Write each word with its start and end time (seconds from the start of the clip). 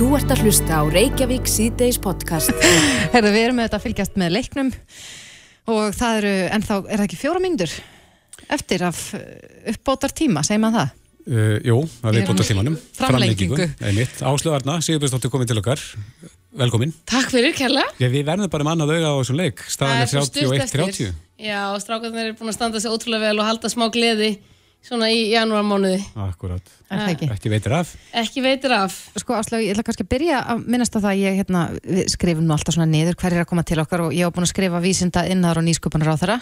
Þú 0.00 0.14
ert 0.16 0.30
að 0.32 0.46
hlusta 0.46 0.78
á 0.80 0.82
Reykjavík 0.88 1.48
síðdeis 1.50 1.98
podcast. 2.00 2.54
Herðu, 3.12 3.32
við 3.34 3.42
erum 3.42 3.58
með 3.58 3.66
þetta 3.66 3.76
að 3.76 3.82
fylgjast 3.84 4.14
með 4.16 4.30
leiknum 4.32 4.70
og 5.74 5.90
það 5.92 6.20
eru, 6.22 6.30
en 6.56 6.62
þá 6.64 6.70
er 6.78 6.86
það 6.94 7.02
ekki 7.04 7.18
fjóra 7.20 7.42
myndur 7.44 7.74
eftir 8.56 8.84
af 8.88 9.02
uh, 9.18 9.26
uppbótar 9.74 10.14
tíma, 10.16 10.40
segir 10.48 10.62
maður 10.62 10.78
það? 10.78 10.94
Uh, 11.26 11.52
jú, 11.68 11.76
það 11.98 12.16
er 12.22 12.32
á 12.32 12.48
tímanum. 12.48 12.78
Framlengingu. 12.96 13.66
Áslöðu 14.30 14.54
Arna, 14.56 14.78
Sigurbjörnsdóttir 14.86 15.34
komið 15.34 15.52
til 15.52 15.60
okkar. 15.60 15.84
Velkomin. 16.64 16.96
Takk 17.12 17.34
fyrir, 17.36 17.52
Kjella. 17.60 17.84
Já, 18.00 18.08
við 18.08 18.24
verðum 18.30 18.48
bara 18.56 18.70
með 18.70 18.78
annað 18.78 18.94
auga 18.94 19.12
á 19.12 19.16
þessum 19.20 19.40
leik. 19.42 19.60
Staðan 19.68 20.06
er 20.06 20.14
31-30. 20.16 21.12
Já, 21.44 21.60
strákarnir 21.84 22.32
er 22.32 22.40
búin 22.40 22.54
að 22.54 22.56
standa 22.56 22.80
sig 22.80 22.96
ótrúlega 22.96 23.28
vel 23.28 23.44
og 23.44 23.52
halda 23.52 23.68
smá 23.68 23.90
gleði 23.92 24.38
svona 24.86 25.10
í 25.12 25.26
janúarmánuði. 25.30 26.00
Akkurát. 26.26 26.72
Er 26.90 27.02
það 27.02 27.12
ekki? 27.14 27.28
Ekki 27.34 27.52
veitir 27.52 27.74
af. 27.76 27.90
Ekki 28.22 28.44
veitir 28.44 28.74
af. 28.74 28.96
Sko 29.20 29.36
Áslaug, 29.38 29.64
ég 29.64 29.74
ætla 29.74 29.84
kannski 29.86 30.06
að 30.06 30.12
byrja 30.14 30.40
að 30.54 30.64
minnast 30.66 30.96
á 30.96 30.98
það 30.98 31.10
að 31.12 31.20
ég 31.20 31.36
hérna, 31.40 31.66
við 31.84 32.08
skrifum 32.14 32.46
nú 32.46 32.56
alltaf 32.56 32.76
svona 32.76 32.88
niður 32.90 33.18
hver 33.20 33.36
er 33.36 33.44
að 33.44 33.50
koma 33.52 33.66
til 33.68 33.78
okkar 33.82 34.06
og 34.06 34.16
ég 34.16 34.26
hef 34.26 34.34
búin 34.34 34.48
að 34.48 34.54
skrifa 34.54 34.82
vísinda 34.82 35.26
innar 35.30 35.60
og 35.60 35.66
nýsköpunar 35.68 36.16
á 36.16 36.20
þeirra 36.20 36.38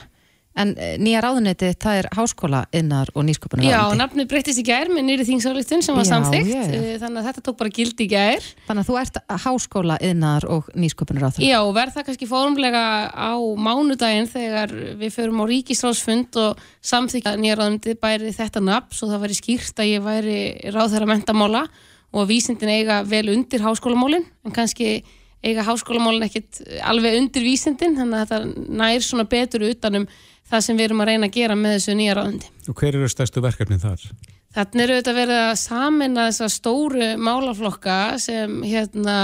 en 0.59 0.73
eh, 0.79 0.95
nýja 0.99 1.21
ráðuneti 1.23 1.69
það 1.79 1.99
er 2.01 2.09
háskóla 2.17 2.61
innar 2.75 3.11
og 3.15 3.27
nýsköpunar 3.29 3.67
Já, 3.69 3.83
nafnið 3.99 4.29
breyttist 4.31 4.61
í 4.63 4.65
gær 4.67 4.91
með 4.91 5.05
nýri 5.07 5.27
þingsáleiktun 5.29 5.85
sem 5.85 5.99
var 5.99 6.07
Já, 6.07 6.11
samþygt, 6.11 6.51
já. 6.51 6.97
þannig 7.03 7.21
að 7.21 7.29
þetta 7.29 7.45
tók 7.47 7.59
bara 7.61 7.75
gild 7.79 8.01
í 8.03 8.09
gær. 8.11 8.49
Þannig 8.67 8.83
að 8.83 8.89
þú 8.89 8.97
ert 9.03 9.21
háskóla 9.45 9.99
innar 10.09 10.47
og 10.51 10.71
nýsköpunar 10.75 11.29
á 11.29 11.31
þeirra 11.37 11.51
Já, 11.53 11.59
verð 11.79 11.99
það 11.99 12.09
kannski 12.09 12.31
fórumlega 12.31 12.85
á 13.15 13.33
mánudaginn 13.69 14.31
þegar 14.33 14.75
við 14.99 15.15
förum 15.15 15.43
á 15.43 15.45
ríkisráðsfund 15.53 16.41
og 16.43 16.65
samþykja 16.91 17.37
nýja 17.39 17.59
ráðundi 17.61 17.95
bæri 18.01 18.35
þetta 18.35 18.65
nafn 18.65 18.99
svo 18.99 19.13
það 19.13 19.25
væri 19.27 19.39
skýrt 19.39 19.85
að 19.85 19.93
ég 19.93 20.03
væri 20.09 20.41
ráðherra 20.75 21.13
mentamála 21.13 21.69
og 22.09 22.25
að 22.25 22.31
vísindin 22.33 22.73
eiga 22.73 23.03
vel 23.07 23.27
undir 23.35 23.63
háskólamálin 23.63 24.25
en 24.47 24.55
kannski 24.57 25.03
eiga 25.45 25.63
háskólamálin 25.67 26.25
ekkit 26.27 26.63
alveg 26.83 27.19
undir 27.21 27.45
vísindin 27.47 27.95
þannig 27.99 28.23
að 28.23 28.33
þetta 28.33 28.73
nær 28.81 29.05
svona 29.05 29.29
betur 29.29 29.67
utanum 29.69 30.09
það 30.49 30.65
sem 30.65 30.79
við 30.79 30.89
erum 30.89 31.05
að 31.05 31.13
reyna 31.13 31.29
að 31.29 31.37
gera 31.37 31.59
með 31.59 31.77
þessu 31.77 31.97
nýja 31.99 32.17
ráðundi. 32.19 32.51
Og 32.69 32.81
hver 32.81 32.99
eru 32.99 33.13
stærstu 33.13 33.45
verkefnin 33.45 33.83
þar? 33.83 34.09
Þannig 34.57 34.85
eru 34.85 34.99
þetta 34.99 35.15
verið 35.19 35.43
að 35.45 35.55
samina 35.61 36.27
þessa 36.31 36.49
stóru 36.53 37.09
málaflokka 37.21 37.99
sem 38.23 38.61
hérna 38.65 39.19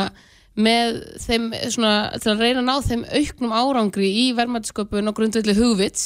með 0.55 1.00
þeim 1.25 1.48
svona 1.72 1.95
til 2.22 2.34
að 2.34 2.45
reyna 2.45 2.61
að 2.62 2.69
ná 2.69 2.75
þeim 2.89 3.06
auknum 3.19 3.55
árangri 3.56 4.11
í 4.20 4.27
verðmættisköpun 4.36 5.11
og 5.11 5.17
grundvelli 5.17 5.56
hugvits 5.58 6.05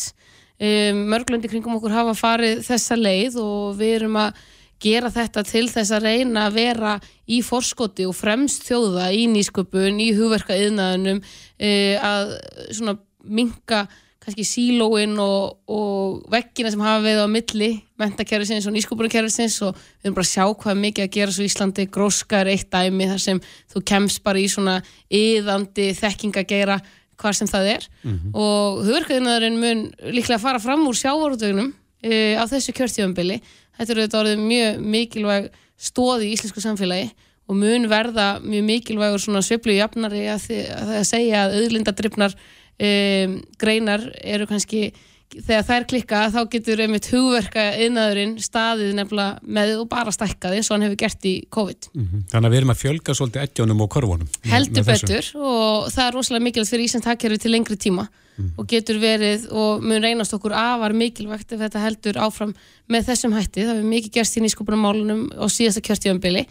um, 0.56 1.02
mörglundi 1.12 1.50
kringum 1.50 1.76
okkur 1.76 1.92
hafa 1.92 2.14
farið 2.16 2.62
þessa 2.66 2.96
leið 2.96 3.36
og 3.42 3.76
við 3.80 3.98
erum 3.98 4.16
að 4.22 4.40
gera 4.80 5.10
þetta 5.10 5.42
til 5.44 5.66
þess 5.68 5.92
að 5.92 6.06
reyna 6.06 6.46
að 6.46 6.58
vera 6.60 6.94
í 7.26 7.42
forskoti 7.44 8.06
og 8.06 8.14
fremst 8.14 8.68
þjóða 8.68 9.10
í 9.12 9.26
nýsköpun, 9.34 9.98
í 10.00 10.12
hugverka 10.16 10.56
yðnaðunum 10.56 11.20
uh, 11.20 12.08
að 12.08 12.36
svona 12.70 12.96
minka 13.28 13.84
kannski 14.28 14.44
sílóin 14.44 15.16
og, 15.22 15.58
og 15.72 16.20
veggina 16.32 16.70
sem 16.72 16.84
hafa 16.84 17.00
við 17.06 17.22
á 17.24 17.26
milli 17.32 17.70
mentakerfisins 17.98 18.68
og 18.68 18.76
nýsköpunarkerfisins 18.76 19.56
og 19.64 19.74
við 19.78 20.10
erum 20.10 20.18
bara 20.18 20.26
að 20.26 20.32
sjá 20.34 20.44
hvað 20.62 20.80
mikið 20.84 21.06
að 21.06 21.12
gera 21.16 21.34
svo 21.34 21.46
í 21.46 21.48
Íslandi. 21.48 21.88
Gróska 21.92 22.42
er 22.42 22.52
eitt 22.52 22.70
dæmi 22.72 23.08
þar 23.10 23.22
sem 23.24 23.42
þú 23.72 23.84
kemst 23.88 24.22
bara 24.26 24.42
í 24.42 24.48
svona 24.52 24.78
yðandi 25.08 25.90
þekking 25.98 26.40
að 26.42 26.50
gera 26.52 26.80
hvað 27.18 27.38
sem 27.40 27.50
það 27.50 27.70
er. 27.72 27.88
Og 28.30 28.82
hugverkaðinnaðurinn 28.86 29.62
mun 29.62 29.86
líklega 30.12 30.42
fara 30.42 30.60
fram 30.62 30.84
úr 30.86 30.98
sjávarútögnum 30.98 31.72
uh, 31.72 32.34
á 32.38 32.44
þessu 32.46 32.76
kjörtífambili 32.76 33.40
þetta 33.78 33.94
eru 33.94 34.04
þetta 34.04 34.20
orðið 34.22 34.44
mjög 34.44 34.84
mikilvæg 34.94 35.48
stóð 35.78 36.26
í 36.26 36.32
íslensku 36.34 36.62
samfélagi 36.62 37.08
og 37.48 37.56
mun 37.56 37.88
verða 37.88 38.28
mjög 38.44 38.64
mikilvægur 38.68 39.22
svona 39.22 39.42
sviplu 39.42 39.76
jafnari 39.76 40.26
að, 40.28 40.48
að, 40.68 40.94
að 41.00 41.06
segja 41.08 41.44
að 41.46 41.58
auðlindadrifnar 41.62 42.34
um, 42.78 43.38
greinar 43.60 44.04
eru 44.22 44.48
kannski 44.50 44.90
þegar 45.28 45.64
þær 45.68 45.84
klikka 45.90 46.20
þá 46.32 46.38
getur 46.54 46.80
einmitt 46.80 47.08
hugverka 47.12 47.64
yðnaðurinn 47.84 48.38
staðið 48.40 48.94
nefnilega 48.96 49.42
með 49.44 49.74
og 49.82 49.88
bara 49.90 50.14
stækkaði 50.14 50.60
eins 50.60 50.70
og 50.70 50.78
hann 50.78 50.86
hefur 50.86 51.00
gert 51.02 51.28
í 51.28 51.34
COVID 51.52 51.90
Þannig 51.92 52.38
að 52.38 52.54
við 52.54 52.60
erum 52.62 52.72
að 52.72 52.80
fjölga 52.80 53.16
svolítið 53.18 53.44
ekkjónum 53.44 53.82
og 53.84 53.90
korfunum. 53.92 54.30
heldur 54.48 54.86
með 54.86 54.88
þessu. 54.88 55.10
betur 55.10 55.28
og 55.50 55.90
það 55.92 56.06
er 56.06 56.16
rosalega 56.16 56.46
mikilvægt 56.46 56.72
fyrir 56.72 56.88
Íslands 56.88 57.10
hagkerfi 57.12 57.42
til 57.44 57.52
lengri 57.52 57.76
tíma 57.76 58.08
og 58.56 58.68
getur 58.70 59.00
verið 59.02 59.48
og 59.50 59.82
mun 59.82 60.02
reynast 60.02 60.34
okkur 60.36 60.54
afar 60.54 60.94
mikilvægt 60.94 61.52
ef 61.52 61.58
þetta 61.64 61.82
heldur 61.82 62.20
áfram 62.22 62.52
með 62.88 63.08
þessum 63.10 63.34
hætti, 63.34 63.64
það 63.66 63.74
hefur 63.74 63.88
mikið 63.90 64.12
gerst 64.14 64.38
í 64.38 64.42
nýskupunarmálunum 64.44 65.24
á 65.34 65.44
síðasta 65.50 65.82
kjörtífambili 65.82 66.44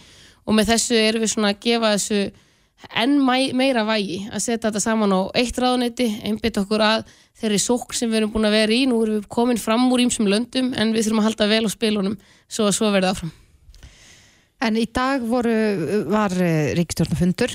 og 0.46 0.58
með 0.58 0.74
þessu 0.74 1.00
erum 1.00 1.24
við 1.24 1.32
svona 1.32 1.54
að 1.54 1.62
gefa 1.64 1.94
þessu 1.96 2.20
enn 2.94 3.18
meira 3.24 3.86
vægi 3.88 4.28
að 4.30 4.44
setja 4.44 4.68
þetta 4.68 4.84
saman 4.84 5.16
á 5.16 5.22
eitt 5.38 5.58
ráðuneyti 5.58 6.08
einbytt 6.30 6.60
okkur 6.62 6.84
að 6.86 7.08
þeirri 7.38 7.60
sók 7.62 7.96
sem 7.98 8.10
við 8.12 8.22
erum 8.22 8.36
búin 8.36 8.50
að 8.50 8.58
vera 8.60 8.74
í, 8.78 8.86
nú 8.90 9.02
erum 9.04 9.20
við 9.20 9.28
komin 9.34 9.60
fram 9.62 9.90
úr 9.92 10.06
ímsum 10.06 10.30
löndum 10.30 10.74
en 10.78 10.94
við 10.94 11.08
þurfum 11.08 11.24
að 11.24 11.30
halda 11.32 11.52
vel 11.52 11.66
á 11.66 11.70
spilunum 11.74 12.18
svo 12.48 12.70
að 12.70 12.78
svo 12.78 12.94
verði 12.94 13.14
áfram 13.14 13.34
En 14.58 14.78
í 14.80 14.88
dag 14.90 15.22
voru, 15.22 15.54
var 16.10 16.34
ríkistjórnafundur 16.34 17.52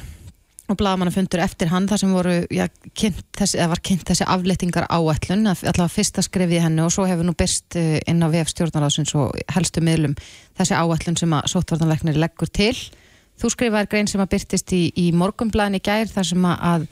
og 0.71 0.79
blaðamannafundur 0.79 1.43
eftir 1.43 1.73
hann 1.73 1.89
þar 1.91 2.01
sem 2.01 2.13
voru, 2.15 2.35
já, 2.55 2.69
kynnt 2.97 3.25
þessi, 3.37 3.59
eða 3.59 3.73
var 3.73 3.83
kynnt 3.85 4.05
þessi 4.09 4.27
afleitingar 4.31 4.87
áætlun, 4.87 5.49
allavega 5.51 5.89
fyrsta 5.91 6.23
skrefið 6.23 6.63
henni 6.63 6.85
og 6.85 6.93
svo 6.95 7.09
hefur 7.11 7.27
nú 7.27 7.35
byrst 7.37 7.77
eh, 7.81 7.99
inn 8.09 8.23
á 8.23 8.31
VF 8.31 8.53
stjórnaráðsins 8.55 9.17
og 9.19 9.35
helstu 9.53 9.83
miðlum 9.85 10.15
þessi 10.61 10.79
áætlun 10.79 11.19
sem 11.19 11.35
að 11.35 11.51
sóttvartanleiknir 11.53 12.21
leggur 12.23 12.53
til. 12.55 12.77
Þú 13.43 13.51
skrifaðir 13.51 13.91
grein 13.91 14.07
sem 14.07 14.23
að 14.23 14.31
byrtist 14.37 14.73
í, 14.77 14.85
í 14.95 15.09
morgumblaðin 15.19 15.81
í 15.81 15.83
gær 15.83 16.07
þar 16.07 16.29
sem 16.29 16.45
að, 16.47 16.85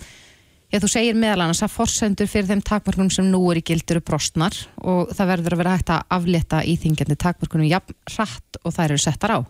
já, 0.73 0.81
þú 0.83 0.91
segir 0.91 1.19
meðal 1.19 1.45
annars 1.45 1.63
að 1.63 1.77
forsendur 1.77 2.31
fyrir 2.31 2.49
þeim 2.49 2.65
takmarkunum 2.67 3.13
sem 3.15 3.29
nú 3.31 3.45
er 3.53 3.61
í 3.61 3.67
gildur 3.71 4.01
brostnar 4.03 4.57
og 4.83 5.13
það 5.15 5.31
verður 5.37 5.57
að 5.57 5.63
vera 5.63 5.77
hægt 5.77 5.95
að 5.95 6.17
aflétta 6.19 6.65
íþingjandi 6.73 7.19
takmarkunum 7.23 7.71
jafn 7.71 7.95
hratt 8.17 8.61
og 8.65 8.75
þær 8.75 8.89
eru 8.89 9.05
settar 9.05 9.37
á. 9.39 9.41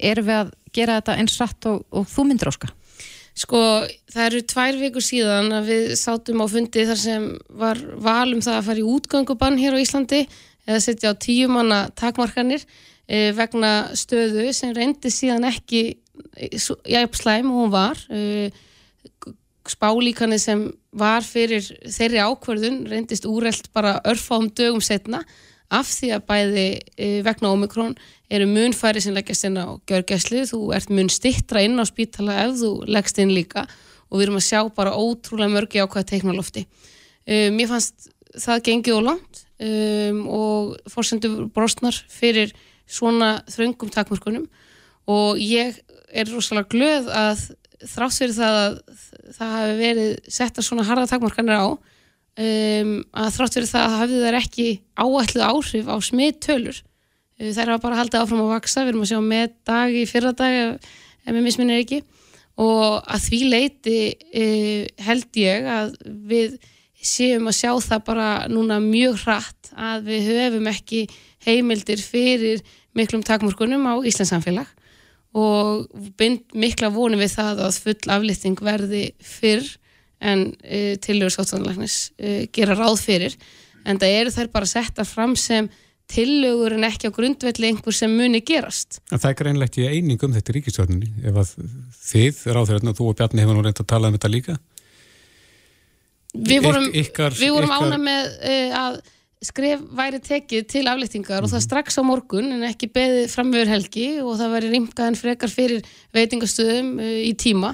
Erum 0.00 0.30
við 0.30 0.38
að 0.38 0.52
gera 0.72 0.96
þetta 1.02 1.18
eins 1.20 1.36
hratt 1.36 1.68
og, 1.68 1.82
og 1.92 2.08
þú 2.08 2.26
myndir 2.30 2.52
óska? 2.54 2.72
Sko, 3.36 3.60
það 4.10 4.26
eru 4.26 4.40
tvær 4.50 4.78
vikur 4.80 5.04
síðan 5.04 5.52
að 5.54 5.68
við 5.70 5.90
sátum 6.00 6.42
á 6.42 6.46
fundi 6.50 6.82
þar 6.88 6.98
sem 6.98 7.26
var 7.62 7.78
val 8.02 8.32
um 8.34 8.42
það 8.42 8.56
að 8.56 8.66
fara 8.66 8.82
í 8.82 8.88
útgöngubann 8.96 9.60
hér 9.60 9.76
á 9.76 9.82
Íslandi 9.84 10.24
eða 10.66 10.80
setja 10.82 11.12
á 11.12 11.20
tíu 11.20 11.48
manna 11.52 11.84
takmarkanir 11.96 12.64
eh, 13.06 13.30
vegna 13.36 13.92
stöðu 13.96 14.50
sem 14.56 14.74
reyndi 14.76 15.12
síðan 15.14 15.46
ekki 15.48 15.99
jæfn 16.38 17.20
slæm 17.20 17.50
og 17.50 17.58
hún 17.60 17.72
var 17.74 18.00
eh, 18.10 18.50
spálíkanið 19.68 20.42
sem 20.42 20.64
var 20.96 21.24
fyrir 21.26 21.62
þeirri 21.84 22.20
ákvörðun 22.24 22.82
reyndist 22.90 23.28
úrelt 23.28 23.70
bara 23.74 24.00
örfáum 24.08 24.50
dögum 24.50 24.82
setna 24.82 25.22
af 25.70 25.86
því 25.86 26.08
að 26.16 26.24
bæði 26.26 26.64
e, 26.98 27.08
vegna 27.22 27.52
Omikron 27.54 27.94
eru 28.30 28.48
munfæri 28.50 29.02
sem 29.02 29.14
leggjast 29.14 29.46
inn 29.46 29.58
á 29.60 29.78
gjörgæslu, 29.86 30.42
þú 30.50 30.72
ert 30.74 30.90
mun 30.90 31.10
stittra 31.12 31.62
inn 31.62 31.78
á 31.78 31.86
spítala 31.86 32.40
ef 32.46 32.56
þú 32.58 32.72
leggst 32.90 33.20
inn 33.22 33.34
líka 33.34 33.66
og 34.10 34.18
við 34.18 34.24
erum 34.26 34.40
að 34.40 34.48
sjá 34.48 34.60
bara 34.74 34.96
ótrúlega 34.98 35.54
mörgi 35.54 35.82
ákvæða 35.84 36.08
teiknalofti. 36.10 36.64
Um, 37.30 37.54
mér 37.54 37.70
fannst 37.70 38.10
það 38.34 38.64
gengið 38.66 38.96
og 38.96 39.06
langt 39.06 39.44
um, 39.62 40.24
og 40.26 40.90
fórsendur 40.90 41.46
brostnar 41.54 41.94
fyrir 42.10 42.50
svona 42.90 43.36
þröngum 43.50 43.92
takmörkunum 43.94 44.48
og 45.08 45.40
ég 45.40 45.78
er 46.10 46.28
rosalega 46.28 46.68
glöð 46.74 47.08
að 47.14 47.46
þrátt 47.80 48.18
fyrir 48.18 48.36
það 48.36 48.58
að 48.60 48.76
það 49.38 49.56
hafi 49.56 49.78
verið 49.78 50.12
settar 50.28 50.66
svona 50.66 50.84
harða 50.84 51.08
takmarkanir 51.08 51.62
á 51.62 51.68
um, 51.70 52.94
að 53.14 53.32
þrátt 53.38 53.56
fyrir 53.56 53.70
það 53.70 53.98
hafði 54.02 54.22
þær 54.26 54.38
ekki 54.42 54.68
áætluð 55.00 55.46
áhrif 55.46 55.88
á 55.88 55.96
smittölur 56.04 56.82
Uh, 57.40 57.52
þær 57.56 57.74
hafa 57.74 57.84
bara 57.86 58.00
haldið 58.02 58.20
áfram 58.20 58.42
að 58.44 58.52
vaksa 58.54 58.84
við 58.84 58.92
erum 58.92 59.04
að 59.04 59.12
sjá 59.12 59.20
með 59.24 59.54
dag 59.68 59.94
í 59.96 60.02
fyrra 60.08 60.32
dag 60.36 60.56
ef 60.60 61.30
mér 61.30 61.44
misminir 61.44 61.84
ekki. 61.84 62.02
Og 62.60 62.98
að 63.00 63.24
því 63.28 63.38
leiti 63.48 64.00
uh, 64.12 64.82
held 65.06 65.40
ég 65.40 65.70
að 65.72 65.94
við 66.28 66.58
séum 67.00 67.48
að 67.48 67.56
sjá 67.62 67.70
það 67.86 68.04
bara 68.10 68.28
núna 68.52 68.76
mjög 68.84 69.22
hratt 69.22 69.70
að 69.72 70.10
við 70.10 70.28
höfum 70.34 70.68
ekki 70.68 71.06
heimildir 71.46 72.02
fyrir 72.04 72.60
miklum 72.98 73.24
takmörkunum 73.24 73.88
á 73.88 73.94
Íslands 74.04 74.34
samfélag 74.34 74.68
og 75.36 75.86
bind 76.18 76.40
mikla 76.58 76.88
vonum 76.94 77.20
við 77.22 77.34
það 77.36 77.60
að 77.68 77.76
full 77.84 78.14
aflýtting 78.16 78.58
verði 78.66 79.04
fyrr 79.22 79.68
en 80.20 80.48
uh, 80.52 80.96
tilhjóður 81.00 81.36
sáttanlæknis 81.36 81.98
uh, 82.18 82.42
gera 82.52 82.74
ráð 82.78 82.98
fyrir. 83.04 83.36
En 83.88 83.96
það 84.02 84.16
eru 84.22 84.32
þær 84.34 84.50
bara 84.52 84.68
settar 84.68 85.06
fram 85.08 85.36
sem 85.40 85.70
tillögur 86.10 86.74
en 86.74 86.82
ekki 86.88 87.06
á 87.06 87.14
grundvelli 87.14 87.68
einhver 87.70 87.94
sem 87.94 88.10
muni 88.10 88.40
gerast. 88.42 88.98
En 89.14 89.20
það 89.22 89.30
er 89.30 89.36
greinlegt 89.38 89.78
í 89.78 89.86
eining 89.86 90.18
um 90.26 90.34
þetta 90.34 90.50
í 90.50 90.56
ríkistjórninni 90.58 91.12
ef 91.30 91.38
að 91.44 91.52
þið, 92.10 92.40
ráðherrarna, 92.56 92.96
þú 92.98 93.06
og 93.12 93.16
Bjarni 93.20 93.44
hefur 93.44 93.54
nú 93.56 93.62
reynd 93.64 93.80
að 93.84 93.88
tala 93.94 94.10
um 94.10 94.16
þetta 94.18 94.32
líka. 94.34 94.56
Við 96.34 96.60
vorum, 96.66 96.84
Yk- 96.90 96.98
ykkar- 97.04 97.38
við 97.38 97.54
vorum 97.54 97.70
ykkar- 97.72 97.86
ána 97.86 97.98
með 98.02 98.28
uh, 98.50 98.76
að 98.80 98.98
skref 99.44 99.80
væri 99.96 100.20
tekið 100.20 100.66
til 100.68 100.82
aflýtingar 100.90 101.44
og 101.44 101.48
það 101.52 101.64
strax 101.64 101.96
á 101.96 102.02
morgun 102.04 102.50
en 102.52 102.66
ekki 102.68 102.90
beðið 102.92 103.30
fram 103.32 103.52
yfir 103.54 103.72
helgi 103.72 104.08
og 104.20 104.34
það 104.36 104.52
væri 104.56 104.72
rimkaðan 104.74 105.16
frekar 105.16 105.52
fyrir 105.52 105.86
veitingastöðum 106.16 106.92
uh, 107.00 107.14
í 107.24 107.32
tíma. 107.40 107.72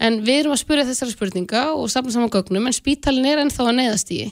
En 0.00 0.22
við 0.24 0.42
erum 0.42 0.54
að 0.56 0.62
spyrja 0.64 0.86
þessara 0.88 1.12
spurninga 1.12 1.66
og 1.76 1.92
safna 1.92 2.14
saman 2.14 2.32
gögnum 2.32 2.66
en 2.66 2.76
spítalinn 2.76 3.28
er 3.28 3.42
ennþá 3.44 3.68
að 3.68 3.78
neyðast 3.82 4.14
í. 4.16 4.22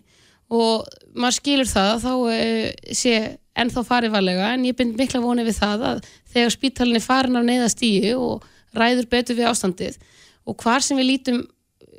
Og 0.52 0.88
maður 1.12 1.38
skilur 1.38 1.68
það 1.68 1.90
að 1.92 2.06
þá 2.06 2.12
uh, 2.16 2.96
sé 3.02 3.14
ennþá 3.52 3.84
farið 3.84 4.16
varlega 4.16 4.48
en 4.54 4.64
ég 4.64 4.78
bind 4.78 4.96
mikla 4.96 5.20
vonið 5.20 5.50
við 5.50 5.60
það 5.60 5.86
að 5.90 6.02
þegar 6.32 6.56
spítalinn 6.56 6.98
er 7.02 7.04
farin 7.04 7.36
af 7.36 7.46
neyðast 7.50 7.84
í 7.84 7.92
og 8.16 8.48
ræður 8.72 9.10
betur 9.12 9.36
við 9.36 9.50
ástandið 9.50 10.00
og 10.48 10.56
hvar 10.64 10.80
sem 10.80 10.96
við 10.96 11.10
lítum 11.10 11.42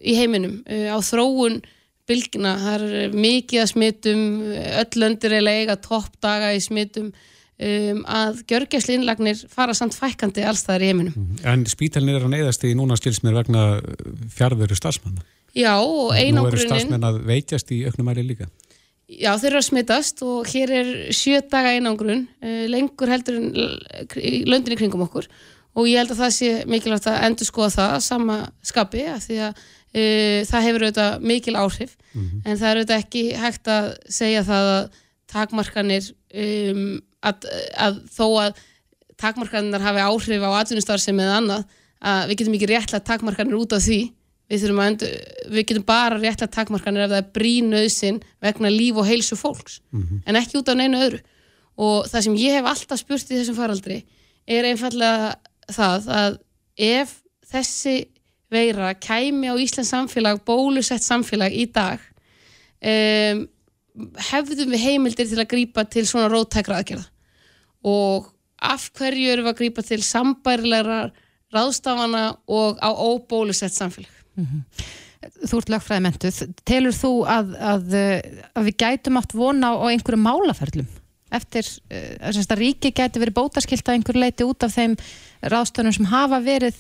í 0.02 0.18
heiminum 0.18 0.64
uh, 0.66 0.90
á 0.90 1.00
þróun 1.06 1.62
bylgina, 2.10 2.56
það 2.60 2.88
er 2.88 3.14
mikið 3.16 3.62
að 3.62 3.70
smittum, 3.72 4.24
öll 4.82 5.04
löndir 5.04 5.36
er 5.38 5.48
eiga 5.48 5.78
toppdaga 5.80 6.52
í 6.56 6.60
smittum 6.64 7.12
um, 7.14 8.02
að 8.10 8.42
gjörgjæsli 8.50 8.98
innlagnir 9.00 9.44
fara 9.52 9.76
samt 9.78 9.96
fækandi 9.98 10.44
alls 10.48 10.66
þar 10.68 10.84
í 10.84 10.90
heiminum. 10.92 11.30
En 11.48 11.64
spítalinn 11.70 12.18
er 12.18 12.26
að 12.26 12.34
neyðast 12.36 12.66
í 12.68 12.74
núna 12.78 12.98
skilsmér 13.00 13.40
vegna 13.40 13.64
fjárveru 14.36 14.78
stafsmanna. 14.80 15.24
Já, 15.54 15.78
og 15.78 16.12
einangrunin... 16.18 16.42
Nú 16.42 16.52
eru 16.52 16.68
stafsmenn 16.68 17.08
að 17.08 17.24
veitjast 17.30 17.72
í 17.72 17.84
auknumæri 17.88 18.26
líka. 18.26 18.50
Já, 19.14 19.36
þeir 19.38 19.52
eru 19.52 19.60
að 19.62 19.68
smittast 19.68 20.24
og 20.26 20.48
hér 20.50 20.72
er 20.74 20.94
sjö 21.14 21.44
daga 21.52 21.76
einangrun, 21.76 22.26
uh, 22.44 22.64
lengur 22.72 23.12
heldur 23.12 23.40
en 23.40 23.52
löndinni 24.50 24.80
kringum 24.80 25.06
okkur 25.08 25.30
og 25.74 25.88
ég 25.90 25.98
held 25.98 26.12
að 26.14 26.20
það 26.20 26.34
sé 26.36 26.50
mikilvægt 26.70 27.08
að 27.10 27.24
endur 27.28 27.48
skoða 27.50 27.72
það 27.74 27.96
sama 28.06 28.36
skapi 28.66 29.08
að 29.10 29.24
því 29.28 29.40
að 29.48 29.64
Uh, 29.64 29.83
það 29.94 30.66
hefur 30.68 30.84
auðvitað 30.88 31.26
mikil 31.30 31.56
áhrif 31.56 31.96
mm 32.14 32.22
-hmm. 32.22 32.42
en 32.46 32.58
það 32.58 32.70
er 32.70 32.78
auðvitað 32.78 33.04
ekki 33.04 33.24
hægt 33.38 33.68
að 33.68 33.90
segja 34.10 34.44
það 34.44 34.70
að 34.74 34.84
takmarkanir 35.34 36.10
um, 36.34 37.02
að, 37.22 37.48
að 37.78 38.00
þó 38.14 38.28
að 38.42 38.62
takmarkanir 39.18 39.86
hafi 39.86 40.04
áhrif 40.04 40.44
á 40.44 40.52
atvinnustar 40.60 41.00
sem 41.00 41.20
eða 41.20 41.38
annað 41.42 41.64
að 42.04 42.28
við 42.30 42.38
getum 42.42 42.58
ekki 42.58 42.70
réttlega 42.72 43.08
takmarkanir 43.08 43.60
út 43.60 43.74
af 43.74 43.84
því 43.86 44.02
við, 44.52 44.66
endur, 44.86 45.14
við 45.50 45.66
getum 45.70 45.86
bara 45.88 46.18
réttlega 46.18 46.52
takmarkanir 46.52 47.06
ef 47.06 47.14
það 47.14 47.22
er 47.22 47.32
brínauðsinn 47.38 48.20
vegna 48.44 48.74
líf 48.74 49.00
og 49.00 49.08
heilsu 49.08 49.38
fólks 49.40 49.82
mm 49.92 50.02
-hmm. 50.02 50.22
en 50.26 50.36
ekki 50.36 50.58
út 50.60 50.70
af 50.70 50.78
neinu 50.78 51.00
öðru 51.06 51.22
og 51.78 52.08
það 52.08 52.22
sem 52.22 52.36
ég 52.36 52.58
hef 52.58 52.66
alltaf 52.70 53.00
spurt 53.00 53.32
í 53.32 53.38
þessum 53.40 53.58
faraldri 53.58 54.04
er 54.46 54.66
einfallega 54.66 55.36
það 55.72 56.10
að 56.10 56.38
ef 56.78 57.22
þessi 57.54 57.96
veira 58.54 58.94
kæmi 58.96 59.52
á 59.52 59.56
Íslands 59.60 59.92
samfélag, 59.94 60.44
bólusett 60.46 61.04
samfélag 61.04 61.54
í 61.54 61.68
dag 61.74 62.02
um, 62.84 63.44
hefðum 64.30 64.74
við 64.74 64.86
heimildir 64.88 65.30
til 65.30 65.42
að 65.42 65.52
grýpa 65.54 65.86
til 65.90 66.06
svona 66.10 66.32
róttækra 66.32 66.82
aðgerða 66.82 67.06
og 67.84 68.32
af 68.64 68.90
hverju 68.96 69.32
eru 69.34 69.46
við 69.46 69.52
að 69.52 69.60
grýpa 69.62 69.86
til 69.86 70.02
sambærilegra 70.06 71.00
ráðstafana 71.54 72.26
og 72.48 72.82
á 72.82 72.90
óbólusett 72.90 73.76
samfélag 73.76 74.12
mm 74.36 74.46
-hmm. 74.46 74.64
Þú 75.24 75.58
ert 75.58 75.70
lagfræði 75.70 76.04
mentuð, 76.04 76.38
telur 76.68 76.92
þú 76.92 77.12
að, 77.32 77.54
að, 77.56 77.94
að 78.56 78.66
við 78.68 78.76
gætum 78.78 79.18
átt 79.18 79.34
vona 79.34 79.70
á 79.72 79.88
einhverju 79.88 80.20
málaferlum 80.20 80.88
eftir 81.32 81.64
uh, 81.64 82.28
að 82.28 82.60
ríki 82.60 82.92
gæti 82.92 83.22
verið 83.22 83.38
bótaskilt 83.38 83.88
að 83.88 83.94
einhverju 83.94 84.20
leiti 84.20 84.44
út 84.44 84.64
af 84.64 84.76
þeim 84.76 84.98
ráðstöðunum 85.42 85.96
sem 85.96 86.06
hafa 86.12 86.40
verið 86.44 86.76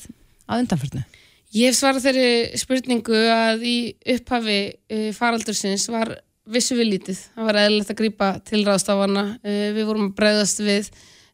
að 0.48 0.60
undanförnu? 0.64 1.04
Ég 1.53 1.69
hef 1.69 1.77
svarað 1.77 2.07
þeirri 2.07 2.57
spurningu 2.57 3.17
að 3.29 3.65
í 3.69 3.77
upphafi 4.15 4.59
uh, 4.73 5.09
faraldursins 5.13 5.85
var 5.94 6.15
vissu 6.50 6.73
við 6.79 6.95
lítið. 6.95 7.19
Það 7.35 7.50
var 7.50 7.59
eðlilegt 7.61 7.91
að 7.94 8.00
grýpa 8.00 8.29
til 8.47 8.61
ráðstafana. 8.65 9.25
Uh, 9.45 9.67
við 9.75 9.85
vorum 9.85 10.07
að 10.07 10.15
bregðast 10.17 10.63
við 10.65 10.89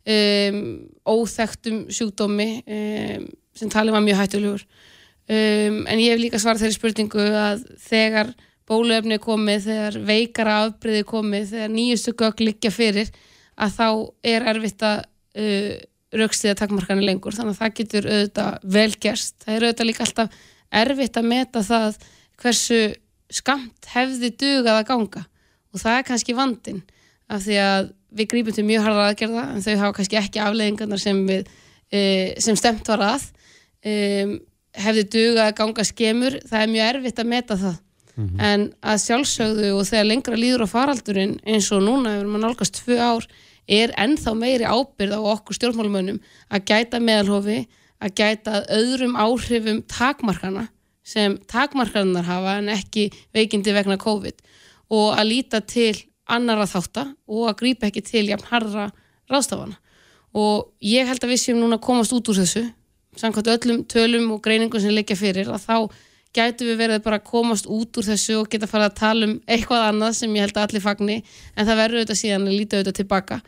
um, 0.10 0.60
óþektum 1.08 1.80
sjúkdómi 1.96 2.50
um, 2.66 3.30
sem 3.56 3.72
talið 3.72 3.96
var 3.96 4.04
mjög 4.10 4.20
hættulegur. 4.20 4.68
Um, 5.30 5.80
en 5.88 6.04
ég 6.04 6.12
hef 6.12 6.22
líka 6.26 6.42
svarað 6.44 6.66
þeirri 6.66 6.80
spurningu 6.82 7.26
að 7.40 7.64
þegar 7.88 8.34
bóluefni 8.70 9.22
komið, 9.24 9.70
þegar 9.70 10.00
veikara 10.12 10.58
afbreyði 10.66 11.06
komið, 11.10 11.48
þegar 11.54 11.72
nýjustu 11.78 12.16
gögg 12.20 12.44
liggja 12.44 12.74
fyrir, 12.76 13.08
að 13.56 13.80
þá 13.80 13.88
er 14.36 14.52
erfitt 14.52 14.84
að 14.84 15.00
uh, 15.40 15.80
raukstiða 16.16 16.58
takkmarkanir 16.58 17.06
lengur. 17.06 17.36
Þannig 17.36 17.56
að 17.56 17.62
það 17.62 17.76
getur 17.80 18.08
auðvitað 18.10 18.70
velgerst 18.76 19.36
það 19.44 19.56
er 19.56 19.66
auðvitað 19.66 19.90
líka 19.90 20.06
alltaf 20.06 20.40
erfitt 20.82 21.20
að 21.20 21.30
meta 21.30 21.64
það 21.66 22.00
hversu 22.40 22.80
skamt 23.30 23.90
hefði 23.94 24.32
dugað 24.42 24.76
að 24.80 24.88
ganga. 24.90 25.24
Og 25.74 25.82
það 25.84 25.98
er 25.98 26.08
kannski 26.08 26.38
vandin 26.38 26.84
af 27.30 27.44
því 27.46 27.58
að 27.62 27.90
við 28.10 28.30
grípum 28.32 28.56
til 28.56 28.66
mjög 28.66 28.88
harda 28.88 29.10
aðgerða 29.10 29.44
en 29.54 29.66
þau 29.66 29.74
hafa 29.84 29.98
kannski 30.00 30.18
ekki 30.18 30.42
afleggingarnar 30.42 31.02
sem, 31.02 31.20
við, 31.30 31.52
e, 31.94 32.02
sem 32.42 32.58
stemt 32.58 32.90
var 32.90 33.04
að. 33.06 33.28
E, 33.86 33.94
hefði 34.80 35.06
dugað 35.14 35.44
að 35.46 35.60
ganga 35.60 35.86
skemur 35.86 36.40
það 36.50 36.64
er 36.64 36.74
mjög 36.74 36.90
erfitt 36.96 37.22
að 37.22 37.32
meta 37.36 37.60
það. 37.60 37.78
Mm 38.20 38.26
-hmm. 38.28 38.42
en 38.44 38.64
að 38.84 38.98
sjálfsögðu 39.06 39.68
og 39.78 39.86
þegar 39.88 40.08
lengra 40.10 40.36
líður 40.36 40.66
á 40.68 40.74
faraldurinn 40.74 41.38
eins 41.48 41.70
og 41.72 41.86
núna 41.86 42.18
ef 42.18 42.26
maður 42.28 42.42
nálgast 42.44 42.82
tvö 42.82 42.98
ár 43.00 43.28
er 43.70 43.94
ennþá 44.02 44.34
meiri 44.38 44.66
ábyrð 44.66 45.14
á 45.14 45.22
okkur 45.36 45.58
stjórnmálumönnum 45.58 46.20
að 46.50 46.66
gæta 46.72 47.00
meðalhofi, 47.04 47.62
að 48.02 48.16
gæta 48.18 48.64
öðrum 48.74 49.16
áhrifum 49.20 49.84
takmarkana 49.88 50.68
sem 51.04 51.38
takmarkanar 51.50 52.26
hafa 52.28 52.58
en 52.60 52.72
ekki 52.74 53.10
veikindi 53.36 53.74
vegna 53.76 53.98
COVID 54.02 54.42
og 54.94 55.14
að 55.18 55.30
líta 55.30 55.62
til 55.62 55.94
annara 56.30 56.68
þáttar 56.70 57.14
og 57.30 57.48
að 57.50 57.58
grípa 57.62 57.90
ekki 57.90 58.04
til 58.06 58.28
jafn 58.30 58.50
harra 58.50 58.90
ráðstafana. 59.30 59.78
Og 60.38 60.70
ég 60.86 61.08
held 61.10 61.24
að 61.26 61.34
við 61.34 61.42
séum 61.42 61.62
núna 61.62 61.80
að 61.80 61.86
komast 61.88 62.14
út 62.14 62.30
úr 62.30 62.38
þessu. 62.38 62.68
Samkvæmt 63.18 63.50
öllum 63.56 63.82
tölum 63.90 64.30
og 64.36 64.44
greiningum 64.46 64.82
sem 64.82 64.94
leikja 64.94 65.18
fyrir 65.18 65.50
að 65.50 65.66
þá 65.66 65.78
gætu 66.38 66.68
við 66.68 66.78
verið 66.84 67.02
bara 67.06 67.18
að 67.18 67.30
komast 67.32 67.66
út 67.66 67.98
úr 67.98 68.06
þessu 68.06 68.36
og 68.44 68.50
geta 68.52 68.70
farið 68.70 68.92
að 68.92 69.00
tala 69.00 69.30
um 69.30 69.40
eitthvað 69.50 69.86
annað 69.88 70.20
sem 70.20 70.36
ég 70.38 70.46
held 70.46 70.60
að 70.60 70.68
allir 70.68 70.84
fagni 70.84 71.16
en 71.56 71.66
það 71.66 71.80
verður 71.82 72.02
auðvitað 72.02 72.20
síðan 72.22 72.46
að 72.46 72.58
líta 72.60 72.78
auðvitað 72.78 73.00
tilbaka 73.00 73.40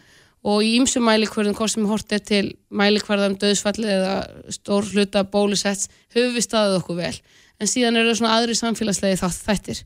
og 0.42 0.64
í 0.66 0.76
ymsum 0.80 1.06
mælikvarðum, 1.06 1.56
hvort 1.58 1.74
sem 1.74 1.88
hort 1.90 2.14
er 2.16 2.22
til 2.26 2.46
mælikvarðum 2.74 3.38
döðsfalli 3.42 3.90
eða 3.94 4.16
stór 4.54 4.88
hluta 4.90 5.24
bólusets, 5.30 5.90
höfum 6.16 6.38
við 6.38 6.48
staðið 6.48 6.78
okkur 6.80 7.02
vel. 7.02 7.14
En 7.62 7.70
síðan 7.70 8.00
eru 8.02 8.16
svona 8.18 8.40
aðri 8.40 8.56
samfélagslegi 8.58 9.20
þátt 9.22 9.44
þættir. 9.46 9.84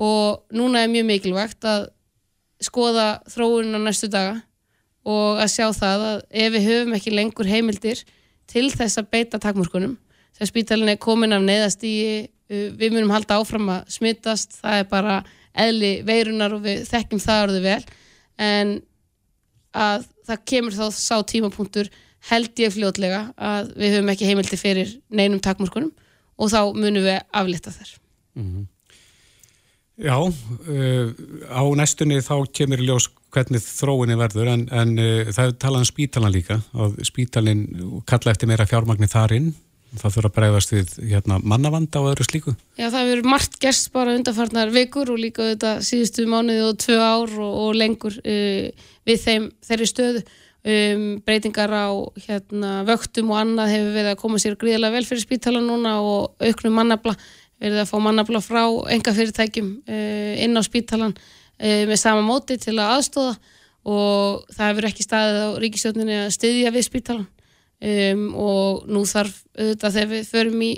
Og 0.00 0.40
núna 0.56 0.84
er 0.84 0.92
mjög 0.92 1.08
mikilvægt 1.10 1.68
að 1.68 1.90
skoða 2.62 3.06
þróunina 3.28 3.82
næstu 3.82 4.08
daga 4.08 4.40
og 5.02 5.42
að 5.42 5.50
sjá 5.50 5.66
það 5.76 6.04
að 6.08 6.18
ef 6.30 6.52
við 6.54 6.68
höfum 6.68 6.96
ekki 6.96 7.12
lengur 7.12 7.50
heimildir 7.50 8.04
til 8.48 8.68
þess 8.70 9.00
að 9.00 9.10
beita 9.12 9.40
takmörkunum 9.42 9.96
þegar 10.36 10.50
spítalinn 10.50 10.92
er 10.92 11.00
komin 11.02 11.34
af 11.34 11.42
neyðast 11.44 11.82
í 11.84 11.96
við 12.52 12.94
munum 12.94 13.12
halda 13.12 13.40
áfram 13.40 13.68
að 13.72 13.92
smittast 13.96 14.58
það 14.60 14.78
er 14.78 14.88
bara 14.90 15.18
eðli 15.52 15.92
veirunar 16.06 16.54
og 16.56 16.64
við 16.64 16.84
þekkjum 16.88 17.20
það 17.22 17.44
orðið 17.46 17.66
vel. 17.66 17.82
En 18.40 18.72
að 19.72 20.06
það 20.28 20.44
kemur 20.52 20.76
þá 20.76 20.86
sá 20.94 21.16
tímapunktur 21.28 21.90
held 22.30 22.60
ég 22.62 22.74
fljótlega 22.74 23.22
að 23.36 23.72
við 23.78 23.96
höfum 23.96 24.12
ekki 24.12 24.28
heimildi 24.28 24.58
fyrir 24.60 24.92
neinum 25.10 25.42
takmörkunum 25.42 25.90
og 26.38 26.52
þá 26.52 26.60
munum 26.76 27.06
við 27.06 27.18
aflita 27.32 27.74
þær 27.74 27.96
mm 28.36 28.44
-hmm. 28.44 28.68
Já 30.02 30.16
uh, 30.18 31.08
á 31.52 31.62
næstunni 31.76 32.22
þá 32.24 32.36
kemur 32.52 32.80
í 32.80 32.86
ljós 32.86 33.10
hvernig 33.32 33.60
þróinni 33.60 34.16
verður 34.16 34.48
en, 34.48 34.68
en 34.72 34.98
uh, 34.98 35.28
það 35.32 35.46
er 35.46 35.58
talað 35.58 35.84
um 35.84 35.90
spítalan 35.90 36.32
líka 36.32 36.62
og 36.72 36.96
spítalin 37.04 37.68
kalla 38.06 38.32
eftir 38.32 38.48
meira 38.48 38.66
fjármagnir 38.66 39.12
þarinn 39.12 39.52
það 40.00 40.14
þurfa 40.14 40.30
að 40.30 40.36
bregðast 40.38 40.72
við 40.72 40.92
hérna, 41.10 41.38
mannavanda 41.44 42.00
og 42.00 42.12
öðru 42.12 42.24
slíku? 42.24 42.54
Já, 42.78 42.86
það 42.88 43.10
hefur 43.10 43.28
margt 43.28 43.58
gerst 43.60 43.92
bara 43.92 44.14
undarfarnar 44.16 44.72
vikur 44.72 45.12
og 45.12 45.20
líka 45.20 45.50
þetta 45.52 45.74
síðustu 45.84 46.24
mánuði 46.30 46.62
og 46.64 46.78
tvö 46.80 46.96
ár 46.96 47.34
og, 47.36 47.52
og 47.66 47.76
lengur 47.76 48.16
uh, 48.22 48.88
við 49.08 49.20
þeim, 49.26 49.50
þeirri 49.66 49.90
stöðu. 49.90 50.24
Um, 50.62 51.06
breytingar 51.26 51.72
á 51.74 51.90
hérna, 52.22 52.84
vöktum 52.86 53.32
og 53.34 53.40
annað 53.40 53.72
hefur 53.72 53.96
verið 53.96 54.10
að 54.12 54.20
koma 54.20 54.38
sér 54.38 54.54
gríðilega 54.60 54.94
vel 54.94 55.08
fyrir 55.08 55.24
spítala 55.24 55.58
núna 55.58 55.96
og 56.06 56.36
auknum 56.38 56.76
mannabla, 56.78 57.16
verið 57.58 57.80
að 57.82 57.88
fá 57.90 57.96
mannabla 58.04 58.42
frá 58.44 58.60
enga 58.94 59.14
fyrirtækjum 59.16 59.72
uh, 59.82 60.44
inn 60.44 60.54
á 60.54 60.62
spítalan 60.62 61.16
uh, 61.16 61.82
með 61.90 61.98
sama 61.98 62.22
móti 62.22 62.60
til 62.62 62.76
að 62.76 62.92
aðstóða 62.94 63.34
og 63.82 64.46
það 64.54 64.68
hefur 64.68 64.88
ekki 64.92 65.06
staðið 65.08 65.42
á 65.42 65.48
ríkistjóninni 65.64 66.18
að 66.20 66.34
styðja 66.36 66.72
við 66.76 66.86
spítalan 66.86 67.26
um, 67.82 68.26
og 68.38 68.86
nú 68.86 69.02
þarf 69.08 69.42
auðvitað 69.56 69.96
þegar 69.96 70.10
við 70.12 70.28
förum 70.30 70.62
í 70.62 70.72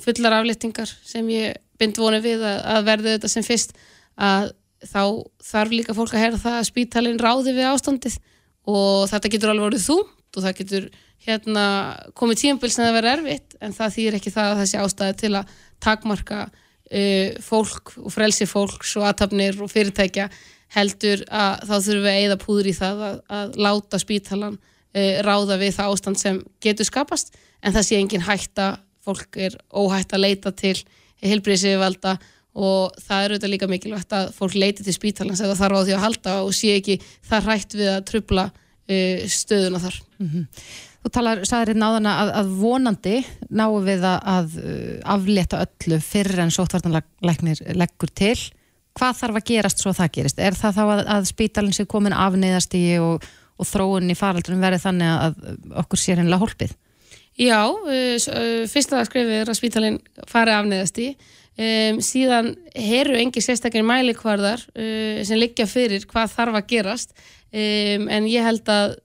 fullar 0.00 0.38
aflettingar 0.40 0.92
sem 1.04 1.28
ég 1.32 1.60
bind 1.80 2.00
voni 2.00 2.22
við 2.24 2.44
að, 2.44 2.62
að 2.72 2.88
verða 2.88 3.12
auðvitað 3.12 3.34
sem 3.36 3.46
fyrst 3.46 3.76
að 4.16 4.54
þá 4.84 5.02
þarf 5.44 5.72
líka 5.72 5.96
fólk 5.96 6.14
að 6.14 6.22
herra 6.24 6.40
það 6.40 6.58
að 6.60 6.68
spítalinn 6.68 7.20
ráði 7.22 7.54
við 7.56 7.70
ástandið 7.70 8.18
og 8.66 9.06
þetta 9.10 9.32
getur 9.32 9.52
alveg 9.52 9.68
orðið 9.70 9.86
þúmt 9.86 10.36
og 10.36 10.44
það 10.44 10.56
getur 10.60 10.88
hérna 11.26 11.64
komið 12.18 12.42
tíumbil 12.42 12.70
sem 12.70 12.84
það 12.84 12.96
verður 12.98 13.12
erfitt 13.14 13.56
en 13.62 13.74
það 13.76 13.94
þýr 13.96 14.18
ekki 14.18 14.32
það 14.34 14.50
að 14.50 14.60
þessi 14.62 14.80
ástæði 14.82 15.16
til 15.22 15.32
að 15.40 15.54
takmarka 15.86 16.40
uh, 16.46 17.30
fólk 17.46 17.94
og 18.02 18.12
frelsi 18.14 18.48
fólks 18.50 18.94
og 19.00 19.08
aðtapnir 19.08 19.58
og 19.62 19.72
fyrirtækja 19.72 20.28
heldur 20.76 21.22
að 21.30 21.66
þá 21.68 21.74
þurfum 21.74 22.04
við 22.04 22.12
að 22.12 22.20
eida 22.20 22.38
púður 22.42 22.70
í 22.70 22.76
það 22.76 23.02
að, 23.08 23.18
að 23.38 23.58
láta 23.66 24.02
spítalan 24.02 24.58
uh, 24.58 25.16
ráða 25.26 25.58
við 25.62 25.74
það 25.78 25.94
ástand 25.94 26.20
sem 26.20 26.42
getur 26.62 26.88
skapast 26.88 27.34
en 27.62 27.74
það 27.74 27.88
sé 27.88 27.98
engin 28.00 28.26
hætta, 28.26 28.76
fólk 29.06 29.38
er 29.40 29.56
óhætt 29.70 30.14
að 30.14 30.26
leita 30.26 30.52
til 30.54 30.76
heilbriðsíðvalda 31.24 32.16
og 32.56 32.96
það 33.04 33.22
er 33.22 33.32
auðvitað 33.34 33.52
líka 33.52 33.68
mikilvægt 33.68 34.16
að 34.16 34.28
fólk 34.36 34.56
leiti 34.56 34.84
til 34.84 34.94
spítalans 34.96 35.42
eða 35.44 35.58
þarf 35.58 35.76
á 35.76 35.84
því 35.84 35.96
að 35.96 36.04
halda 36.06 36.36
og 36.46 36.54
sé 36.56 36.76
ekki 36.78 36.98
það 37.28 37.48
rætt 37.50 37.76
við 37.76 37.90
að 37.92 38.04
trubla 38.10 38.44
uh, 38.48 39.24
stöðuna 39.28 39.82
þar. 39.82 39.98
Mm 40.18 40.30
-hmm. 40.32 40.46
Þú 41.06 41.10
talar, 41.14 41.40
sagðir 41.46 41.70
hérna 41.70 41.88
áðan 41.92 42.06
að, 42.10 42.30
að 42.34 42.48
vonandi 42.58 43.16
náum 43.54 43.84
við 43.86 44.02
að, 44.08 44.16
að 44.26 44.54
aflétta 45.14 45.60
öllu 45.62 46.00
fyrir 46.02 46.40
en 46.42 46.50
sóttvartanleiknir 46.50 47.60
leggur 47.78 48.10
til. 48.10 48.34
Hvað 48.96 49.20
þarf 49.20 49.38
að 49.38 49.46
gerast 49.52 49.84
svo 49.84 49.92
það 49.94 50.10
gerist? 50.16 50.40
Er 50.42 50.56
það 50.58 50.74
þá 50.74 50.82
að, 50.82 51.02
að 51.14 51.28
spítalinn 51.28 51.76
sé 51.76 51.86
komin 51.86 52.16
afneiðast 52.16 52.74
í 52.74 52.98
og, 52.98 53.22
og 53.54 53.70
þróun 53.70 54.10
í 54.10 54.18
faraldunum 54.18 54.66
verið 54.66 54.82
þannig 54.82 55.12
að 55.12 55.38
okkur 55.84 56.02
sé 56.02 56.16
hennilega 56.16 56.42
hólpið? 56.42 56.74
Já, 57.36 57.60
uh, 57.68 58.66
fyrsta 58.72 59.04
skrifið 59.06 59.42
er 59.44 59.52
að 59.52 59.60
spítalinn 59.60 60.00
fari 60.26 60.56
afneiðast 60.56 61.02
í 61.04 61.10
Um, 61.56 62.02
síðan 62.04 62.50
heru 62.76 63.14
engi 63.16 63.40
sérstaklega 63.40 63.86
mælikvarðar 63.88 64.60
uh, 64.76 65.22
sem 65.24 65.38
liggja 65.40 65.64
fyrir 65.70 66.04
hvað 66.10 66.34
þarf 66.34 66.58
að 66.58 66.66
gerast. 66.74 67.14
Um, 67.48 68.10
en 68.12 68.26
ég 68.28 68.44
held 68.44 68.68
að 68.68 68.98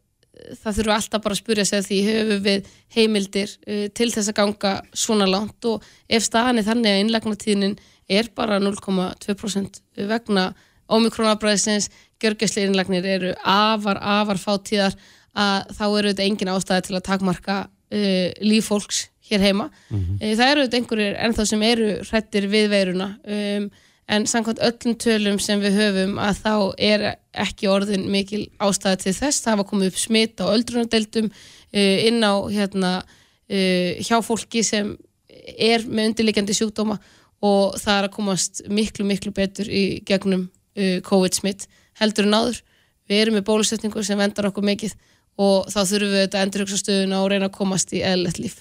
það 0.60 0.79
þurfa 0.79 0.98
alltaf 0.98 1.24
bara 1.24 1.38
að 1.38 1.39
spurja 1.39 1.65
sig 1.70 1.79
að 1.79 1.88
því 1.88 2.00
höfum 2.10 2.41
við 2.48 2.67
heimildir 2.98 3.53
uh, 3.55 3.86
til 3.96 4.10
þess 4.12 4.34
að 4.34 4.38
ganga 4.41 4.74
svona 4.91 5.29
langt? 5.31 5.70
Og 5.70 5.86
ef 6.12 6.27
staðan 6.27 6.60
er 6.60 6.67
þannig 6.67 6.91
að 6.91 7.01
innlegnatíðinin 7.05 7.77
er 8.12 8.31
bara 8.36 8.60
0,2% 8.60 9.79
vegna 10.12 10.50
ómikrónabræðisins, 10.91 11.88
görgæsli 12.20 12.65
innlegnir 12.67 13.08
eru 13.08 13.31
afar, 13.48 14.01
afar 14.01 14.41
fátíðar 14.41 14.98
að 15.31 15.72
þá 15.77 15.86
eru 15.88 16.12
þetta 16.12 16.27
engin 16.27 16.51
ástæði 16.51 16.89
til 16.89 16.98
að 17.00 17.08
takmarka 17.08 17.58
uh, 17.63 18.27
líf 18.43 18.67
fólks 18.67 19.05
hér 19.31 19.45
heima. 19.45 19.69
Mm 19.89 20.01
-hmm. 20.01 20.35
Það 20.39 20.51
eru 20.51 20.67
einhverjir 20.67 21.15
ennþá 21.25 21.45
sem 21.45 21.63
eru 21.63 21.88
hrettir 22.09 22.47
við 22.51 22.67
veiruna 22.69 23.07
um, 23.23 23.69
en 24.07 24.25
samkvæmt 24.27 24.59
öllum 24.59 24.95
tölum 24.97 25.39
sem 25.39 25.61
við 25.61 25.77
höfum 25.79 26.17
að 26.19 26.35
þá 26.43 26.55
er 26.77 27.05
ekki 27.33 27.67
orðin 27.67 28.09
mikil 28.11 28.50
ástæði 28.59 28.97
til 29.03 29.13
þess. 29.13 29.43
Það 29.45 29.57
var 29.57 29.69
komið 29.69 29.88
upp 29.88 29.97
smitt 29.97 30.41
á 30.41 30.45
öldrunadeildum 30.51 31.31
uh, 31.31 31.97
inn 32.07 32.23
á 32.23 32.33
hérna, 32.51 33.03
uh, 33.50 33.91
hjá 34.00 34.17
fólki 34.21 34.63
sem 34.63 34.97
er 35.57 35.85
með 35.88 36.05
undirleikjandi 36.11 36.53
sjúkdóma 36.53 37.00
og 37.41 37.77
það 37.79 37.97
er 37.97 38.03
að 38.05 38.15
komast 38.15 38.61
miklu, 38.69 39.05
miklu 39.05 39.31
betur 39.31 39.65
í 39.65 40.03
gegnum 40.05 40.51
COVID-smitt 41.03 41.65
heldur 42.00 42.27
en 42.27 42.38
áður. 42.38 42.61
Við 43.09 43.21
erum 43.21 43.35
með 43.35 43.47
bólusetningu 43.50 44.03
sem 44.05 44.19
vendar 44.19 44.47
okkur 44.47 44.63
mikið 44.63 44.93
og 45.41 45.69
þá 45.71 45.79
þurfum 45.83 46.13
við 46.13 46.23
þetta 46.25 46.43
endurhugsa 46.45 46.79
stöðuna 46.81 47.21
og 47.23 47.31
reyna 47.31 47.50
að 47.50 47.57
komast 47.57 47.93
í 47.95 48.03
eðlert 48.05 48.39
líf. 48.41 48.59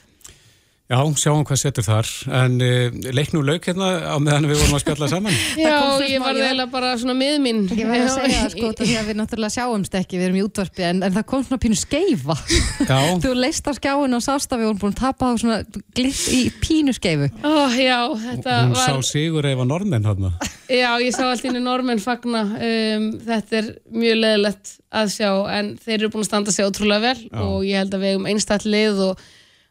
Já, 0.90 0.98
sjáum 1.22 1.44
hvað 1.46 1.58
setur 1.60 1.84
þar, 1.86 2.08
en 2.34 2.56
uh, 2.66 2.96
leiknum 3.14 3.44
lauk 3.46 3.62
hérna 3.68 3.90
á 4.10 4.18
meðan 4.18 4.48
við 4.50 4.58
vorum 4.58 4.74
að 4.74 4.80
spjalla 4.82 5.08
saman. 5.12 5.36
Já, 5.60 5.76
ég 6.02 6.18
var 6.18 6.34
eiginlega 6.34 6.66
bara 6.72 6.90
svona 6.98 7.14
miðminn. 7.14 7.60
Ég 7.78 7.86
var 7.86 8.02
að 8.02 8.10
segja 8.16 8.40
það 8.40 8.56
sko, 8.56 8.70
því 8.80 8.96
að 8.98 9.10
við 9.12 9.20
náttúrulega 9.20 9.54
sjáumst 9.54 9.94
ekki, 10.00 10.18
við 10.18 10.26
erum 10.26 10.40
í 10.40 10.42
útvarpi, 10.48 10.86
en, 10.88 11.04
en 11.06 11.14
það 11.14 11.26
kom 11.30 11.46
svona 11.46 11.62
pínu 11.62 11.78
skeifa. 11.78 12.36
Já. 12.82 12.98
Þú 13.22 13.36
leist 13.38 13.70
á 13.70 13.72
skjáinu 13.78 14.18
og 14.18 14.26
sást 14.26 14.50
að 14.50 14.64
við 14.64 14.70
vorum 14.72 14.82
búin 14.82 14.96
að 14.96 15.00
tapa 15.04 15.30
á 15.30 15.32
svona 15.38 15.62
glitt 15.94 16.26
í 16.34 16.42
pínu 16.58 16.98
skeifu. 16.98 17.30
Ó, 17.38 17.54
já, 17.78 18.00
þetta 18.26 18.60
Hún 18.64 18.74
var... 18.74 18.90
sá 18.90 19.10
sigur 19.14 19.46
eða 19.46 19.70
normenn 19.70 20.10
hérna. 20.10 20.34
Já, 20.66 20.90
ég 20.98 21.14
sá 21.14 21.22
allt 21.28 21.46
ínni 21.46 21.62
normenn 21.62 22.02
fagna, 22.02 22.48
um, 22.58 23.10
þetta 23.30 23.62
er 23.62 23.74
mjög 23.94 24.24
leðilegt 24.24 24.78
að 24.90 25.14
sjá, 25.14 25.30
en 25.54 25.76
þeir 25.78 26.00
eru 26.00 26.10
búin 26.16 26.26
að 26.26 26.32
standa 26.32 26.54
sig 26.54 26.66
ótrúlega 26.66 27.12
vel 27.12 27.28
Já. 27.28 27.42
og 27.46 27.60
ég 27.62 27.78
held 27.78 27.94
að 27.94 28.02
við 28.02 28.16
hefum 28.16 28.28
einstætt 28.30 28.66
og 29.06 29.28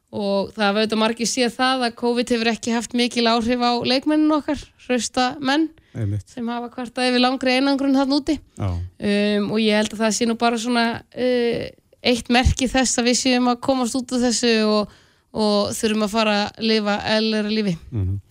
og 0.10 0.54
það 0.56 0.66
var 0.66 0.80
auðvitað 0.80 1.02
margir 1.04 1.30
séð 1.30 1.52
það 1.58 1.84
að 1.88 1.98
COVID 2.00 2.34
hefur 2.34 2.52
ekki 2.54 2.74
haft 2.74 2.96
mikil 2.98 3.28
áhrif 3.30 3.62
á 3.62 3.72
leikmennin 3.86 4.38
okkar, 4.40 4.64
hrausta 4.88 5.28
menn 5.38 5.68
Einmitt. 5.94 6.26
sem 6.30 6.48
hafa 6.50 6.72
kvartað 6.74 7.12
yfir 7.12 7.24
langri 7.24 7.58
einangrun 7.58 7.98
hann 7.98 8.16
úti 8.16 8.40
um, 8.58 9.52
og 9.54 9.60
ég 9.62 9.78
held 9.78 9.94
að 9.94 10.02
það 10.02 10.16
sé 10.18 10.30
nú 10.30 10.38
bara 10.40 10.58
svona 10.62 10.86
uh, 11.00 11.64
eitt 12.02 12.34
merki 12.34 12.70
þess 12.72 13.02
að 13.02 13.12
við 13.12 13.22
séum 13.22 13.52
að 13.52 13.62
komast 13.70 13.98
út 14.00 14.18
af 14.18 14.26
þessu 14.26 14.54
og, 14.66 15.00
og 15.38 15.74
þurfum 15.78 16.08
að 16.08 16.14
fara 16.16 16.38
að 16.48 16.70
lifa 16.72 17.02
eðlera 17.18 17.54
lífi. 17.54 17.78
Mm 17.92 18.22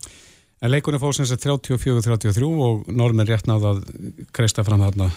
En 0.59 0.73
leikunni 0.73 0.99
sem 1.15 1.23
sagt 1.23 1.45
34-33 1.45 2.43
og 2.43 2.87
normenn 2.91 3.27
rétt 3.27 3.47
náða 3.47 3.77
að 3.77 3.85
kreista 4.35 4.65
fram 4.67 4.81
þarna 4.83 5.07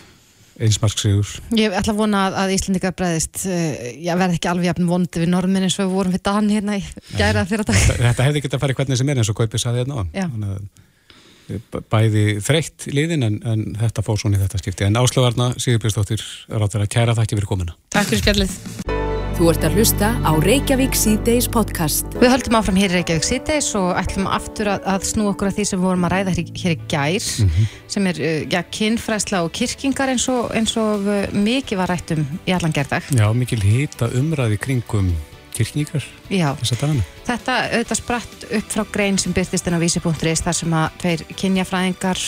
einsmarksigur. 0.60 1.32
Ég 1.56 1.74
ætla 1.78 1.94
að 1.94 2.00
vona 2.02 2.22
að, 2.28 2.38
að 2.42 2.54
Íslandikar 2.56 2.94
bregðist, 2.98 3.42
uh, 3.46 3.88
ég 3.96 4.20
verð 4.20 4.36
ekki 4.36 4.52
alveg 4.52 4.70
jafn 4.70 4.88
vondi 4.90 5.24
við 5.24 5.32
normin 5.32 5.66
eins 5.66 5.78
og 5.78 5.88
við 5.88 5.96
vorum 5.96 6.16
við 6.16 6.24
Dan 6.28 6.52
hérna 6.52 6.78
í 6.78 6.84
gæra 7.16 7.44
fyrir 7.48 7.68
dag. 7.68 7.80
Þetta, 7.80 7.98
þetta 8.10 8.28
hefði 8.28 8.44
getað 8.46 8.58
að 8.58 8.64
fara 8.66 8.78
hvernig 8.80 9.00
sem 9.00 9.12
er 9.12 9.22
eins 9.22 9.32
og 9.32 9.38
Kaupið 9.40 9.64
saði 9.64 9.84
hérna 9.84 9.98
á 9.98 10.02
hann. 10.22 10.70
Bæði 11.92 12.24
þreytt 12.44 12.88
liðin 12.94 13.26
en, 13.26 13.42
en 13.48 13.66
þetta 13.80 14.04
fór 14.06 14.20
svona 14.20 14.38
í 14.38 14.44
þetta 14.44 14.62
skipti. 14.62 14.88
En 14.88 15.00
Áslöfarna 15.00 15.52
Sigurbjörnsdóttir 15.58 16.24
rátt 16.52 16.78
að 16.78 16.88
kæra 16.92 17.18
þakki 17.18 17.40
fyrir 17.40 17.52
komuna. 17.56 17.78
Takk 17.92 18.12
fyrir 18.12 18.24
spjallið. 18.24 18.91
Þú 19.32 19.48
ert 19.50 19.64
að 19.66 19.74
hlusta 19.78 20.08
á 20.22 20.30
Reykjavík 20.44 20.94
C-Days 20.94 21.48
podcast. 21.50 22.06
Við 22.20 22.30
höldum 22.30 22.56
áfram 22.58 22.76
hér 22.78 22.92
í 22.92 22.98
Reykjavík 22.98 23.24
síðdeis 23.26 23.70
og 23.78 23.88
ætlum 23.98 24.28
aftur 24.30 24.68
að, 24.74 24.84
að 24.92 25.06
snú 25.08 25.26
okkur 25.32 25.48
að 25.50 25.56
því 25.58 25.64
sem 25.70 25.80
við 25.80 25.86
vorum 25.88 26.06
að 26.06 26.12
ræða 26.14 26.34
hér, 26.36 26.42
í- 26.44 26.62
hér 26.62 26.74
í 26.76 26.78
gær 26.92 27.26
sem 27.96 28.06
er 28.12 28.20
uh, 28.22 28.36
já, 28.52 28.60
kynfræsla 28.76 29.40
og 29.46 29.50
kirkingar 29.56 30.12
eins 30.12 30.28
og, 30.30 30.52
eins 30.54 30.76
og 30.78 31.08
uh, 31.08 31.24
mikið 31.34 31.80
var 31.80 31.90
rætt 31.94 32.14
um 32.14 32.22
í 32.46 32.54
allan 32.54 32.76
gerðag. 32.76 33.08
Já, 33.18 33.26
mikil 33.34 33.60
hita 33.64 34.10
umræði 34.20 34.60
kringum 34.62 35.10
kirkningar 35.52 36.04
Já, 36.32 36.52
þess 36.62 36.76
að 36.78 36.84
dana. 36.86 37.02
þetta 37.26 37.56
auðvitað 37.74 37.98
spratt 37.98 38.46
upp 38.56 38.70
frá 38.72 38.84
grein 38.94 39.18
sem 39.20 39.34
byrtist 39.36 39.66
inn 39.68 39.76
á 39.76 39.82
vísi.is 39.82 40.44
þar 40.46 40.56
sem 40.56 40.76
að 40.78 40.94
tveir 41.02 41.24
kynjafræðingar 41.42 42.22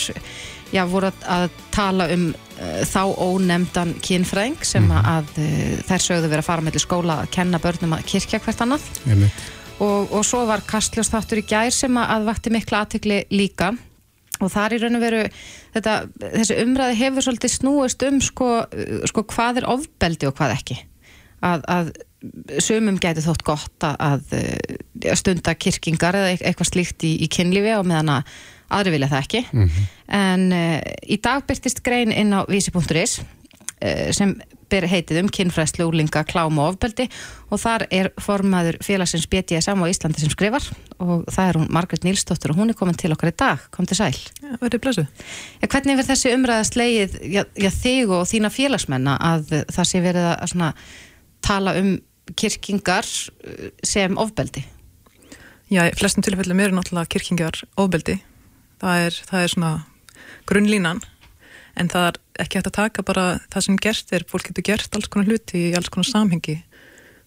já, 0.75 0.83
voru 0.91 1.09
að, 1.09 1.45
tala 1.75 2.07
um 2.13 2.27
uh, 2.35 2.81
þá 2.87 3.01
ónefndan 3.25 3.93
kynfræðing 4.03 4.61
sem 4.67 4.85
Mhm. 4.85 5.09
að 5.15 5.33
uh, 5.39 5.75
þær 5.87 6.03
sögðu 6.09 6.29
verið 6.31 6.43
að 6.43 6.49
fara 6.51 6.65
með 6.67 6.79
skóla 6.83 7.19
að 7.23 7.31
kenna 7.37 7.59
börnum 7.63 7.95
að 7.97 8.05
kirkja 8.11 8.39
hvert 8.43 8.63
annað. 8.65 8.89
Og, 9.79 10.11
og 10.15 10.23
svo 10.23 10.45
var 10.47 10.61
Kastljós 10.67 11.09
þáttur 11.11 11.41
í 11.41 11.47
gær 11.49 11.71
sem 11.75 11.97
að, 11.99 12.23
vakti 12.29 12.51
mikla 12.53 12.85
aðtekli 12.85 13.23
líka. 13.35 13.73
Og 14.43 14.49
þar 14.51 14.73
í 14.75 14.79
raun 14.83 14.95
og 14.97 15.03
veru 15.03 15.21
þetta, 15.75 15.93
þessi 16.19 16.57
umræði 16.63 16.95
hefur 16.99 17.23
svolítið 17.23 17.53
snúist 17.57 18.03
um 18.07 18.17
sko, 18.23 18.49
uh, 18.67 19.05
sko 19.07 19.23
hvað 19.31 19.61
er 19.63 19.67
ofbeldi 19.71 20.27
og 20.27 20.35
hvað 20.35 20.55
ekki. 20.59 20.77
Að, 21.45 21.63
að 21.69 21.89
sumum 22.63 22.95
gæti 22.97 23.21
þótt 23.21 23.43
gott 23.45 23.83
að, 23.85 23.99
að 24.01 25.15
stunda 25.19 25.53
kirkingar 25.59 26.15
eða 26.17 26.31
eit- 26.33 26.41
eitthvað 26.47 26.69
slíkt 26.71 27.03
í, 27.05 27.11
í 27.21 27.27
kynlífi 27.29 27.75
og 27.77 27.85
meðan 27.85 28.09
að 28.15 28.31
aðri 28.73 28.95
vilja 28.95 29.11
það 29.13 29.23
ekki. 29.25 29.45
En 30.07 30.49
uh, 30.53 30.81
í 31.07 31.17
dag 31.21 31.45
byrtist 31.47 31.83
grein 31.85 32.11
inn 32.13 32.33
á 32.33 32.45
vísi.is 32.49 33.21
uh, 33.21 34.11
sem 34.15 34.35
ber 34.71 34.87
heitið 34.89 35.19
um 35.21 35.29
kynfræðslu 35.29 35.85
úlinga 35.85 36.23
klám 36.25 36.57
og 36.57 36.73
ofbeldi. 36.73 37.05
Og 37.53 37.61
þar 37.61 37.85
er 37.93 38.09
formaður 38.21 38.79
félagsins 38.85 39.27
BDSM 39.29 39.83
á 39.83 39.89
Íslandi 39.91 40.23
sem 40.23 40.31
skrifar 40.33 40.65
og 40.97 41.25
það 41.29 41.49
er 41.49 41.59
hún 41.59 41.69
Margrét 41.75 42.05
Nílsdóttir 42.07 42.53
og 42.53 42.59
hún 42.59 42.73
er 42.73 42.77
komin 42.79 42.97
til 42.97 43.13
okkar 43.13 43.29
í 43.29 43.35
dag, 43.37 43.65
kom 43.69 43.85
til 43.85 43.97
sæl 43.99 44.15
Verðið 44.61 44.81
blessu. 44.81 45.05
ja, 45.61 45.67
Hvernig 45.67 45.99
verður 45.99 46.11
þessi 46.13 46.33
umræða 46.33 46.67
slegið 46.71 47.17
já, 47.29 47.43
já, 47.53 47.69
þig 47.77 48.13
og 48.15 48.25
þína 48.31 48.51
félagsmenna 48.53 49.17
að 49.21 49.57
það 49.75 49.89
sé 49.91 50.01
verið 50.05 50.29
að 50.31 50.53
svona, 50.53 50.71
tala 51.45 51.75
um 51.81 51.91
kirkingar 52.33 53.05
sem 53.85 54.17
ofbeldi? 54.17 54.65
Já, 55.69 55.83
í 55.89 55.93
flestum 55.97 56.25
tilfellum 56.25 56.61
eru 56.61 56.77
náttúrulega 56.77 57.09
kirkingjar 57.15 57.63
ofbeldi. 57.81 58.19
Það 58.81 59.05
er, 59.07 59.19
það 59.29 59.43
er 59.43 59.53
svona 59.53 59.73
grunnlínan 60.49 61.01
en 61.79 61.91
það 61.91 62.07
er 62.09 62.19
ekki 62.43 62.59
hægt 62.59 62.69
að 62.71 62.77
taka 62.77 63.05
bara 63.07 63.25
það 63.53 63.67
sem 63.67 63.79
gert 63.83 64.13
er, 64.15 64.25
fólk 64.29 64.49
getur 64.49 64.65
gert 64.69 64.97
alls 64.97 65.09
konar 65.11 65.31
hluti 65.31 65.69
í 65.69 65.75
alls 65.77 65.91
konar 65.91 66.09
samhengi 66.09 66.57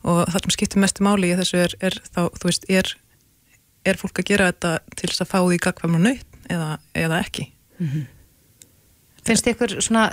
og 0.06 0.24
það 0.30 0.44
sem 0.44 0.54
skiptir 0.54 0.82
mestu 0.82 1.04
máli 1.04 1.32
í 1.32 1.38
þessu 1.38 1.60
er, 1.60 1.74
er 1.84 1.96
þá, 2.14 2.20
þú 2.38 2.50
veist, 2.50 2.68
er, 2.70 2.92
er 3.88 3.98
fólk 4.00 4.22
að 4.22 4.30
gera 4.30 4.52
þetta 4.52 4.76
til 4.94 5.10
þess 5.10 5.24
að 5.24 5.32
fá 5.32 5.38
því 5.40 5.58
gagkvæmna 5.64 6.04
nöyt 6.04 6.38
eða, 6.52 6.70
eða 6.96 7.20
ekki. 7.24 7.48
Finnst 9.28 9.50
ykkur 9.50 9.74
svona 9.84 10.06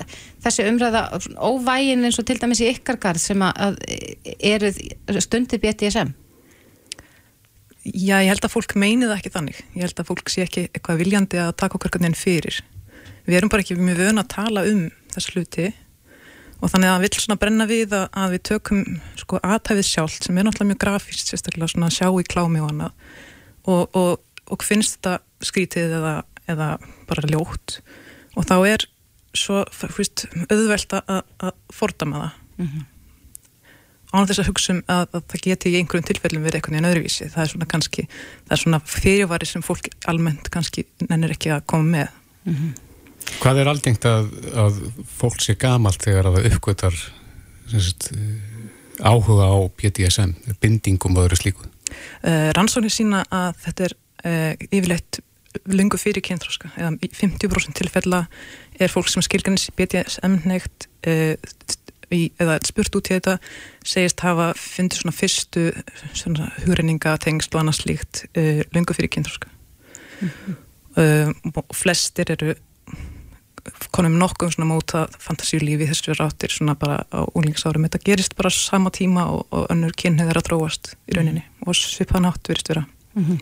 þessi 0.44 0.66
umræða 0.68 1.06
óvægin 1.38 2.04
eins 2.04 2.20
og 2.20 2.28
til 2.28 2.40
dæmis 2.42 2.64
í 2.66 2.72
ykkar 2.74 3.00
garð 3.00 3.24
sem 3.24 3.46
að, 3.46 3.62
að 3.70 3.78
eru 4.52 5.22
stundir 5.24 5.62
BDSM? 5.64 6.12
Já, 7.86 8.18
ég 8.24 8.32
held 8.32 8.46
að 8.48 8.54
fólk 8.56 8.74
meini 8.82 9.06
það 9.06 9.18
ekki 9.20 9.32
þannig. 9.36 9.58
Ég 9.78 9.86
held 9.86 10.00
að 10.02 10.08
fólk 10.10 10.30
sé 10.34 10.46
ekki 10.46 10.64
eitthvað 10.72 11.02
viljandi 11.04 11.42
að 11.42 11.52
taka 11.62 11.78
okkar 11.78 11.94
hvernig 11.94 12.18
fyrir. 12.18 12.64
Við 13.26 13.38
erum 13.38 13.52
bara 13.54 13.62
ekki 13.62 13.78
mjög 13.78 14.02
vöna 14.02 14.24
að 14.24 14.32
tala 14.34 14.64
um 14.70 14.88
þessa 15.14 15.36
hluti 15.36 15.68
og 16.62 16.72
þannig 16.72 16.90
að 16.90 16.96
það 16.96 17.04
vill 17.06 17.20
svona 17.20 17.40
brenna 17.42 17.68
við 17.70 17.94
að, 17.94 18.06
að 18.16 18.34
við 18.36 18.44
tökum 18.50 18.82
sko 19.20 19.40
aðtæfið 19.44 19.88
sjálft 19.90 20.26
sem 20.26 20.38
er 20.38 20.48
náttúrulega 20.48 20.72
mjög 20.72 20.82
grafíst, 20.86 21.30
sérstaklega 21.30 21.70
svona 21.72 21.90
að 21.92 21.98
sjá 21.98 22.08
í 22.10 22.26
klámi 22.32 22.64
og 22.64 22.72
annað 22.72 23.14
og, 23.66 23.98
og, 23.98 24.12
og 24.50 24.66
finnst 24.66 24.98
þetta 24.98 25.46
skrítið 25.46 25.96
eða, 26.00 26.16
eða 26.50 26.70
bara 27.10 27.30
ljótt 27.30 27.80
og 28.36 28.48
þá 28.48 28.56
er 28.72 28.88
svo 29.36 29.64
fyrst, 29.76 30.26
auðvelt 30.48 30.96
að, 31.02 31.24
að 31.44 31.56
fordama 31.76 32.22
það 32.24 32.32
mm 32.64 32.68
-hmm. 32.68 32.86
Án 34.16 34.30
þess 34.30 34.42
að 34.44 34.50
hugsa 34.50 34.74
um 34.76 34.82
að, 34.92 35.06
að 35.12 35.28
það 35.34 35.44
geti 35.50 35.72
í 35.72 35.78
einhverjum 35.80 36.08
tilfellum 36.10 36.46
verið 36.46 36.60
eitthvað 36.60 36.78
í 36.78 36.82
en 36.82 36.90
öðruvísi 36.92 37.30
það 37.34 37.44
er 37.44 37.52
svona 37.54 37.70
kannski, 37.74 38.08
það 38.46 38.56
er 38.56 38.64
svona 38.64 38.82
fyrirvari 38.96 39.50
sem 39.50 39.66
fólk 39.66 39.92
almennt 40.12 40.50
kannski 40.54 40.86
nennir 41.10 41.36
ekki 41.36 41.54
að 41.56 41.66
koma 41.72 41.92
með 41.92 42.08
mm 42.46 42.56
-hmm. 42.56 42.74
Hvað 43.42 43.60
er 43.60 43.70
aldengt 43.72 44.06
að, 44.06 44.28
að 44.54 44.82
fólk 45.18 45.42
sé 45.42 45.56
gamalt 45.60 46.04
þegar 46.04 46.30
að 46.30 46.36
það 46.38 46.50
uppgötar 46.52 46.98
sagt, 47.74 48.12
áhuga 49.02 49.50
á 49.50 49.58
PTSM, 49.74 50.36
bindingum 50.62 51.18
og 51.18 51.26
öðru 51.26 51.40
slíku? 51.40 51.66
Uh, 52.22 52.52
Rannsóknir 52.56 52.94
sína 52.94 53.24
að 53.34 53.58
þetta 53.66 53.88
er 53.88 53.96
uh, 53.96 54.68
yfirleitt 54.70 55.22
lungu 55.72 55.98
fyrir 56.00 56.24
kynþróska 56.26 56.72
eða 56.76 56.94
50% 57.16 57.78
tilfella 57.80 58.26
er 58.80 58.92
fólk 58.92 59.10
sem 59.12 59.24
skilganis 59.26 59.70
BDSM 59.76 60.42
neitt 60.46 60.88
uh, 61.08 61.34
eða 62.12 62.60
spurt 62.68 62.96
út 62.96 63.10
í 63.10 63.18
þetta 63.18 63.38
segist 63.86 64.24
hafa 64.26 64.52
fundið 64.60 65.02
svona 65.02 65.16
fyrstu 65.16 65.66
svona 66.14 66.52
hugreininga, 66.64 67.18
tengslu 67.18 67.58
og 67.58 67.66
annars 67.66 67.86
líkt 67.86 68.26
uh, 68.38 68.62
lungu 68.76 68.94
fyrir 68.94 69.12
kynþróska 69.16 69.50
mm 69.50 70.30
-hmm. 70.30 70.56
uh, 70.98 71.54
og 71.56 71.76
flestir 71.76 72.32
eru 72.32 72.56
konum 73.96 74.18
nokkuð 74.20 74.56
svona 74.56 74.68
móta 74.70 75.06
fantasíulífi 75.20 75.88
þessu 75.90 76.16
ráttir 76.20 76.54
svona 76.54 76.76
bara 76.76 77.06
á 77.10 77.26
úlingsárum 77.34 77.88
þetta 77.88 78.04
gerist 78.06 78.36
bara 78.38 78.50
sama 78.50 78.92
tíma 78.94 79.26
og, 79.32 79.48
og 79.52 79.66
önnur 79.74 79.96
kynneið 79.98 80.30
er 80.30 80.38
að 80.42 80.50
dróast 80.50 80.94
í 81.10 81.18
rauninni 81.18 81.42
mm. 81.42 81.66
og 81.68 81.76
svipaðan 81.76 82.30
átt 82.30 82.50
verist 82.50 82.70
vera 82.70 82.86
mm 83.16 83.24
-hmm. 83.26 83.40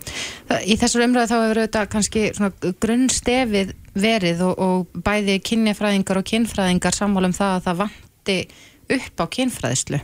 Í 0.64 0.76
þessar 0.80 1.04
umræðu 1.04 1.28
þá 1.30 1.36
hefur 1.42 1.60
þetta 1.60 1.86
kannski 1.86 2.32
grunnstefið 2.80 3.74
verið 3.94 4.42
og, 4.42 4.58
og 4.58 4.86
bæði 5.04 5.38
kynjafræðingar 5.40 6.18
og 6.18 6.24
kynfræðingar 6.24 6.94
sammála 6.94 7.26
um 7.26 7.36
það 7.36 7.56
að 7.56 7.64
það 7.64 7.76
vanti 8.24 8.48
upp 8.94 9.20
á 9.20 9.26
kynfræðislu 9.28 10.00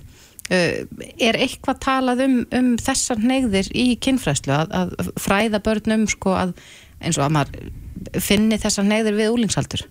Uh, 0.50 0.82
er 1.22 1.36
eitthvað 1.38 1.76
talað 1.78 2.24
um, 2.24 2.32
um 2.58 2.70
þessar 2.74 3.20
neyðir 3.22 3.68
í 3.70 3.92
kynfræðslu 4.02 4.50
að, 4.50 4.72
að 4.74 5.10
fræða 5.22 5.60
börnum 5.62 6.08
sko 6.10 6.32
að 6.34 6.56
eins 6.98 7.20
og 7.20 7.28
að 7.28 7.36
maður 7.36 8.18
finni 8.18 8.58
þessar 8.58 8.88
neyðir 8.88 9.14
við 9.14 9.30
úlingsaldur? 9.36 9.84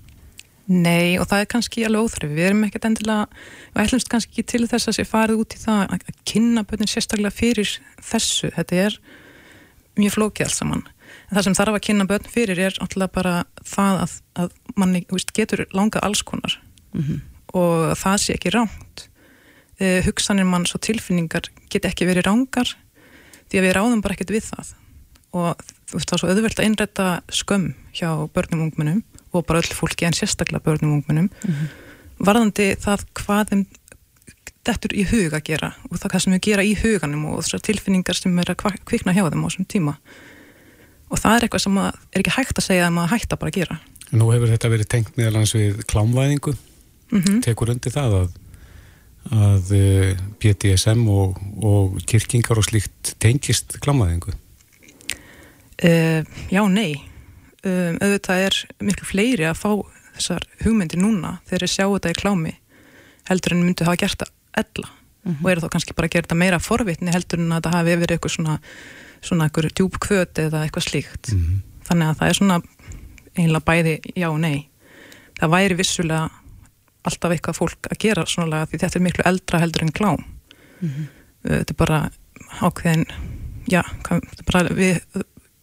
Nei 0.67 1.15
og 1.15 1.29
það 1.31 1.45
er 1.45 1.49
kannski 1.53 1.85
alveg 1.87 2.09
óþrif, 2.09 2.33
við 2.35 2.49
erum 2.49 2.67
ekkert 2.67 2.89
endilega, 2.89 3.29
við 3.71 3.85
ætlumst 3.85 4.11
kannski 4.11 4.33
ekki 4.33 4.47
til 4.51 4.61
þess 4.67 4.91
að 4.91 4.97
sé 4.99 5.07
farið 5.07 5.45
út 5.45 5.55
í 5.55 5.61
það 5.63 5.95
að 5.95 6.21
kynna 6.33 6.65
börnin 6.67 6.91
sérstaklega 6.91 7.37
fyrir 7.39 7.73
þessu, 8.11 8.51
þetta 8.57 8.83
er 8.83 8.99
mjög 9.95 10.17
flókið 10.17 10.49
alls 10.49 10.59
saman. 10.59 10.85
En 11.29 11.39
það 11.39 11.47
sem 11.47 11.59
þarf 11.61 11.79
að 11.79 11.85
kynna 11.87 12.11
börn 12.11 12.31
fyrir 12.35 12.65
er 12.67 12.83
alltaf 12.83 13.15
bara 13.15 13.37
það 13.63 14.03
að, 14.03 14.21
að 14.43 14.53
manni 14.75 15.05
veist, 15.07 15.31
getur 15.39 15.69
langað 15.71 16.03
alls 16.03 16.27
konar 16.27 16.59
mm 16.91 17.01
-hmm. 17.01 17.28
Og 17.57 17.95
það 17.99 18.17
sé 18.23 18.35
ekki 18.37 18.53
ránt. 18.55 19.05
Uh, 19.79 19.99
hugsanir 20.03 20.47
mann 20.47 20.67
svo 20.67 20.79
tilfinningar 20.83 21.47
get 21.71 21.87
ekki 21.87 22.07
verið 22.09 22.27
rángar 22.27 22.73
því 23.49 23.61
að 23.61 23.65
við 23.65 23.75
ráðum 23.77 24.01
bara 24.03 24.17
ekkert 24.17 24.33
við 24.35 24.49
það. 24.49 24.73
Og 25.39 25.61
þú 25.89 25.97
veist 25.97 26.09
það 26.09 26.15
er 26.15 26.21
svo 26.23 26.31
auðvelt 26.33 26.59
að 26.59 26.67
innrætta 26.67 27.07
skömm 27.33 27.67
hjá 27.95 28.09
börnum 28.33 28.63
og 28.63 28.69
ungmennum 28.69 29.03
og 29.31 29.45
bara 29.45 29.61
öll 29.61 29.77
fólki 29.77 30.07
en 30.07 30.17
sérstaklega 30.17 30.65
börnum 30.65 30.91
og 30.91 30.97
ungmennum. 30.99 31.29
Mm 31.29 31.53
-hmm. 31.53 31.67
varðandi 32.19 32.75
það 32.75 33.05
hvað 33.13 33.49
þeim 33.49 33.65
dettur 34.65 34.93
í 34.93 35.05
hug 35.07 35.33
að 35.33 35.45
gera 35.47 35.73
og 35.89 35.97
það 35.97 36.11
hvað 36.11 36.23
sem 36.23 36.33
við 36.33 36.41
gera 36.47 36.63
í 36.63 36.73
huganum 36.75 37.25
og 37.25 37.43
þessar 37.43 37.63
tilfinningar 37.67 38.15
sem 38.15 38.39
er 38.39 38.51
að 38.51 38.79
kvikna 38.85 39.13
hjá 39.13 39.23
þeim 39.29 39.45
á 39.45 39.47
þessum 39.47 39.65
tíma. 39.65 39.93
Og 41.09 41.17
það 41.17 41.35
er 41.35 41.43
eitthvað 41.43 41.61
sem 41.61 41.77
er 41.77 42.19
ekki 42.21 42.35
hægt 42.35 42.57
að 42.57 42.67
segja 42.67 42.87
að 42.87 42.93
maður 42.93 43.13
hægt 43.15 43.33
að 43.33 43.39
bara 43.39 43.51
gera. 43.51 43.79
Nú 44.11 44.31
hefur 44.33 44.49
þetta 44.49 44.69
verið 44.69 44.87
tengt 44.87 45.17
meðalans 45.17 45.55
við 45.55 45.85
klámvæðingu 45.89 46.53
mm 47.11 47.21
-hmm. 47.21 47.41
tekur 47.41 47.69
undir 47.69 47.91
það 47.91 48.15
að, 48.21 48.29
að 49.31 49.71
eh, 49.77 50.17
PTSM 50.39 51.07
og, 51.09 51.39
og 51.63 51.99
kirkingar 52.05 52.57
og 52.57 52.65
slíkt 52.65 53.15
tengist 53.19 53.79
klámvæðingu 53.79 54.33
uh, 55.83 56.23
Já, 56.51 56.61
nei 56.67 57.01
um, 57.65 57.97
auðvitað 58.01 58.45
er 58.47 58.55
miklu 58.79 59.05
fleiri 59.05 59.45
að 59.49 59.61
fá 59.61 59.71
þessar 60.15 60.47
hugmyndir 60.63 60.99
núna 60.99 61.39
þegar 61.47 61.65
þeir 61.65 61.75
sjá 61.75 61.85
þetta 61.87 62.09
í 62.09 62.19
klámi 62.21 62.55
heldur 63.29 63.53
en 63.55 63.65
myndu 63.65 63.85
hafa 63.87 64.01
gert 64.03 64.19
það 64.23 64.31
ella 64.63 64.89
mm 64.89 65.33
-hmm. 65.33 65.43
og 65.43 65.51
eru 65.51 65.61
þá 65.61 65.69
kannski 65.69 65.93
bara 65.93 66.07
að 66.07 66.11
gera 66.11 66.27
þetta 66.27 66.35
meira 66.43 66.59
forvitni 66.59 67.13
heldur 67.13 67.39
en 67.39 67.51
að 67.51 67.63
það 67.63 67.77
hafi 67.77 67.95
verið 67.95 68.15
eitthvað 68.15 68.35
svona 68.35 68.59
svona 69.21 69.45
eitthvað 69.45 69.73
djúb 69.75 69.99
kvöt 69.99 70.39
eða 70.39 70.63
eitthvað 70.63 70.87
slíkt 70.87 71.31
mm 71.31 71.39
-hmm. 71.39 71.61
þannig 71.87 72.07
að 72.07 72.17
það 72.19 72.29
er 72.29 72.37
svona 72.39 72.61
einlega 73.35 73.65
bæði 73.65 73.95
já 74.15 74.27
og 74.29 74.39
nei 74.39 74.69
það 75.39 75.53
væri 75.55 75.75
vissulega 75.75 76.29
alltaf 77.07 77.31
eitthvað 77.31 77.59
fólk 77.59 77.89
að 77.91 78.01
gera 78.03 78.25
svona 78.27 78.65
því 78.67 78.81
þetta 78.81 78.99
er 78.99 79.05
miklu 79.05 79.25
eldra 79.29 79.61
heldur 79.63 79.85
en 79.85 79.95
klám 79.95 80.23
mm 80.23 80.89
-hmm. 80.89 81.07
þetta 81.43 81.73
er 81.73 81.79
bara 81.79 81.99
ákveðin 82.59 83.05
já, 83.69 83.83
bara, 84.51 84.69
við 84.69 85.01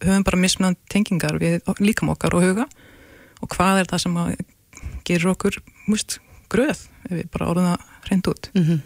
höfum 0.03 0.23
bara 0.23 0.37
mismunandi 0.37 0.79
tengingar 0.89 1.39
við 1.39 1.61
líkam 1.79 2.09
okkar 2.09 2.35
og 2.35 2.43
huga 2.43 2.67
og 3.41 3.49
hvað 3.49 3.79
er 3.79 3.89
það 3.91 4.03
sem 4.03 4.17
að 4.17 4.35
gerur 5.05 5.33
okkur 5.35 5.59
must 5.87 6.19
gröð 6.49 6.87
ef 7.09 7.11
við 7.11 7.29
bara 7.31 7.49
orðum 7.49 7.71
það 7.71 8.09
reynd 8.09 8.27
út 8.27 8.49
mm 8.53 8.63
-hmm. 8.63 8.79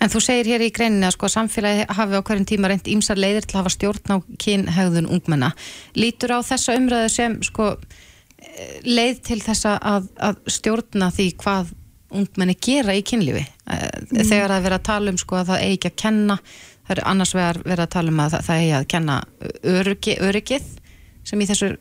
En 0.00 0.12
þú 0.12 0.20
segir 0.20 0.50
hér 0.50 0.64
í 0.66 0.72
greinina 0.74 1.10
sko, 1.10 1.26
að 1.26 1.36
samfélagi 1.36 1.86
hafi 1.88 2.18
á 2.20 2.26
hverjum 2.28 2.46
tíma 2.48 2.68
reynd 2.68 2.90
ímsar 2.92 3.16
leiðir 3.16 3.46
til 3.46 3.56
að 3.56 3.62
hafa 3.62 3.74
stjórn 3.74 4.12
á 4.12 4.16
kynhegðun 4.42 5.08
ungmenna. 5.08 5.52
Lítur 5.96 6.36
á 6.36 6.38
þessa 6.44 6.76
umræðu 6.76 7.08
sem 7.08 7.38
sko, 7.46 7.76
leið 8.86 9.20
til 9.26 9.40
þessa 9.44 9.76
að, 9.80 10.08
að 10.22 10.38
stjórna 10.56 11.10
því 11.14 11.26
hvað 11.42 11.74
ungmenni 12.16 12.54
gera 12.62 12.94
í 12.94 13.02
kynlífi 13.06 13.42
mm. 13.42 14.22
þegar 14.22 14.54
það 14.54 14.66
verið 14.68 14.78
að 14.78 14.88
tala 14.88 15.12
um 15.12 15.20
sko, 15.20 15.40
að 15.40 15.52
það 15.52 15.64
eigi 15.66 15.76
ekki 15.76 15.90
að 15.90 16.00
kenna 16.04 16.38
það 16.86 16.94
er 16.94 17.02
annars 17.10 17.34
vegar 17.34 17.60
verið 17.64 17.84
að 17.84 17.92
tala 17.96 18.12
um 18.12 18.22
að 18.22 18.34
það, 18.36 18.46
það 18.46 18.64
er 18.64 18.76
að 18.78 18.88
kenna 18.94 19.18
öryggi, 19.74 20.16
öryggið 20.22 20.72
sem 21.26 21.42
í 21.42 21.48
þessu 21.50 21.72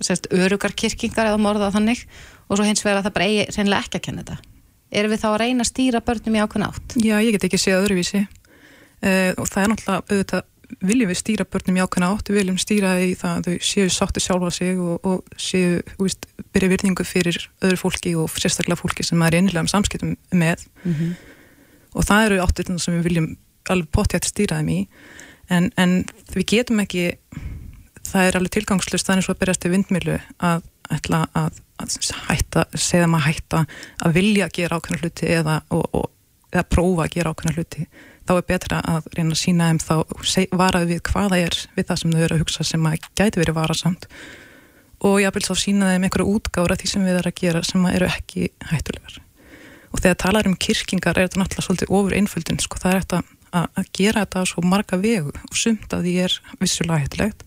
sérst, 0.00 0.28
örugarkirkingar 0.32 1.30
eða 1.30 1.40
morða 1.42 1.72
þannig 1.74 2.06
og 2.48 2.56
svo 2.56 2.66
hins 2.66 2.84
vegar 2.84 3.02
að 3.02 3.08
það 3.10 3.16
bara 3.18 3.28
eigi 3.28 3.48
reynilega 3.52 3.84
ekki 3.84 4.00
að 4.00 4.06
kenna 4.08 4.24
þetta 4.24 4.54
erum 4.96 5.12
við 5.12 5.22
þá 5.22 5.28
að 5.28 5.38
reyna 5.42 5.64
að 5.64 5.70
stýra 5.70 6.02
börnum 6.06 6.36
í 6.36 6.42
ákveðin 6.42 6.66
átt? 6.70 6.96
Já, 7.02 7.16
ég 7.20 7.36
get 7.36 7.46
ekki 7.48 7.60
séð 7.60 7.80
öðruvísi 7.82 8.22
uh, 8.22 9.32
og 9.36 9.48
það 9.50 9.62
er 9.62 9.72
náttúrulega 9.72 10.04
auðvitað 10.06 10.46
viljum 10.80 11.10
við 11.10 11.18
stýra 11.20 11.46
börnum 11.48 11.78
í 11.78 11.82
ákveðin 11.84 12.08
átt 12.08 12.30
við 12.30 12.38
viljum 12.40 12.58
stýra 12.60 12.92
í 13.02 13.14
það 13.18 13.36
að 13.36 13.46
þau 13.46 13.66
séu 13.68 13.92
sáttu 13.92 14.22
sjálfa 14.22 14.50
sig 14.54 14.80
og, 14.82 15.06
og 15.06 15.38
séu, 15.40 15.80
þú 15.94 16.06
veist, 16.08 16.28
byrja 16.54 16.72
virðingu 16.72 17.06
fyrir 17.06 17.40
öðru 17.62 17.80
fólki 17.80 18.14
og 18.18 18.30
sérstaklega 18.34 18.80
fólki 18.80 19.06
sem 19.06 19.22
er 19.22 19.38
einnilega 19.38 19.64
um 19.64 19.70
samskiptum 19.70 20.16
með. 20.30 20.66
Mm 20.84 20.94
-hmm. 20.94 21.12
og 21.94 22.04
það 22.04 22.26
eru 22.26 22.42
áttir 22.44 22.78
sem 22.78 22.94
við 22.94 23.06
viljum 23.08 23.36
alveg 23.68 23.90
pottjætt 23.90 24.24
stýra 24.24 24.58
þeim 24.60 24.68
í. 24.68 24.80
En, 25.48 25.70
en 25.76 26.04
við 26.34 26.46
getum 26.46 26.80
ekki 26.80 27.14
það 28.06 28.26
er 28.26 28.38
alveg 28.38 28.54
tilgangslust 28.56 29.06
þannig 29.06 29.26
svo 29.26 29.34
að 29.34 29.42
berjast 29.42 29.66
í 29.66 29.72
vindmilu 29.72 30.18
að 30.38 30.66
ætla 30.96 31.26
að, 31.34 31.60
að 31.82 31.96
hætta, 32.28 32.66
segja 32.74 33.08
maður 33.10 33.28
hætta 33.30 33.62
að 34.04 34.18
vilja 34.18 34.46
að 34.46 34.54
gera 34.60 34.78
ákveðna 34.78 35.02
hluti 35.02 35.30
eða, 35.38 35.56
og, 35.74 35.88
og, 35.92 36.10
eða 36.52 36.66
prófa 36.70 37.06
að 37.06 37.16
gera 37.16 37.32
ákveðna 37.32 37.56
hluti 37.56 37.86
þá 38.26 38.32
er 38.36 38.48
betra 38.48 38.80
að 38.94 39.06
reyna 39.14 39.34
að 39.34 39.42
sína 39.42 39.68
þeim 39.70 39.80
þá 39.82 39.94
varaðu 40.58 40.90
við 40.90 41.02
hvaða 41.10 41.38
er 41.44 41.58
við 41.76 41.86
það 41.90 42.00
sem 42.00 42.16
þau 42.16 42.24
eru 42.24 42.36
að 42.36 42.42
hugsa 42.42 42.66
sem 42.66 42.88
að 42.88 42.98
gæti 43.18 43.42
verið 43.42 43.58
varasamt. 43.60 44.08
Og 45.06 45.20
ég 45.20 45.34
vil 45.36 45.44
þá 45.44 45.54
sína 45.60 45.92
þeim 45.92 46.08
einhverju 46.08 46.34
útgára 46.34 46.76
því 46.80 46.90
sem 46.90 47.06
við 47.06 47.20
erum 47.20 47.32
að 47.32 47.40
gera 47.42 47.62
sem 47.66 47.86
eru 47.92 48.08
ekki 48.08 48.50
hættulegar. 48.70 49.20
Og 49.92 50.02
þegar 50.02 50.18
talar 50.22 50.48
um 50.48 50.56
kirkingar 50.56 51.16
er 51.16 51.28
þetta 51.28 51.40
náttúrulega 51.40 51.66
svolítið 51.66 51.94
ofur 51.98 52.16
einföldin 52.16 52.60
sko. 52.60 52.80
Það 52.82 52.94
er 52.94 53.04
þetta 53.04 53.22
að 53.56 53.90
gera 53.96 54.24
þetta 54.24 54.44
svo 54.50 54.64
marga 54.66 54.98
vegu 55.00 55.32
og 55.32 55.56
sumt 55.56 55.94
að 55.94 56.08
því 56.08 56.16
er 56.26 56.36
vissulega 56.60 57.04
hættulegt. 57.04 57.46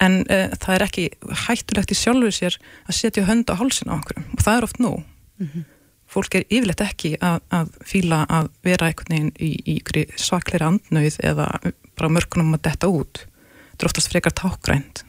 En 0.00 0.22
uh, 0.22 0.54
það 0.56 0.76
er 0.76 0.86
ekki 0.86 1.08
hættulegt 1.46 1.92
í 1.92 1.98
sjálfu 1.98 2.30
sér 2.32 2.56
að 2.86 2.96
setja 2.96 3.26
hönd 3.28 3.50
á 3.52 3.58
hálsin 3.60 3.92
á 3.92 3.98
okkur 3.98 4.22
og 4.22 4.40
það 4.44 4.56
er 4.56 4.66
oft 4.68 4.80
nóg. 4.80 5.02
Mm 5.40 5.50
-hmm. 5.50 5.66
Fólk 6.10 6.34
er 6.34 6.46
yfirleitt 6.48 6.82
ekki 6.84 7.14
að, 7.22 7.40
að 7.54 7.72
fíla 7.86 8.24
að 8.28 8.50
vera 8.66 8.90
einhvern 8.90 9.14
veginn 9.14 9.32
í, 9.38 9.78
í 9.78 10.06
svakleira 10.18 10.72
andnauð 10.72 11.20
eða 11.22 11.48
bara 11.94 12.12
mörkunum 12.12 12.56
að 12.58 12.66
detta 12.68 12.90
út 12.90 13.24
þetta 13.24 13.84
er 13.84 13.90
oftast 13.90 14.12
frekar 14.12 14.36
tákgrænt 14.36 15.04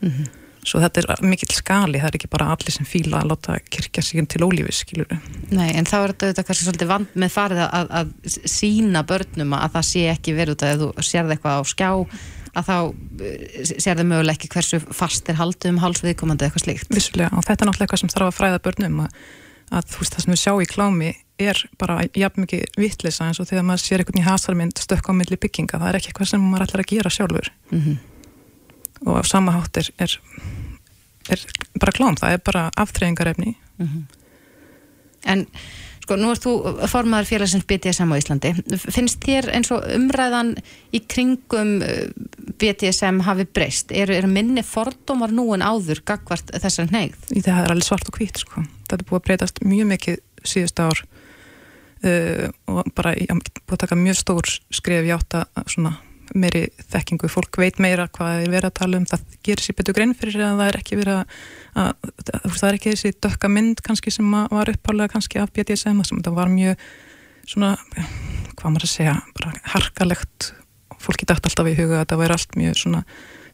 mm 0.00 0.10
-hmm 0.10 0.36
svo 0.68 0.80
þetta 0.82 1.02
er 1.02 1.24
mikill 1.26 1.50
skali, 1.54 2.00
það 2.00 2.10
er 2.10 2.18
ekki 2.18 2.30
bara 2.32 2.48
allir 2.54 2.74
sem 2.74 2.88
fíla 2.88 3.22
að 3.22 3.32
láta 3.32 3.56
kirkja 3.72 4.04
sig 4.04 4.26
til 4.30 4.44
ólífis, 4.46 4.82
skilur. 4.84 5.10
Nei, 5.54 5.70
en 5.78 5.88
þá 5.88 5.96
er 6.00 6.14
þetta 6.24 6.44
kannski 6.46 6.66
svolítið 6.66 6.90
vand 6.92 7.14
með 7.18 7.34
farið 7.34 7.62
að, 7.66 7.92
að 8.00 8.12
sína 8.52 9.04
börnum 9.08 9.56
að 9.58 9.76
það 9.76 9.88
sé 9.90 10.04
ekki 10.12 10.36
verið 10.36 10.56
út 10.56 10.66
að 10.66 10.84
þú 10.84 11.06
sérði 11.08 11.36
eitthvað 11.36 11.60
á 11.60 11.62
skjá 11.72 11.90
að 12.58 12.68
þá 12.68 12.76
eh, 13.28 13.74
sér 13.74 14.00
þau 14.00 14.06
möguleg 14.12 14.38
ekki 14.38 14.52
hversu 14.54 14.80
fast 14.86 15.28
er 15.30 15.38
haldið 15.38 15.74
um 15.74 15.82
hálsviðkomandi 15.82 16.48
eitthvað 16.48 16.64
slíkt. 16.64 16.88
Vissulega, 16.94 17.32
og 17.36 17.46
þetta 17.46 17.64
er 17.64 17.70
náttúrulega 17.70 17.88
eitthvað 17.88 18.04
sem 18.04 18.14
þarf 18.14 18.30
að 18.30 18.38
fræða 18.40 18.62
börnum 18.66 19.04
að, 19.04 19.20
að 19.70 19.88
þú 19.92 20.02
veist 20.02 20.14
það 20.14 20.24
sem 20.24 20.34
við 20.34 20.42
sjá 20.42 20.52
í 20.62 20.68
klámi 20.68 21.14
er 21.38 21.62
bara 21.78 22.00
jafn 22.18 22.42
mikið 22.42 22.78
vittlisa 22.80 23.28
eins 23.28 23.38
og 23.38 23.46
þegar 23.46 23.66
maður 23.68 23.84
sér 23.84 24.02
einhvern 24.02 24.22
í 24.22 24.26
hasarmynd 24.26 24.80
stökk 24.82 25.10
á 25.10 25.12
milli 25.14 25.38
bygginga, 25.38 25.78
það 25.78 25.88
er 25.88 25.98
ekki 25.98 26.10
eitthvað 26.12 26.30
sem 26.32 26.46
maður 26.46 26.66
ætlar 26.66 26.84
að 26.84 26.92
gera 26.94 27.10
sjálfur 27.14 27.50
mm 27.70 27.80
-hmm. 27.80 27.98
og 29.06 29.20
á 29.20 29.22
sama 29.26 29.52
hátt 29.54 29.76
er, 29.76 29.90
er 29.98 30.18
er 31.28 31.44
bara 31.80 31.92
klám, 31.92 32.16
það 32.18 32.36
er 32.36 32.40
bara 32.44 32.70
aftreyingarefni 32.76 33.54
En 35.26 35.44
sko, 36.04 36.16
nú 36.16 36.30
ert 36.32 36.44
þú 36.44 36.52
formaður 36.88 37.28
félagsins 37.28 37.66
BDSM 37.68 38.12
á 38.14 38.20
Íslandi. 38.20 38.52
Finnst 38.78 39.20
þér 39.24 39.50
eins 39.58 39.72
og 39.74 39.84
umræðan 39.96 40.54
í 40.94 41.02
kringum 41.10 41.74
uh, 41.84 42.06
BDSM 42.60 43.20
hafi 43.26 43.48
breyst? 43.50 43.92
Eru 43.92 44.14
er 44.14 44.28
minni 44.30 44.64
fordómar 44.64 45.34
nú 45.34 45.50
en 45.56 45.66
áður 45.66 46.04
gagvart 46.06 46.54
þessar 46.54 46.88
í 46.88 47.42
það 47.42 47.64
er 47.64 47.74
alveg 47.74 47.88
svart 47.88 48.08
og 48.08 48.20
hvít 48.20 48.40
sko. 48.44 48.64
Þetta 48.88 49.04
er 49.04 49.08
búið 49.10 49.20
að 49.20 49.26
breytast 49.28 49.62
mjög 49.64 49.90
mikið 49.92 50.18
síðust 50.48 50.82
ár. 50.84 51.04
Uh, 51.98 52.46
og 52.70 52.92
bara 52.94 53.10
í- 53.18 53.26
búið 53.26 53.74
að 53.74 53.80
taka 53.82 53.96
mjög 53.98 54.20
stór 54.20 54.50
skrif 54.70 55.06
í 55.08 55.10
átt 55.10 55.34
að 55.34 55.64
svona 55.72 55.96
meiri 56.36 56.66
þekkingu, 56.92 57.28
fólk 57.32 57.56
veit 57.56 57.78
meira 57.80 58.04
hvað 58.12 58.42
er 58.44 58.50
verið 58.52 58.68
að 58.68 58.76
tala 58.76 58.98
um, 59.00 59.06
það 59.08 59.22
gerir 59.48 59.64
sér 59.64 59.76
betur 59.78 59.96
grein 59.96 60.12
fyrir 60.14 60.42
að 60.44 60.58
það 60.60 60.68
er 60.68 60.78
ekki 60.82 60.98
verið 61.00 61.16
að, 61.16 61.36
að, 61.80 61.90
að 62.36 62.56
það 62.58 62.68
er 62.68 62.76
ekki 62.78 62.92
þessi 62.92 63.12
dökka 63.24 63.50
mynd 63.54 63.82
kannski 63.86 64.12
sem 64.12 64.36
var 64.52 64.72
uppálega 64.74 65.14
kannski 65.14 65.40
af 65.40 65.52
BDSM 65.56 66.02
sem 66.04 66.20
þetta 66.20 66.34
var 66.36 66.52
mjög 66.52 66.84
svona, 67.48 67.72
hvað 68.58 68.74
maður 68.74 68.86
að 68.86 68.92
segja 68.92 69.16
bara 69.40 69.54
harkalegt. 69.72 70.50
Fólki 71.00 71.28
dætt 71.30 71.48
alltaf 71.48 71.70
í 71.72 71.76
huga 71.78 72.02
að 72.02 72.10
það 72.12 72.22
væri 72.22 72.36
allt 72.36 72.56
mjög 72.60 72.78
svona 72.82 73.02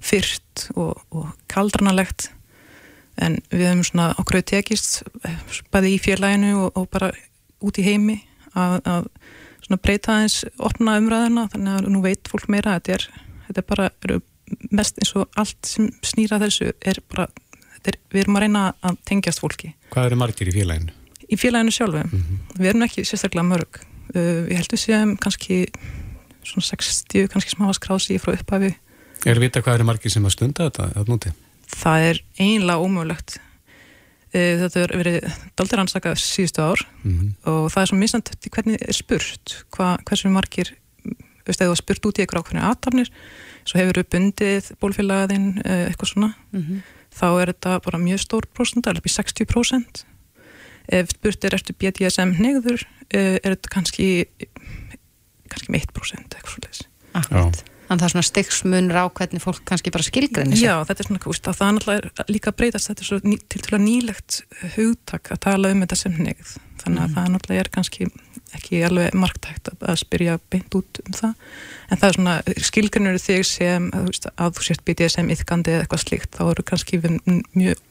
fyrt 0.04 0.66
og, 0.74 0.98
og 1.14 1.30
kaldranalegt 1.54 2.32
en 3.22 3.38
við 3.52 3.66
hefum 3.68 3.84
svona 3.86 4.10
okkur 4.18 4.40
hefur 4.40 4.48
tekist 4.50 5.02
bæði 5.74 5.94
í 5.94 6.00
félaginu 6.02 6.54
og, 6.64 6.80
og 6.80 6.88
bara 6.92 7.12
út 7.64 7.78
í 7.78 7.86
heimi 7.86 8.18
að, 8.52 8.80
að 8.84 9.08
svona 9.64 9.80
breyta 9.84 10.16
aðeins 10.16 10.40
opna 10.58 10.98
umræðina 11.00 11.46
þannig 11.52 11.78
að 11.78 11.92
nú 11.94 12.02
veit 12.04 12.28
fólk 12.30 12.50
meira. 12.52 12.74
Að 12.74 12.82
þetta 12.82 12.98
er, 12.98 13.06
þetta 13.46 13.64
er 13.64 13.70
bara 13.70 14.20
mest 14.74 15.00
eins 15.00 15.14
og 15.18 15.40
allt 15.40 15.70
sem 15.70 15.88
snýra 16.04 16.40
þessu 16.42 16.74
er 16.84 17.00
bara, 17.12 17.30
þetta 17.78 17.94
er, 17.94 18.02
við 18.12 18.26
erum 18.26 18.36
að 18.38 18.46
reyna 18.46 18.66
að 18.84 19.00
tengjast 19.08 19.42
fólki. 19.42 19.72
Hvað 19.94 20.10
eru 20.10 20.20
margir 20.20 20.50
í 20.50 20.56
félaginu? 20.58 21.00
í 21.30 21.38
félaginu 21.40 21.74
sjálfu, 21.74 22.04
við 22.58 22.70
erum 22.70 22.86
ekki 22.86 23.04
sérstaklega 23.06 23.46
mörg, 23.48 23.80
uh, 24.14 24.44
ég 24.50 24.58
held 24.60 24.74
við 24.74 24.82
séum 24.82 25.14
kannski 25.20 25.64
svona 26.44 26.66
60 26.68 27.30
kannski 27.32 27.54
sem 27.54 27.64
hafa 27.64 27.78
skráð 27.78 28.02
sig 28.04 28.22
frá 28.22 28.34
upphafi. 28.34 28.74
Er 29.24 29.40
vita 29.40 29.62
hvað 29.64 29.78
eru 29.78 29.88
margir 29.88 30.12
sem 30.12 30.26
að 30.26 30.34
stunda 30.36 30.68
þetta 30.68 30.90
að 31.00 31.12
núti? 31.12 31.32
Það 31.74 32.06
er 32.10 32.22
einlega 32.38 32.82
ómögulegt. 32.82 33.38
Eh, 34.34 34.56
þetta 34.58 34.80
er 34.82 34.94
verið 34.98 35.26
daldir 35.54 35.78
rannsakað 35.78 36.16
síðustu 36.18 36.62
ár 36.64 36.80
Mm 37.04 37.34
og 37.44 37.68
það 37.70 37.82
er 37.82 37.88
svo 37.90 37.98
misnand 37.98 38.30
hvernig 38.50 38.80
er 38.82 38.96
spurt 38.96 39.52
hva, 39.76 39.98
hversu 40.08 40.30
margir 40.32 40.72
veist, 41.44 41.60
eða 41.60 41.68
þú 41.68 41.74
har 41.74 41.80
spurt 41.82 42.06
út 42.08 42.18
í 42.18 42.24
eitthvað 42.24 42.42
ákveðinu 42.42 42.64
aðtafnir 42.66 43.10
svo 43.64 43.78
hefur 43.78 44.00
við 44.00 44.08
bundið 44.14 44.70
bólfélagaðinn 44.80 45.50
eh, 45.62 45.84
eitthvað 45.90 46.10
svona 46.10 46.30
þá 47.14 47.26
er 47.42 47.52
þetta 47.52 47.76
bara 47.84 48.00
mjög 48.00 48.24
stór 48.24 48.48
prósent 48.50 48.88
alveg 48.88 49.04
upp 49.04 49.10
í 49.10 49.14
60% 49.14 50.04
ef 50.98 51.14
spurt 51.14 51.44
er 51.44 51.54
eftir 51.54 51.78
BDSM 51.78 52.34
negður 52.40 52.82
er 53.10 53.38
þetta 53.44 53.70
kannski 53.70 54.08
kannski 55.52 55.70
með 55.70 55.86
1% 55.92 56.34
eitthvað 56.34 56.56
svolítið 56.56 56.82
Akkurat. 57.14 57.64
Þannig 57.84 58.00
það 58.00 58.06
er 58.06 58.12
svona 58.14 58.28
styggsmunur 58.30 58.96
á 58.96 59.04
hvernig 59.12 59.42
fólk 59.44 59.64
kannski 59.68 59.92
bara 59.92 60.06
skilgrinni 60.06 60.56
sig. 60.56 60.64
Já, 60.64 60.78
þetta 60.88 61.02
er 61.04 61.08
svona, 61.10 61.22
úst, 61.28 61.48
það 61.48 61.66
er 61.66 61.74
náttúrulega 61.76 62.26
líka 62.32 62.52
að 62.52 62.58
breytast, 62.60 62.90
þetta 62.90 63.04
er 63.04 63.08
svo 63.10 63.18
ný, 63.24 63.36
til 63.52 63.64
að 63.76 63.82
nýlegt 63.84 64.38
hugtak 64.78 65.32
að 65.34 65.42
tala 65.44 65.72
um 65.74 65.84
þetta 65.84 65.98
sem 66.00 66.16
negð 66.16 66.54
þannig 66.84 67.02
að 67.04 67.14
það 67.16 67.28
náttúrulega 67.34 67.64
er 67.64 67.70
kannski 67.74 68.08
ekki 68.54 68.80
alveg 68.86 69.18
marktækt 69.18 69.70
að, 69.72 69.84
að 69.90 70.00
spyrja 70.00 70.36
beint 70.52 70.78
út 70.78 71.00
um 71.04 71.16
það, 71.16 71.34
en 71.88 72.00
það 72.00 72.08
er 72.08 72.18
svona 72.18 72.36
skilgrinnur 72.68 73.20
þig 73.22 73.44
sem 73.48 73.88
að, 73.90 74.08
veist, 74.10 74.28
að 74.34 74.56
þú 74.56 74.66
sért 74.68 74.84
BDSM 74.88 75.32
yfkandi 75.34 75.74
eða 75.74 75.84
eitthvað 75.84 76.04
slíkt, 76.04 76.38
þá 76.38 76.44
eru 76.46 76.66
kannski 76.70 77.00
við 77.02 77.18
mjög 77.56 77.82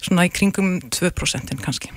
svona 0.00 0.26
í 0.28 0.32
kringum 0.32 0.76
2% 0.88 1.56
kannski. 1.60 1.90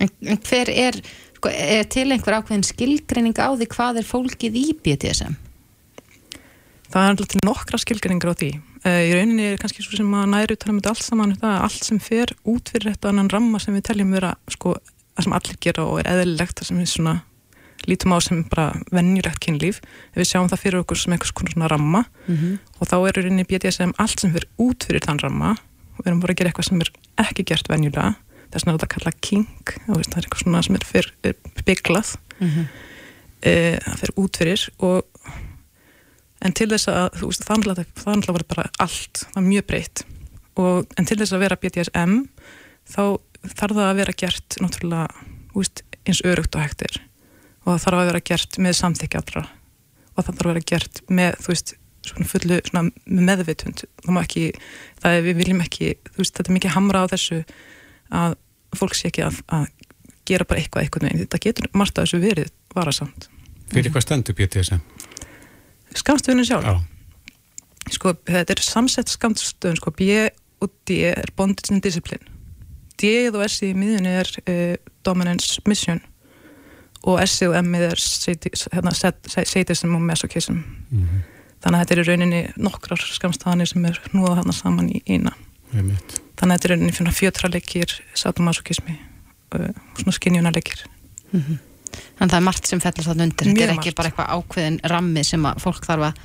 En, 0.00 0.10
en 0.28 0.40
hver 0.44 0.72
er, 0.72 0.98
sko, 1.38 1.52
er 1.52 1.86
til 1.92 2.08
einhver 2.10 2.40
ákveðin 2.40 2.66
skilgrinning 2.68 3.38
á 3.40 3.48
því 3.52 3.68
hvað 3.72 4.02
er 4.02 4.08
fólkið 4.08 4.58
í 4.60 4.66
BDSM? 4.84 5.38
Það 6.90 7.04
er 7.06 7.12
alltaf 7.12 7.44
nokkra 7.46 7.78
skilgrinningar 7.78 8.32
á 8.34 8.40
því. 8.40 8.50
Uh, 8.82 9.02
í 9.06 9.10
rauninni 9.14 9.44
er 9.52 9.58
kannski 9.62 9.84
svo 9.84 9.94
sem 9.94 10.14
að 10.16 10.30
næru 10.32 10.56
tala 10.58 10.72
um 10.74 10.78
þetta 10.80 10.90
allt 10.90 11.06
saman, 11.06 11.34
er 11.38 11.64
allt 11.66 11.84
sem 11.86 12.00
fer 12.02 12.32
út 12.50 12.70
fyrir 12.72 12.90
þetta 12.90 13.12
annan 13.12 13.30
ramma 13.30 13.60
sem 13.62 13.76
við 13.76 13.84
teljum 13.90 14.14
vera 14.16 14.32
sko, 14.50 14.72
það 15.14 15.26
sem 15.26 15.34
allir 15.38 15.58
gera 15.62 15.84
og 15.86 16.00
er 16.00 16.08
eðlilegt 16.10 16.58
það 16.58 16.70
sem 16.70 16.80
við 16.80 16.88
svona 16.90 17.12
lítum 17.88 18.14
á 18.14 18.18
sem 18.24 18.40
bara 18.50 18.64
venjulegt 18.90 19.38
kynlíf. 19.44 19.78
Við 20.18 20.28
sjáum 20.32 20.50
það 20.50 20.62
fyrir 20.64 20.82
okkur 20.82 20.98
sem 20.98 21.14
konar 21.20 21.54
svona 21.54 21.70
ramma 21.70 22.02
og 22.80 22.90
þá 22.90 22.96
er 22.98 23.20
í 23.20 23.24
rauninni 23.24 23.46
BDSM 23.48 23.94
allt 24.02 24.24
sem 24.24 24.34
fer 24.34 24.48
út 24.58 24.84
fyrir 24.88 25.06
þann 25.06 25.22
ramma 25.22 25.54
og 25.54 26.02
við 26.02 26.10
erum 26.10 26.24
bara 26.24 26.34
að 26.34 26.40
gera 26.40 26.50
eitthvað 26.50 26.68
sem 26.72 26.82
er 26.82 26.90
ekki 27.22 27.46
gert 27.52 27.70
venjulega. 27.70 28.16
Það 28.50 28.58
er 28.58 28.64
svona 28.64 28.74
þetta 28.74 28.88
að 28.88 28.94
kalla 28.96 29.12
king, 29.22 29.72
það 29.86 30.00
er 30.00 30.24
eitthvað 30.24 30.42
svona 30.42 30.62
sem 30.66 30.74
er, 30.74 30.84
fyr, 30.90 31.08
er 31.22 31.36
bygglað, 31.68 32.08
uh, 32.42 32.64
það 33.86 34.00
fer 34.02 34.14
út 34.18 34.40
fyrir 34.42 34.64
og 34.82 35.06
en 36.40 36.56
til 36.56 36.68
þess 36.70 36.90
að, 36.92 37.06
þú 37.20 37.30
veist, 37.30 37.44
það 37.46 37.68
alltaf 38.14 38.34
var 38.36 38.46
bara 38.54 38.66
allt, 38.82 39.24
það 39.26 39.40
er 39.42 39.46
mjög 39.48 39.66
breytt. 39.70 40.04
Og, 40.60 40.88
en 40.98 41.08
til 41.08 41.18
þess 41.20 41.36
að 41.36 41.44
vera 41.44 41.58
BDSM 41.60 42.16
þá 42.90 43.02
þarf 43.56 43.76
það 43.76 43.86
að 43.86 44.00
vera 44.00 44.16
gert 44.22 44.58
náttúrulega, 44.60 45.26
þú 45.52 45.62
veist, 45.62 45.84
eins 46.04 46.22
örugt 46.26 46.56
og 46.56 46.64
hægtir 46.64 47.00
og 47.60 47.74
það 47.74 47.82
þarf 47.84 48.00
að 48.00 48.08
vera 48.10 48.22
gert 48.30 48.58
með 48.64 48.78
samþykja 48.78 49.20
allra. 49.20 49.44
Og 50.16 50.24
það 50.24 50.30
þarf 50.30 50.46
að 50.46 50.50
vera 50.50 50.68
gert 50.72 51.02
með, 51.12 51.36
þú 51.44 51.52
veist, 51.52 51.74
svona 52.06 52.28
fullu 52.30 52.60
svona 52.64 52.84
með 53.04 53.26
meðvitund, 53.28 53.84
það 54.00 54.16
má 54.16 54.22
ekki 54.22 54.46
það 55.02 55.16
er, 55.16 55.26
við 55.26 55.42
viljum 55.42 55.60
ekki, 55.64 55.90
þú 56.08 56.22
veist, 56.22 56.38
þetta 56.38 56.50
er 56.50 56.56
mikið 56.56 56.74
hamra 56.76 57.04
á 57.04 57.06
þessu 57.12 57.40
að 58.20 58.36
fólk 58.80 58.96
sé 58.96 59.10
ekki 59.10 59.26
að, 59.26 59.42
að 59.52 59.66
gera 60.30 60.46
bara 60.48 60.62
eitthvað 60.62 60.86
eitthvað 60.86 61.20
þetta 61.24 61.42
getur 61.44 61.68
margt 61.76 61.98
að 61.98 62.08
þessu 62.08 62.22
verið 62.22 62.50
varasamt. 62.76 63.28
Fyrir 63.70 63.92
hvað 63.94 64.06
stendur 64.06 64.38
BTSM? 64.38 64.82
Skamstöðunin 65.96 66.46
sjálf? 66.46 66.64
Já. 66.64 66.80
Sko, 67.90 68.12
þetta 68.28 68.54
er 68.54 68.62
samsett 68.62 69.10
skamstöðun, 69.10 69.80
sko, 69.80 69.90
B 69.96 70.28
og 70.60 70.70
D 70.86 71.00
er 71.10 71.32
bondage 71.36 71.72
and 71.72 71.82
discipline. 71.82 72.22
D 73.00 73.30
og 73.32 73.42
S 73.46 73.62
í 73.64 73.72
miðunni 73.74 74.12
er 74.20 74.30
uh, 74.44 74.76
dominance 75.06 75.62
mission 75.66 76.02
og 77.08 77.22
S 77.24 77.40
og 77.46 77.56
M 77.56 77.74
er 77.74 77.96
sadism 77.96 78.74
hérna, 78.74 78.92
og 79.96 80.02
masochism. 80.02 80.62
Mm 80.90 81.20
Þannig 81.60 81.76
að 81.76 81.82
þetta 81.82 81.92
er 81.92 82.00
í 82.00 82.04
rauninni 82.08 82.38
nokkrar 82.56 83.02
skamstöðanir 83.04 83.68
sem 83.68 83.84
er 83.84 83.98
núða 84.16 84.38
þarna 84.38 84.52
saman 84.56 84.86
í 84.88 85.02
eina. 85.04 85.34
-hmm. 85.72 85.96
Þannig 86.40 86.54
að 86.54 86.56
þetta 86.56 86.68
er 86.68 86.70
í 86.70 86.72
rauninni 86.72 86.92
fyrir 86.96 87.12
fjötraleikir, 87.18 87.90
sadomasochismi 88.14 88.94
uh, 88.96 89.68
og 89.68 90.00
svona 90.00 90.16
skinjunarleikir. 90.16 90.86
Þannig 92.20 92.34
að 92.34 92.34
það 92.34 92.40
er 92.42 92.44
margt 92.44 92.68
sem 92.68 92.80
fellur 92.84 93.06
þarna 93.06 93.24
undir. 93.24 93.48
Þetta 93.48 93.64
er 93.64 93.70
ekki 93.72 93.88
margt. 93.88 93.96
bara 93.96 94.10
eitthvað 94.10 94.32
ákveðin 94.36 94.74
rammi 94.92 95.22
sem 95.24 95.44
að 95.48 95.60
fólk 95.62 95.86
þarf 95.88 96.02
að 96.10 96.18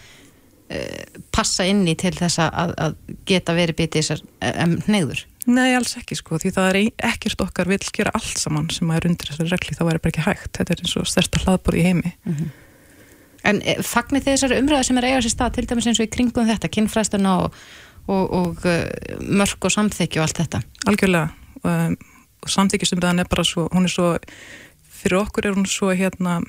uh, 0.75 1.21
passa 1.31 1.67
inn 1.71 1.85
í 1.87 1.93
til 2.01 2.11
þess 2.17 2.41
að, 2.43 2.73
að 2.83 2.97
geta 3.29 3.55
verið 3.55 3.77
bitið 3.79 4.01
þessar 4.01 4.25
neyður. 4.91 5.21
Nei, 5.45 5.69
alls 5.77 5.93
ekki 5.95 6.17
sko, 6.19 6.39
því 6.41 6.51
það 6.51 6.67
er 6.67 6.79
ekkert 7.13 7.45
okkar 7.45 7.69
vil 7.71 7.79
gera 7.95 8.11
allt 8.17 8.41
saman 8.41 8.67
sem 8.73 8.91
er 8.91 9.07
undir 9.07 9.29
þessari 9.29 9.53
regli, 9.53 9.77
þá 9.77 9.83
er 9.85 10.01
bara 10.01 10.11
ekki 10.11 10.25
hægt. 10.25 10.51
Þetta 10.57 10.75
er 10.75 10.83
eins 10.83 10.95
og 10.99 11.07
stærsta 11.07 11.41
hlaðbor 11.45 11.77
í 11.79 11.85
heimi. 11.85 12.11
En 13.45 13.61
eh, 13.61 13.79
fagnir 13.85 14.25
þessari 14.25 14.57
umræðu 14.59 14.89
sem 14.89 14.99
er 14.99 15.07
eiga 15.13 15.21
sér 15.23 15.35
stað 15.35 15.55
til 15.55 15.67
dæmis 15.69 15.87
eins 15.87 16.01
og 16.01 16.09
í 16.09 16.11
kringum 16.11 16.49
þetta, 16.49 16.71
kynfræstuna 16.75 17.37
og, 17.45 17.63
og, 18.09 18.35
og 18.41 18.67
mörk 19.23 19.69
og 19.69 19.75
samþykju 19.77 20.19
og 20.19 20.27
allt 20.27 20.43
þetta? 20.43 20.63
Algjörlega. 20.89 21.29
Um, 21.61 21.95
samþykjusumræðan 22.49 23.23
er 23.23 23.29
bara 23.29 23.45
svo, 23.45 23.67
hún 23.73 23.85
er 23.87 23.93
svo, 23.93 24.15
fyrir 24.95 25.21
okkur 25.21 25.49
er 25.49 25.57
hún 25.57 25.67
svo 25.69 25.91
hérna, 25.95 26.39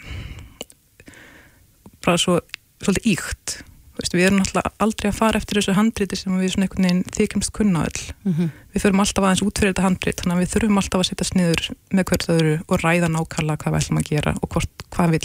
bara 2.04 2.18
svo, 2.20 2.40
svolítið 2.82 3.10
íkt. 3.16 3.58
Þú 3.96 4.02
Veist, 4.02 4.12
við 4.12 4.26
erum 4.26 4.40
náttúrulega 4.42 4.70
aldrei 4.84 5.08
að 5.08 5.16
fara 5.16 5.38
eftir 5.40 5.56
þessu 5.56 5.72
handriti 5.72 6.16
sem 6.20 6.34
við 6.36 6.50
svona 6.52 6.66
einhvern 6.66 6.84
veginn 6.84 7.14
þykjumst 7.16 7.52
kunna 7.56 7.86
öll. 7.88 8.02
Mm 8.28 8.50
Við 8.76 8.82
förum 8.82 9.00
alltaf 9.00 9.24
aðeins 9.24 9.40
út 9.40 9.56
fyrir 9.56 9.72
þetta 9.72 9.84
handrit, 9.86 10.18
þannig 10.20 10.36
að 10.36 10.40
við 10.42 10.50
þurfum 10.52 10.78
alltaf 10.82 11.00
að 11.00 11.06
setja 11.08 11.24
sniður 11.24 11.62
með 11.96 12.04
hvert 12.10 12.26
öðru 12.28 12.50
og 12.68 12.82
ræða 12.82 13.08
nákvæmlega 13.08 13.62
hvað 13.62 13.72
við 13.72 13.80
ætlum 13.80 14.00
að 14.00 14.10
gera 14.10 14.34
og 14.36 14.50
hvort, 14.52 14.84
hvað 14.92 15.14
vil, 15.14 15.20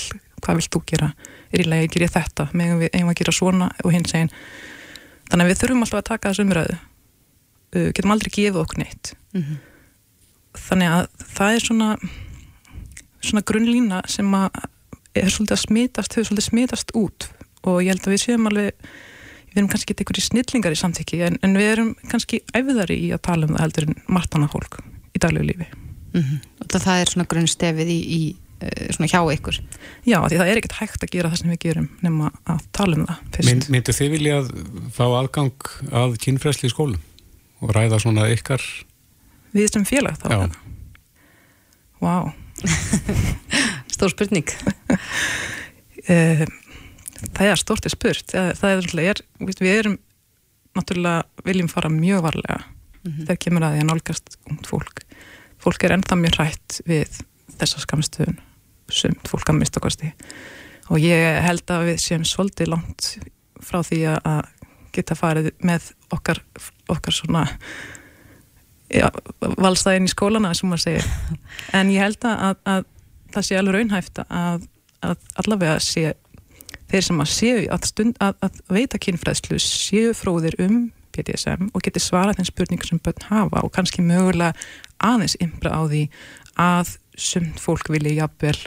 hvað 0.45 0.55
vil 0.55 0.67
þú 0.71 0.81
gera? 0.87 1.09
Er 1.51 1.59
í 1.59 1.65
lagi 1.67 1.89
að 1.89 1.91
gera 1.97 2.07
þetta? 2.15 2.45
Megum 2.55 2.79
við 2.79 2.93
eigum 2.95 3.11
að 3.11 3.17
gera 3.19 3.33
svona 3.35 3.67
og 3.83 3.91
hinn 3.91 4.07
segin. 4.07 4.31
Þannig 5.27 5.43
að 5.43 5.51
við 5.51 5.59
þurfum 5.65 5.83
alltaf 5.83 5.99
að 5.99 6.07
taka 6.13 6.31
þessu 6.31 6.45
umræðu. 6.47 6.77
Uh, 7.75 7.89
getum 7.91 8.15
aldrei 8.15 8.31
gefið 8.37 8.61
okkur 8.63 8.79
neitt. 8.85 9.11
Þannig 10.69 10.95
að 10.95 11.03
það 11.35 11.57
er 11.57 11.67
svona, 11.67 11.89
svona 13.21 13.45
grunnlína 13.47 14.01
sem 14.09 14.27
að 14.37 14.61
er 15.17 15.31
svolítið 15.31 15.57
að 15.57 15.63
smitast, 15.65 16.15
hefur 16.15 16.29
svolítið 16.29 16.47
smitast 16.47 16.93
út 16.95 17.27
og 17.67 17.81
ég 17.83 17.91
held 17.91 18.05
að 18.05 18.13
við 18.15 18.21
séum 18.23 18.47
alveg 18.49 18.91
við 19.51 19.59
erum 19.59 19.71
kannski 19.71 19.91
ekki 19.93 20.05
einhverjir 20.05 20.27
snillingar 20.27 20.75
í 20.75 20.79
samþykki 20.79 21.19
en, 21.27 21.39
en 21.43 21.57
við 21.59 21.71
erum 21.73 21.89
kannski 22.11 22.39
æfiðari 22.55 22.97
í 23.07 23.09
að 23.11 23.23
tala 23.27 23.47
um 23.47 23.57
það 23.57 23.65
heldur 23.65 23.89
en 23.89 23.97
margt 24.07 24.37
annað 24.37 24.53
fólk 24.55 24.77
í 25.11 25.21
daglegu 25.21 25.49
lífi. 25.49 25.67
Og 26.15 26.69
það, 26.71 26.79
það 26.85 27.01
er 27.01 27.11
svona 27.11 27.27
grunnstefið 27.33 27.91
í, 27.91 27.97
í 27.99 28.21
uh, 28.31 28.85
svona 28.95 29.09
hjá 29.11 29.19
ykkur. 29.35 29.59
Já, 30.07 30.17
því 30.23 30.39
það 30.39 30.51
er 30.53 30.61
ekkert 30.61 30.77
hægt 30.79 31.03
að 31.03 31.13
gera 31.17 31.31
það 31.33 31.41
sem 31.41 31.51
við 31.51 31.61
gerum 31.65 31.89
nema 32.03 32.31
að 32.47 32.63
tala 32.75 32.97
um 32.97 33.05
það 33.09 33.21
fyrst. 33.35 33.49
Mynd, 33.49 33.67
myndu 33.75 33.97
þið 33.97 34.13
vilja 34.15 34.37
að 34.39 34.53
fá 34.95 35.03
aðgang 35.09 35.71
að 36.03 36.17
kynfræsli 36.23 36.71
í 36.71 36.73
skólum 36.73 37.03
og 37.61 37.75
ræða 37.75 37.99
svona 38.03 38.31
ykkar 38.31 38.63
Við 39.51 39.67
sem 39.67 39.83
félag 39.83 40.15
þá? 40.21 40.29
Já. 40.31 40.39
Vá. 41.99 42.15
Stór 43.93 44.13
spurning. 44.13 44.47
Eh, 46.09 46.45
það 47.37 47.47
er 47.47 47.59
stort 47.61 47.85
er 47.85 47.93
spurt. 47.93 48.25
Það, 48.31 48.51
það 48.59 48.75
er, 48.75 48.91
er, 49.13 49.23
við 49.61 49.73
erum 49.73 49.97
náttúrulega 50.77 51.47
viljum 51.47 51.69
fara 51.71 51.91
mjög 51.91 52.23
varlega 52.25 52.61
þegar 53.01 53.39
kemur 53.41 53.65
að 53.65 53.75
því 53.75 53.83
að 53.83 53.89
nálgast 53.89 54.39
ungt 54.49 54.69
fólk. 54.69 55.03
Fólk 55.61 55.85
er 55.85 55.95
ennþá 55.97 56.17
mjög 56.17 56.39
hrætt 56.39 56.79
við 56.89 57.21
þessa 57.57 57.83
skamstöðun 57.83 58.39
sumt 58.91 59.29
fólk 59.29 59.51
að 59.51 59.61
mista 59.61 59.81
kosti 59.83 60.11
og 60.91 60.99
ég 60.99 61.37
held 61.45 61.71
að 61.71 61.91
við 61.91 62.01
séum 62.03 62.25
svolítið 62.27 62.73
langt 62.73 63.13
frá 63.63 63.79
því 63.85 64.01
að 64.17 64.49
geta 64.91 65.15
farið 65.15 65.51
með 65.63 65.91
okkar, 66.11 66.41
okkar 66.91 67.15
svona 67.15 67.45
ja, 68.93 69.11
valstæðin 69.61 70.09
í 70.09 70.11
skólana 70.11 70.53
sem 70.57 70.71
maður 70.71 70.85
segir. 70.87 71.11
En 71.77 71.91
ég 71.93 72.03
held 72.03 72.25
að, 72.27 72.57
að 72.67 72.87
það 73.31 73.47
sé 73.47 73.59
alveg 73.59 73.77
raunhæft 73.77 74.23
að, 74.27 74.65
að 75.05 75.17
allavega 75.43 75.77
sé 75.83 76.13
þeir 76.91 77.05
sem 77.07 77.21
að 77.23 77.31
séu 77.31 77.59
að, 77.71 77.85
stund, 77.87 78.17
að, 78.23 78.35
að 78.43 78.59
veita 78.71 78.99
kynfræðslu 79.01 79.59
séu 79.63 80.15
fróðir 80.17 80.57
um 80.63 80.89
PTSM 81.15 81.71
og 81.75 81.83
geti 81.85 82.01
svarað 82.03 82.39
þeim 82.39 82.49
spurningum 82.49 82.89
sem 82.89 83.01
börn 83.03 83.27
hafa 83.29 83.63
og 83.65 83.73
kannski 83.75 84.03
mögulega 84.03 84.55
aðeins 85.03 85.37
ymbra 85.43 85.75
á 85.75 85.81
því 85.91 86.03
að 86.61 86.95
sumt 87.19 87.59
fólk 87.63 87.91
vilja 87.91 88.21
jafnvel 88.21 88.57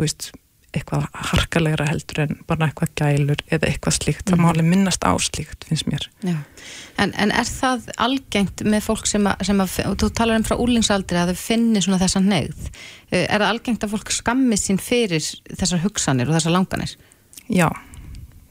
veist, 0.00 0.30
eitthvað 0.72 1.04
harkalegra 1.30 1.86
heldur 1.88 2.22
en 2.24 2.38
bara 2.48 2.68
eitthvað 2.68 2.94
gælur 2.98 3.42
eða 3.48 3.68
eitthvað 3.68 3.96
slíkt, 3.98 4.24
það 4.30 4.40
má 4.40 4.48
alveg 4.52 4.68
minnast 4.70 5.04
á 5.04 5.12
slíkt 5.20 5.66
finnst 5.68 5.88
mér. 5.90 6.06
En, 6.24 7.12
en 7.12 7.32
er 7.32 7.48
það 7.48 7.90
algengt 8.00 8.64
með 8.64 8.86
fólk 8.86 9.10
sem 9.10 9.28
að, 9.28 9.44
sem 9.48 9.62
að 9.64 9.76
þú 10.00 10.10
talar 10.16 10.40
um 10.40 10.46
frá 10.48 10.56
úlingsaldri 10.56 11.20
að 11.20 11.34
þau 11.34 11.42
finnir 11.42 11.84
svona 11.84 12.00
þessa 12.02 12.24
neyð, 12.24 12.72
er 13.10 13.36
það 13.36 13.48
algengt 13.50 13.84
að 13.84 13.94
fólk 13.96 14.14
skammi 14.16 14.58
sín 14.60 14.80
fyrir 14.80 15.22
þessar 15.52 15.84
hugsanir 15.84 16.30
og 16.30 16.38
þessar 16.38 16.56
langanir? 16.56 16.96
Já, 17.52 17.68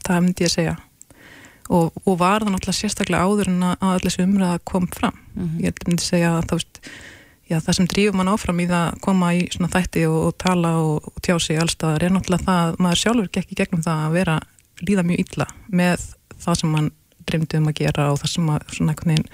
það 0.06 0.24
myndi 0.26 0.46
ég 0.46 0.54
segja 0.54 0.78
og, 1.72 1.90
og 2.04 2.18
var 2.20 2.44
það 2.44 2.54
náttúrulega 2.54 2.78
sérstaklega 2.78 3.26
áður 3.26 3.50
en 3.52 3.64
að 3.70 3.88
allir 3.88 4.08
þessu 4.08 4.26
umræða 4.26 4.60
kom 4.68 4.86
fram 4.92 5.16
mm 5.16 5.48
-hmm. 5.48 5.64
ég 5.66 5.82
myndi 5.86 6.04
segja 6.04 6.36
að 6.36 6.46
það 6.50 6.60
veist 6.60 6.80
Já, 7.50 7.58
það 7.58 7.76
sem 7.76 7.88
drýfum 7.90 8.20
mann 8.20 8.32
áfram 8.32 8.62
í 8.62 8.68
það 8.70 8.86
að 8.86 8.98
koma 9.04 9.30
í 9.36 9.44
svona 9.52 9.70
þætti 9.72 10.06
og, 10.08 10.18
og 10.28 10.34
tala 10.40 10.72
og, 10.80 11.08
og 11.10 11.22
tjá 11.24 11.36
sig 11.42 11.60
allstaðar 11.60 12.06
er 12.06 12.14
náttúrulega 12.14 12.46
það 12.46 12.64
að 12.64 12.82
maður 12.86 13.00
sjálfur 13.02 13.30
gekk 13.34 13.52
í 13.52 13.58
gegnum 13.58 13.84
það 13.84 14.02
að 14.06 14.16
vera 14.16 14.40
líða 14.82 15.06
mjög 15.08 15.24
illa 15.24 15.46
með 15.68 16.06
það 16.42 16.60
sem 16.60 16.74
mann 16.76 16.90
dreymdi 17.28 17.58
um 17.58 17.70
að 17.70 17.78
gera 17.82 18.10
og 18.12 18.20
það 18.22 18.32
sem 18.32 18.52
að 18.54 18.76
svona 18.76 18.94
einhvern 18.94 19.12
veginn 19.12 19.32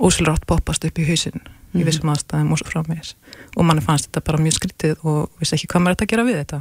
ósilrátt 0.00 0.46
poppast 0.50 0.86
upp 0.88 0.98
í 0.98 1.08
hausin 1.10 1.42
mm 1.42 1.58
í 1.78 1.86
vissum 1.86 2.10
aðstæðum 2.10 2.52
og 2.54 2.60
svo 2.60 2.70
framvegis 2.72 3.14
og 3.54 3.66
mann 3.66 3.82
fannst 3.84 4.08
þetta 4.08 4.24
bara 4.26 4.42
mjög 4.42 4.56
skrítið 4.58 5.04
og 5.06 5.40
vissi 5.40 5.56
ekki 5.56 5.70
hvað 5.70 5.84
maður 5.84 5.96
ætti 5.96 6.06
að 6.06 6.12
gera 6.12 6.26
við 6.26 6.38
þetta. 6.40 6.60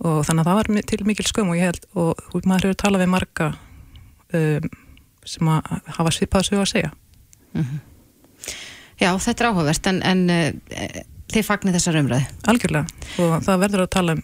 Og 0.00 0.18
þannig 0.26 0.42
að 0.42 0.48
það 0.48 0.58
var 0.58 0.88
til 0.90 1.06
mikil 1.08 1.26
skum 1.28 1.52
og 1.52 1.58
ég 1.58 1.70
held 1.70 1.86
og 2.00 2.48
maður 2.48 2.68
hefur 2.68 2.80
talað 2.82 3.04
við 3.04 3.12
marga 3.14 3.48
um, 4.36 4.68
sem 5.28 5.52
að 5.52 5.72
hafa 5.96 6.12
svipað 6.16 6.46
sög 6.48 6.62
að 6.62 6.70
segja. 6.74 6.92
Mm 7.52 7.64
-hmm. 7.64 7.80
Já, 9.00 9.14
þetta 9.16 9.44
er 9.44 9.48
áhugavert 9.50 9.88
en, 9.90 10.02
en 10.04 10.22
uh, 10.30 11.00
þið 11.30 11.46
fagnir 11.46 11.76
þessar 11.76 11.98
umræði. 12.02 12.28
Algjörlega 12.50 13.24
og 13.24 13.34
það 13.46 13.60
verður 13.64 13.84
að 13.84 13.92
tala 13.96 14.16
um, 14.16 14.22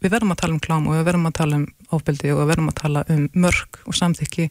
við 0.00 0.12
verðum 0.14 0.34
að 0.34 0.42
tala 0.42 0.56
um 0.56 0.62
klám 0.66 0.88
og 0.88 0.96
við 0.96 1.06
verðum 1.10 1.30
að 1.30 1.38
tala 1.40 1.60
um 1.60 1.66
ofbeldi 1.96 2.32
og 2.34 2.42
við 2.42 2.52
verðum 2.52 2.70
að 2.72 2.78
tala 2.82 3.06
um 3.12 3.24
mörg 3.46 3.80
og 3.84 3.98
samþykki 4.00 4.50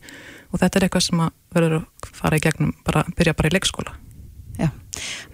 og 0.51 0.61
þetta 0.61 0.79
er 0.79 0.87
eitthvað 0.87 1.05
sem 1.07 1.23
verður 1.55 1.77
að 1.79 2.09
fara 2.15 2.39
í 2.39 2.43
gegnum, 2.45 2.73
bara, 2.87 3.05
byrja 3.17 3.37
bara 3.37 3.51
í 3.51 3.55
leikskóla. 3.55 3.95
Já, 4.55 4.69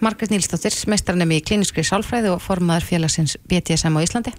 Margret 0.02 0.32
Nílsdóttir, 0.34 0.74
meistranemi 0.90 1.38
í 1.38 1.44
klíniskri 1.46 1.84
sálfræði 1.86 2.32
og 2.32 2.42
formaður 2.42 2.88
félagsins 2.88 3.36
BTSM 3.46 3.94
á 3.94 4.00
Íslandi. 4.02 4.34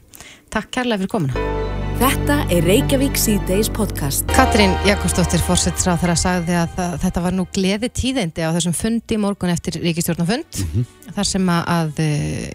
Takk 0.51 0.73
kærlega 0.75 1.06
fyrir 1.06 1.15
komuna. 1.15 1.62
Þetta 1.99 2.36
er 2.49 2.65
Reykjavík 2.65 3.17
C-Days 3.19 3.67
podcast. 3.73 4.25
Katrín 4.34 4.71
Jakobsdóttir 4.88 5.41
fórsettsráð 5.45 5.99
þegar 6.01 6.13
að 6.13 6.21
sagði 6.21 6.56
að 6.58 6.71
það, 6.77 6.95
þetta 7.03 7.23
var 7.25 7.36
nú 7.38 7.45
gleði 7.53 7.89
tíðindi 7.99 8.45
á 8.45 8.49
þessum 8.56 8.75
fundi 8.77 9.19
morgun 9.21 9.53
eftir 9.53 9.77
ríkistjórnafund 9.84 10.60
mm 10.63 10.71
-hmm. 10.73 11.12
þar 11.15 11.29
sem 11.29 11.49
að, 11.53 12.01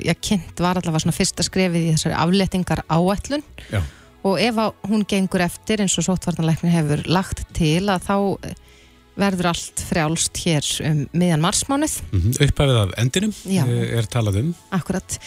já, 0.04 0.14
kynnt 0.20 0.60
var 0.60 0.80
allavega 0.80 1.04
svona 1.04 1.18
fyrsta 1.18 1.46
skrefið 1.46 1.86
í 1.86 1.92
þessari 1.94 2.18
aflettingar 2.18 2.82
áætlun 2.88 3.44
Já. 3.70 3.82
og 4.22 4.40
ef 4.40 4.54
að 4.58 4.72
hún 4.90 5.06
gengur 5.06 5.46
eftir 5.46 5.80
eins 5.80 5.98
og 5.98 6.08
sótvarnarleikni 6.08 6.70
hefur 6.74 7.04
lagt 7.06 7.46
til 7.54 7.86
að 7.86 8.02
þá 8.10 8.16
verður 9.18 9.50
allt 9.52 9.82
frjálst 9.88 10.40
hér 10.44 10.68
um 10.88 11.00
miðjan 11.12 11.42
marsmánuð. 11.42 11.98
Mm 12.12 12.20
-hmm. 12.20 12.38
Upphæfið 12.46 12.78
af 12.82 12.94
endinum 13.02 13.34
Já. 13.44 13.64
er 13.98 14.06
talað 14.06 14.40
um. 14.42 14.54
Akkurat. 14.70 15.18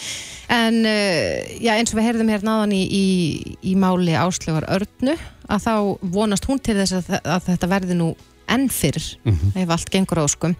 En 0.49 0.85
uh, 0.85 1.37
já, 1.59 1.75
eins 1.75 1.93
og 1.93 1.99
við 1.99 2.07
heyrðum 2.07 2.29
hér 2.29 2.43
náðan 2.43 2.73
í, 2.75 2.83
í, 2.83 3.05
í 3.63 3.75
máli 3.75 4.15
áslögar 4.15 4.67
örnu 4.67 5.15
að 5.47 5.63
þá 5.67 5.75
vonast 6.01 6.45
hún 6.45 6.59
til 6.59 6.75
þess 6.75 6.93
að, 6.99 7.19
að 7.23 7.45
þetta 7.51 7.67
verði 7.67 7.95
nú 7.95 8.15
enn 8.51 8.69
fyrr 8.69 9.17
Mm 9.23 9.37
-hmm. 9.37 9.61
ef 9.63 9.69
allt 9.69 9.89
gengur 9.89 10.23
áskum. 10.23 10.55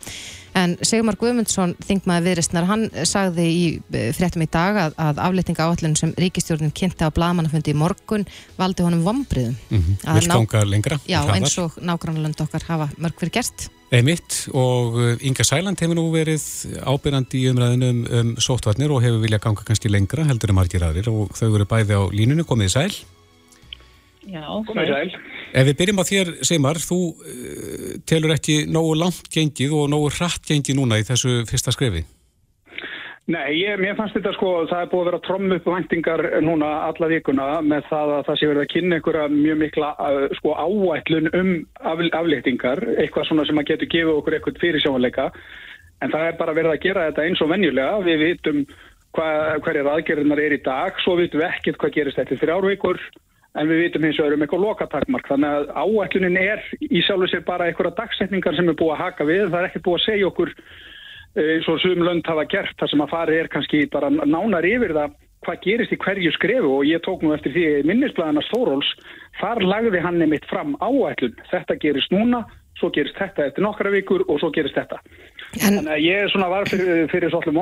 En 0.57 0.73
Sigmar 0.83 1.15
Guðmundsson, 1.15 1.77
þingmaði 1.87 2.25
viðristnar, 2.27 2.65
hann 2.67 2.87
sagði 3.07 3.45
í 3.47 3.65
eh, 3.95 4.09
fréttum 4.15 4.43
í 4.43 4.49
dag 4.51 4.79
að, 4.81 4.95
að 4.99 5.21
aflýtinga 5.23 5.67
áallinu 5.67 5.99
sem 5.99 6.11
ríkistjórnin 6.19 6.73
kynnti 6.75 7.07
á 7.07 7.09
blamanafundi 7.15 7.71
í 7.71 7.77
morgun 7.79 8.25
valdi 8.59 8.83
honum 8.83 9.05
vombriðum. 9.05 9.55
Mm 9.69 9.83
-hmm. 9.85 10.25
Ná- 10.27 10.33
ganga 10.33 10.65
lengra? 10.67 10.99
Já, 11.07 11.21
hraðar? 11.21 11.35
eins 11.39 11.57
og 11.57 11.77
nágrannalönd 11.79 12.43
okkar 12.43 12.67
hafa 12.67 12.89
mörg 12.97 13.15
fyrir 13.19 13.31
gert. 13.39 13.69
Einmitt 13.91 14.47
og 14.53 14.95
uh, 14.95 15.17
Inga 15.19 15.43
Sæland 15.43 15.79
hefur 15.79 15.95
nú 15.95 16.05
verið 16.11 16.43
ábyrjandi 16.83 17.41
í 17.43 17.49
umræðinu 17.51 17.89
um, 17.89 18.05
um 18.19 18.35
sóttvarnir 18.39 18.91
og 18.91 19.01
hefur 19.03 19.19
viljað 19.23 19.43
ganga 19.43 19.63
kannski 19.67 19.91
lengra 19.91 20.23
heldur 20.23 20.49
en 20.49 20.55
margir 20.55 20.83
aðrir 20.83 21.09
og 21.11 21.31
þau 21.35 21.55
eru 21.55 21.65
bæði 21.65 21.95
á 21.99 22.03
línunni, 22.11 22.43
komið 22.47 22.69
sæl. 22.75 22.93
Já, 24.27 24.43
Komið 24.67 24.87
sæl. 24.87 25.11
Ef 25.51 25.67
við 25.67 25.77
byrjum 25.81 25.99
á 25.99 26.05
þér, 26.07 26.29
Seymar, 26.47 26.79
þú 26.79 26.97
uh, 27.11 27.91
telur 28.07 28.31
ekki 28.31 28.63
nógu 28.71 28.95
langt 28.95 29.27
gengið 29.33 29.75
og 29.75 29.89
nógu 29.91 30.11
hratt 30.15 30.45
gengið 30.47 30.77
núna 30.79 31.01
í 31.01 31.07
þessu 31.07 31.41
fyrsta 31.49 31.73
skrefi. 31.75 32.05
Nei, 33.31 33.59
ég, 33.59 33.75
mér 33.79 33.93
fannst 33.95 34.15
þetta 34.17 34.31
sko, 34.33 34.51
það 34.67 34.79
er 34.81 34.87
búið 34.91 35.01
að 35.01 35.07
vera 35.07 35.19
tromm 35.27 35.51
upp 35.55 35.67
væntingar 35.69 36.23
núna 36.43 36.69
alla 36.87 37.09
vikuna 37.11 37.49
með 37.63 37.85
það 37.91 38.13
að 38.15 38.23
það 38.27 38.39
sé 38.39 38.49
verið 38.49 38.63
að 38.63 38.71
kynna 38.71 38.97
einhverja 38.97 39.25
mjög 39.33 39.59
mikla 39.61 39.91
uh, 39.99 40.23
sko 40.39 40.55
áætlun 40.57 41.29
um 41.37 41.51
af, 41.79 42.01
afléttingar, 42.21 42.81
eitthvað 42.97 43.27
svona 43.29 43.45
sem 43.47 43.61
að 43.61 43.67
getur 43.73 43.91
gefið 43.91 44.13
okkur 44.15 44.37
eitthvað 44.37 44.63
fyrir 44.63 44.83
sjónleika 44.83 45.27
en 46.01 46.11
það 46.11 46.27
er 46.27 46.39
bara 46.39 46.55
verið 46.57 46.73
að 46.73 46.83
gera 46.87 47.05
þetta 47.09 47.27
eins 47.27 47.43
og 47.43 47.51
venjulega, 47.51 47.99
við 48.07 48.23
vitum 48.25 48.63
hva, 49.15 49.27
hverjar 49.63 49.91
aðgerðinar 49.93 50.41
er 50.41 50.55
í 50.57 50.63
dag, 50.65 50.97
svo 51.03 51.17
vitum 51.19 51.43
við 51.43 51.51
ekkert 51.51 51.79
hvað 51.83 51.95
gerist 51.99 52.19
þetta 52.23 52.39
þrjár 52.41 52.67
vikur 52.71 53.03
en 53.59 53.67
við 53.67 53.81
vitum 53.85 54.05
hins 54.07 54.19
vegar 54.19 54.37
um 54.37 54.45
eitthvað 54.45 54.63
lokatakmark 54.65 55.27
þannig 55.27 55.57
að 55.57 55.71
áætlunin 55.75 56.39
er 56.39 56.61
í 56.87 57.01
sjálfu 57.03 57.27
sér 57.31 57.43
bara 57.47 57.67
einhverja 57.67 57.97
dagsetningar 57.97 58.55
sem 58.55 58.69
er 58.71 58.77
búið 58.79 58.95
að 58.95 59.03
haka 59.03 59.27
við, 59.27 59.43
það 59.49 59.59
er 59.59 59.67
ekki 59.69 59.83
búið 59.87 59.99
að 59.99 60.05
segja 60.05 60.29
okkur 60.29 60.53
eh, 60.53 61.49
eins 61.57 61.67
og 61.71 61.81
sum 61.83 62.05
lönd 62.07 62.31
hafa 62.31 62.47
gert 62.53 62.79
þar 62.79 62.93
sem 62.93 63.03
að 63.03 63.13
farið 63.15 63.41
er 63.41 63.51
kannski 63.51 63.83
bara 63.91 64.13
nánar 64.13 64.67
yfir 64.67 64.95
það 64.95 65.19
hvað 65.45 65.61
gerist 65.65 65.93
í 65.93 65.99
hverju 66.01 66.31
skrefu 66.35 66.71
og 66.77 66.85
ég 66.85 67.01
tók 67.05 67.23
nú 67.25 67.33
eftir 67.33 67.53
því 67.55 67.65
minnisblæðana 67.89 68.43
Stóróls 68.45 68.89
þar 69.39 69.63
lagði 69.65 70.01
hann 70.03 70.19
nemitt 70.21 70.45
fram 70.49 70.75
áætlun. 70.77 71.33
Þetta 71.49 71.77
gerist 71.81 72.13
núna, 72.13 72.43
svo 72.77 72.91
gerist 72.93 73.17
þetta 73.17 73.47
eftir 73.49 73.65
nokkra 73.65 73.93
vikur 73.93 74.21
og 74.27 74.37
svo 74.41 74.51
gerist 74.53 74.77
þetta. 74.77 75.01
En 75.57 75.79
Þannig 75.79 75.93
að 75.95 76.05
ég 76.05 76.25
er 76.25 76.31
svona 76.31 76.51
var 76.51 76.69
fyrir, 76.69 77.07
fyrir 77.11 77.33
svolítið 77.33 77.57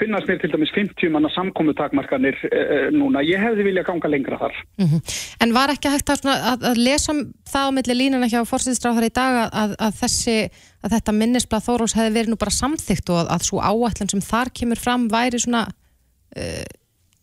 finnast 0.00 0.28
mér 0.28 0.40
til 0.42 0.50
dæmis 0.52 0.72
50 0.74 1.12
manna 1.14 1.30
samkomutakmarkanir 1.34 2.38
uh, 2.48 2.88
núna. 2.94 3.24
Ég 3.24 3.40
hefði 3.42 3.68
viljað 3.68 3.88
ganga 3.90 4.10
lengra 4.12 4.40
þar. 4.42 4.60
Mhm. 4.82 5.02
En 5.44 5.54
var 5.56 5.72
ekki 5.72 5.92
hægt 5.92 6.12
að, 6.12 6.22
svona, 6.22 6.36
að, 6.52 6.66
að 6.72 6.82
lesa 6.88 7.14
um 7.14 7.22
það 7.48 7.70
á 7.70 7.76
milli 7.78 7.98
línuna 8.00 8.30
hjá 8.32 8.40
fórsýðistráðar 8.48 9.08
í 9.08 9.14
dag 9.16 9.40
að, 9.46 9.76
að, 9.86 9.96
þessi, 10.02 10.36
að 10.84 10.98
þetta 10.98 11.16
minnisblad 11.20 11.66
Þóróls 11.66 11.96
hefði 11.96 12.16
verið 12.18 12.34
nú 12.34 12.40
bara 12.40 12.58
samþygt 12.58 13.14
og 13.14 13.22
að, 13.24 13.48
svo 13.48 13.62
áætlun 13.64 14.12
sem 14.12 14.24
þar 14.24 14.52
kemur 14.56 14.80
fram 14.80 15.08
væri 15.12 15.40
svona 15.42 15.66
uh, 15.66 16.64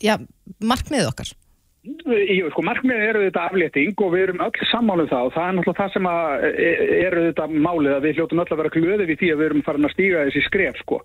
já, 0.03 0.17
markmiðið 0.63 1.09
okkar 1.13 1.33
Jú, 1.83 2.47
sko, 2.53 2.63
markmiðið 2.63 3.09
eru 3.09 3.21
þetta 3.25 3.41
aflétting 3.49 4.01
og 4.05 4.13
við 4.13 4.21
erum 4.23 4.43
öll 4.45 4.67
sammálum 4.69 5.07
það 5.09 5.25
og 5.27 5.33
það 5.35 5.47
er 5.49 5.55
náttúrulega 5.57 5.79
það 5.81 5.89
sem 5.91 6.05
að 6.07 6.45
e- 6.47 6.99
eru 7.03 7.23
þetta 7.25 7.47
málið 7.51 7.95
að 7.97 8.05
við 8.05 8.19
hljóttum 8.19 8.41
öll 8.43 8.45
að 8.47 8.61
vera 8.61 8.71
glöði 8.75 9.07
við 9.09 9.19
því 9.19 9.31
að 9.33 9.41
við 9.41 9.47
erum 9.49 9.63
farin 9.65 9.87
að 9.89 9.91
stíga 9.91 10.21
þessi 10.29 10.43
skref, 10.45 10.79
sko. 10.79 10.99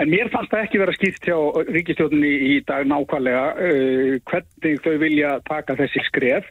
En 0.00 0.08
mér 0.08 0.30
fannst 0.32 0.52
það 0.52 0.66
ekki 0.66 0.80
vera 0.80 0.94
skýrt 0.96 1.26
hjá 1.28 1.36
ríkistjóðunni 1.68 2.32
í 2.48 2.52
dag 2.68 2.86
nákvæmlega 2.88 3.42
uh, 3.52 4.14
hvernig 4.30 4.84
þau 4.84 4.94
vilja 5.02 5.34
taka 5.48 5.76
þessi 5.80 6.04
skref. 6.08 6.48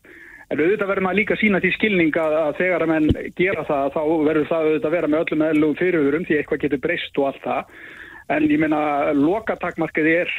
En 0.51 0.60
auðvitað 0.60 0.89
verður 0.91 1.06
maður 1.08 1.19
líka 1.21 1.38
sína 1.39 1.62
því 1.63 1.71
skilning 1.77 2.17
að, 2.19 2.38
þegar 2.58 2.84
að 2.84 2.91
menn 2.91 3.10
gera 3.39 3.63
það 3.65 3.93
þá 3.95 4.01
verður 4.27 4.49
það 4.49 4.65
auðvitað 4.65 4.89
að 4.89 4.95
vera 4.97 5.10
með 5.10 5.21
öllum 5.23 5.43
eðlugum 5.47 5.77
fyrirvörum 5.80 6.25
því 6.27 6.38
eitthvað 6.38 6.63
getur 6.65 6.82
breyst 6.84 7.21
og 7.21 7.30
allt 7.30 7.45
það. 7.45 7.77
En 8.36 8.47
ég 8.51 8.60
meina 8.62 8.82
lokatakmarkið 9.15 10.10
er 10.12 10.34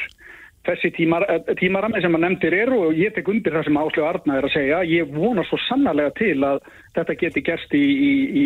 þessi 0.67 0.93
tímar, 0.95 1.25
eh, 1.27 1.53
tímarami 1.59 2.01
sem 2.01 2.15
að 2.15 2.23
nefndir 2.23 2.55
eru 2.61 2.79
og 2.87 2.93
ég 2.95 3.13
tek 3.15 3.27
undir 3.27 3.57
það 3.57 3.65
sem 3.67 3.79
Áslu 3.81 4.05
Arna 4.07 4.37
er 4.37 4.47
að 4.47 4.53
segja. 4.53 4.83
Ég 4.87 5.11
vona 5.11 5.43
svo 5.49 5.57
sannarlega 5.67 6.13
til 6.15 6.39
að 6.45 6.61
þetta 6.95 7.17
geti 7.19 7.41
gerst 7.41 7.73
í, 7.73 7.83
í, 7.83 8.13
í 8.43 8.45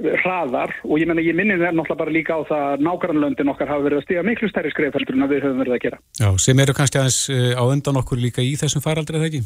hraðar 0.00 0.72
og 0.86 1.00
ég 1.00 1.08
menna 1.08 1.24
ég 1.24 1.36
minni 1.36 1.58
það 1.60 1.74
náttúrulega 1.76 2.00
bara 2.00 2.14
líka 2.14 2.36
á 2.38 2.40
það 2.48 2.62
að 2.68 2.84
nákvæmlöndin 2.86 3.52
okkar 3.52 3.68
hafa 3.68 3.84
verið 3.84 4.00
að 4.00 4.06
stiga 4.06 4.22
miklu 4.24 4.48
stærri 4.48 4.72
skreifældur 4.72 5.18
en 5.18 5.28
við 5.28 5.44
höfum 5.44 5.60
verið 5.60 5.76
að 5.76 5.82
gera. 5.84 5.98
Já, 6.20 6.28
sem 6.40 6.62
eru 6.64 6.76
kannski 6.76 7.00
aðeins 7.00 7.20
eh, 7.32 7.52
á 7.52 7.62
undan 7.66 8.00
okkur 8.00 8.22
líka 8.22 8.44
í 8.44 8.54
þessum 8.60 8.84
faraldri 8.84 9.20
eða 9.20 9.28
ekki? 9.28 9.42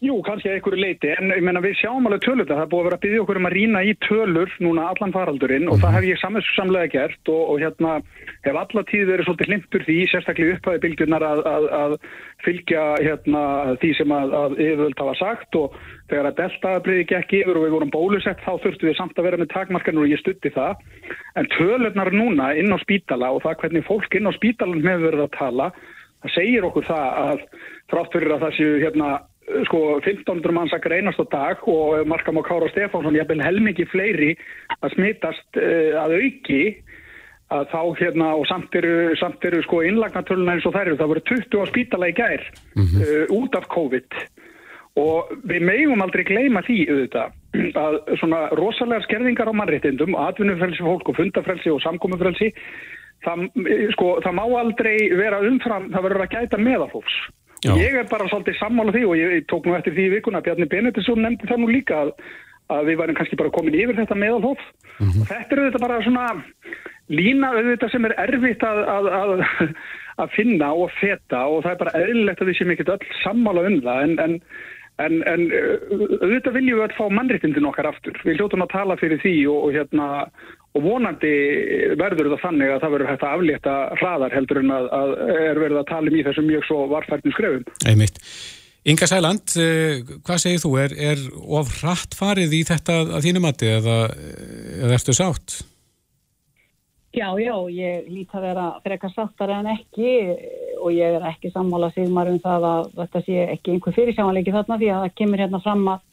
Jú, 0.00 0.14
kannski 0.24 0.48
að 0.48 0.54
einhverju 0.56 0.80
leiti, 0.80 1.08
en 1.12 1.28
ég 1.28 1.42
menna 1.44 1.60
við 1.60 1.74
sjáum 1.76 2.06
alveg 2.08 2.22
tölur 2.24 2.46
það, 2.48 2.56
það 2.56 2.62
er 2.62 2.68
búið 2.72 2.80
að 2.80 2.86
vera 2.86 2.96
að 2.96 3.02
byggja 3.02 3.18
okkur 3.20 3.38
um 3.40 3.48
að 3.50 3.52
rýna 3.52 3.80
í 3.84 3.90
tölur 4.06 4.54
núna 4.64 4.86
allan 4.88 5.12
faraldurinn 5.12 5.68
og 5.68 5.76
það 5.82 5.92
hef 5.98 6.06
ég 6.08 6.22
samlega 6.22 6.88
gert 6.94 7.28
og, 7.28 7.42
og 7.52 7.60
hérna 7.60 7.90
hef 8.46 8.60
alla 8.62 8.84
tíð 8.88 9.10
verið 9.10 9.28
svolítið 9.28 9.50
hlimpur 9.52 9.84
því, 9.84 9.98
sérstaklega 10.08 10.56
upphæði 10.56 10.82
bylgjurnar 10.86 11.26
að, 11.28 11.42
að, 11.50 11.68
að 11.82 11.96
fylgja 12.46 12.86
hérna 13.04 13.44
því 13.84 13.92
sem 14.00 14.16
að, 14.16 14.34
að 14.40 14.56
yfirvöld 14.56 15.04
hafa 15.04 15.16
sagt 15.20 15.60
og 15.60 15.76
þegar 16.08 16.30
að 16.30 16.40
deltaðabriði 16.40 17.06
gekk 17.12 17.38
yfir 17.42 17.60
og 17.60 17.66
við 17.68 17.76
vorum 17.76 17.92
bólusett 17.92 18.44
þá 18.48 18.52
þurftu 18.64 18.88
við 18.88 19.00
samt 19.02 19.20
að 19.20 19.28
vera 19.28 19.44
með 19.44 19.52
takmarkanur 19.52 20.08
og 20.08 20.14
ég 20.16 20.24
stutti 20.24 20.56
það, 20.56 20.80
en 21.36 21.52
tölurnar 21.58 22.16
núna 22.16 22.54
inn 22.56 22.72
á 22.72 22.80
spítala 22.80 23.34
og 23.36 23.44
það 23.44 23.66
hvernig 23.66 23.84
fólk 23.84 24.16
inn 24.16 24.32
á 24.32 24.38
spítalan 24.40 24.80
hefur 24.80 25.10
verið 25.10 25.26
að 25.28 25.36
tala, 25.36 25.72
það 26.24 26.38
segir 26.38 26.70
okkur 26.70 26.88
það 26.88 27.20
að 27.26 27.44
frátt 27.92 28.16
fyrir 28.16 28.32
að 28.38 28.46
það 28.46 28.56
séu 28.56 28.80
hérna 28.80 29.18
sko 29.68 29.80
1500 30.00 30.54
manns 30.54 30.74
að 30.76 30.84
greinast 30.86 31.20
á 31.22 31.26
dag 31.32 31.64
og 31.70 32.06
Markam 32.08 32.40
og 32.40 32.46
Kára 32.48 32.68
Stefánsson 32.72 33.16
ég 33.16 33.26
hef 33.26 33.44
helmingi 33.46 33.86
fleiri 33.90 34.34
að 34.80 34.94
smittast 34.96 35.60
uh, 35.60 35.98
að 36.04 36.16
auki 36.20 36.62
að 37.50 37.64
þá 37.72 37.80
hérna 37.98 38.28
og 38.38 38.44
samt 38.46 38.74
eru, 38.78 39.16
samt 39.18 39.44
eru 39.44 39.62
sko 39.66 39.80
innlagnatöluna 39.82 40.54
eins 40.54 40.68
og 40.68 40.76
þær 40.76 40.92
eru. 40.92 41.00
Það 41.00 41.10
voru 41.12 41.24
20 41.32 41.64
á 41.64 41.66
spítala 41.72 42.10
í 42.10 42.14
gær 42.14 42.44
mm 42.76 42.84
-hmm. 42.84 43.02
uh, 43.02 43.34
út 43.40 43.58
af 43.58 43.66
COVID. 43.74 44.20
Og 45.00 45.34
við 45.46 45.62
megum 45.62 46.02
aldrei 46.02 46.24
gleyma 46.24 46.62
því 46.66 46.78
auðvitað 46.90 47.28
að 47.78 47.94
svona 48.20 48.40
rosalega 48.58 49.02
skerðingar 49.02 49.50
á 49.50 49.54
mannréttindum, 49.54 50.14
atvinnufrelsi 50.14 50.82
fólk 50.82 51.08
og 51.08 51.16
fundafrelsi 51.16 51.70
og 51.70 51.82
samkomufrelsi 51.82 52.52
það, 53.24 53.46
sko, 53.94 54.08
það 54.24 54.36
má 54.38 54.44
aldrei 54.60 54.96
vera 55.18 55.40
umfram, 55.46 55.90
það 55.92 56.06
verður 56.06 56.24
að 56.26 56.34
gæta 56.36 56.60
meðafólks 56.62 57.16
Já. 57.60 57.74
Ég 57.76 57.96
er 58.00 58.06
bara 58.08 58.28
svolítið 58.30 58.56
sammála 58.56 58.94
því 58.94 59.02
og 59.08 59.18
ég 59.20 59.44
tók 59.50 59.66
nú 59.68 59.74
eftir 59.76 59.92
því 59.96 60.06
í 60.06 60.14
vikuna 60.14 60.40
Bjarni 60.44 60.68
Benedisson 60.70 61.20
nefndi 61.20 61.48
það 61.50 61.60
nú 61.60 61.68
líka 61.68 61.98
að, 62.06 62.14
að 62.72 62.88
við 62.88 63.00
værum 63.02 63.18
kannski 63.18 63.38
bara 63.40 63.52
komin 63.52 63.76
yfir 63.76 63.98
þetta 63.98 64.16
meðalhof 64.16 64.62
mm 64.62 65.06
-hmm. 65.06 65.20
og 65.20 65.28
þetta 65.28 65.56
eru 65.56 65.66
þetta 65.68 65.84
bara 65.84 66.02
svona 66.06 66.26
lína 67.10 67.52
auðvitað 67.52 67.92
sem 67.92 68.04
er 68.08 68.14
erfitt 68.24 68.62
að, 68.64 68.78
að, 68.88 69.44
að 70.22 70.34
finna 70.36 70.72
og 70.72 70.90
feta 71.00 71.44
og 71.50 71.64
það 71.64 71.72
er 71.72 71.80
bara 71.84 71.96
eðlilegt 72.00 72.40
að 72.40 72.50
við 72.50 72.58
séum 72.58 72.72
ekkert 72.74 72.94
öll 72.94 73.16
sammála 73.24 73.66
um 73.68 73.78
það 73.84 74.02
en, 74.06 74.18
en, 74.24 74.36
en, 75.06 75.20
en 75.28 75.42
auðvitað 75.50 76.56
viljum 76.58 76.80
við 76.80 76.86
að 76.86 76.96
fá 76.98 77.04
mannriktindin 77.16 77.68
okkar 77.70 77.90
aftur. 77.90 78.16
Við 78.26 78.40
hljóttum 78.40 78.64
að 78.64 78.72
tala 78.74 78.96
fyrir 79.00 79.20
því 79.22 79.34
og, 79.50 79.66
og 79.66 79.76
hérna 79.76 80.08
og 80.70 80.84
vonandi 80.84 81.34
verður 81.98 82.30
það 82.34 82.44
þannig 82.44 82.72
að 82.72 82.80
það 82.84 82.94
verður 82.94 83.10
hægt 83.10 83.26
að 83.26 83.34
aflétta 83.36 83.74
hraðar 83.98 84.36
heldur 84.36 84.62
en 84.62 84.72
að, 84.76 84.88
að 85.00 85.14
er 85.34 85.60
verið 85.64 85.80
að 85.80 85.88
tala 85.90 86.12
um 86.12 86.18
í 86.20 86.24
þessum 86.28 86.48
mjög 86.50 86.66
svo 86.68 86.80
varfærtnum 86.92 87.34
skrefum. 87.34 87.64
Einmitt. 87.90 88.20
Inga 88.90 89.08
Sæland, 89.10 89.56
eh, 89.60 90.00
hvað 90.24 90.38
segir 90.40 90.62
þú? 90.62 90.70
Er, 90.80 90.94
er 91.10 91.24
of 91.58 91.74
hratt 91.80 92.14
farið 92.16 92.54
í 92.56 92.62
þetta 92.68 93.02
að 93.02 93.26
þínu 93.26 93.42
mati 93.44 93.68
eða, 93.68 93.98
eða 94.78 94.96
ertu 94.96 95.16
sátt? 95.16 95.58
Já, 97.10 97.26
já, 97.42 97.54
ég 97.74 98.06
líti 98.06 98.36
að 98.38 98.44
vera 98.46 98.64
frekar 98.84 99.10
sáttar 99.10 99.50
en 99.50 99.66
ekki 99.72 100.10
og 100.78 100.92
ég 100.94 101.16
er 101.16 101.24
ekki 101.26 101.50
sammála 101.50 101.88
sigmar 101.90 102.30
um 102.30 102.38
það 102.38 102.66
að 102.68 102.92
þetta 103.00 103.22
sé 103.26 103.38
ekki 103.56 103.72
einhver 103.74 103.96
fyrirsjámanleiki 103.96 104.54
þarna 104.54 104.78
því 104.78 104.90
að 104.94 105.00
það 105.04 105.16
kemur 105.18 105.42
hérna 105.42 105.60
fram 105.64 105.82
að, 105.90 106.04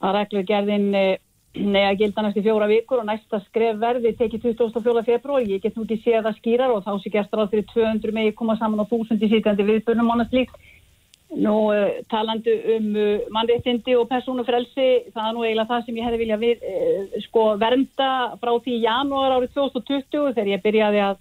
að 0.00 0.16
reglugerðin 0.16 0.88
eh, 0.96 1.18
Nei 1.50 1.82
að 1.82 1.96
gilda 1.98 2.22
næstu 2.22 2.44
fjóra 2.44 2.66
vikur 2.70 3.00
og 3.02 3.08
næsta 3.08 3.40
skref 3.42 3.78
verði 3.82 4.12
tekið 4.14 4.44
24. 4.52 5.00
februar. 5.02 5.42
Ég 5.42 5.62
get 5.64 5.74
nú 5.74 5.82
ekki 5.82 5.96
séð 6.04 6.28
það 6.28 6.36
skýrar 6.36 6.74
og 6.76 6.84
þá 6.84 6.92
sé 7.02 7.10
gert 7.10 7.32
ráð 7.34 7.48
fyrir 7.50 7.64
200 7.72 8.14
megi 8.14 8.34
koma 8.38 8.54
saman 8.60 8.78
á 8.78 8.86
1000 8.86 9.18
í 9.26 9.30
síkandi 9.32 9.66
viðbörnum 9.66 10.12
ánast 10.14 10.36
líkt. 10.36 10.54
Nú 11.30 11.70
uh, 11.70 12.00
talandi 12.10 12.52
um 12.74 12.86
uh, 12.98 13.22
mannréttindi 13.30 13.94
og 13.94 14.08
persónufrelsi, 14.10 14.86
það 15.14 15.26
er 15.28 15.34
nú 15.36 15.44
eiginlega 15.44 15.68
það 15.68 15.84
sem 15.86 15.98
ég 16.00 16.06
hefði 16.08 16.18
viljað 16.24 16.40
við, 16.42 16.64
uh, 16.66 17.18
sko, 17.28 17.44
vernda 17.60 18.08
frá 18.42 18.50
því 18.64 18.78
janúar 18.82 19.36
árið 19.36 19.52
2020 19.54 20.32
þegar 20.34 20.50
ég 20.50 20.64
byrjaði 20.64 21.04
að, 21.06 21.20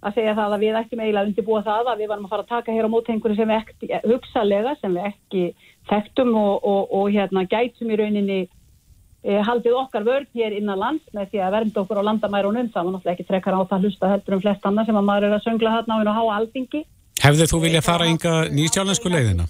að 0.00 0.16
segja 0.16 0.34
það 0.38 0.56
að 0.56 0.64
við 0.64 0.78
ættum 0.80 1.04
eiginlega 1.04 1.28
undirbúa 1.28 1.60
það 1.66 1.92
að 1.92 2.00
við 2.00 2.10
varum 2.14 2.24
að 2.24 2.32
fara 2.32 2.46
að 2.46 2.54
taka 2.54 2.78
hér 2.78 2.88
á 2.88 2.94
mótengur 2.94 3.36
sem 3.36 3.52
við 3.52 3.60
ekki, 3.60 3.90
hugsalega 4.08 4.74
sem 4.80 4.96
við 4.96 5.10
ekki 5.12 5.44
þekktum 5.92 6.34
og, 6.40 6.64
og, 6.64 6.96
og 6.96 7.12
hérna 7.12 7.44
gætum 7.44 7.92
í 7.92 8.00
rauninni 8.00 8.40
e, 8.40 9.38
haldið 9.44 9.76
okkar 9.82 10.08
vörð 10.08 10.40
hér 10.40 10.56
innan 10.56 10.80
lands 10.80 11.04
með 11.12 11.34
því 11.34 11.44
að 11.44 11.56
vernda 11.58 11.84
okkur 11.84 12.00
á 12.00 12.08
landamærunum. 12.08 12.72
Það 12.72 12.80
var 12.80 12.92
náttúrulega 12.96 13.16
ekki 13.18 13.28
trekkar 13.28 13.60
á 13.60 13.68
það 13.68 13.84
hlusta 13.84 14.12
heldur 14.14 14.38
um 14.38 14.44
flest 14.44 14.68
annað 14.68 14.88
sem 14.88 15.00
að 15.00 15.08
maður 15.12 15.28
er 15.28 15.36
að 15.36 15.46
söngla 15.50 15.76
þarna 15.76 15.96
á 15.96 16.00
einu 16.00 16.16
há 16.16 16.24
aldingi 16.40 16.84
Hefðu 17.22 17.46
þú 17.50 17.60
viljað 17.62 17.86
fara 17.86 18.08
ynga 18.10 18.34
nýsjálensku 18.52 19.12
leiðina? 19.12 19.46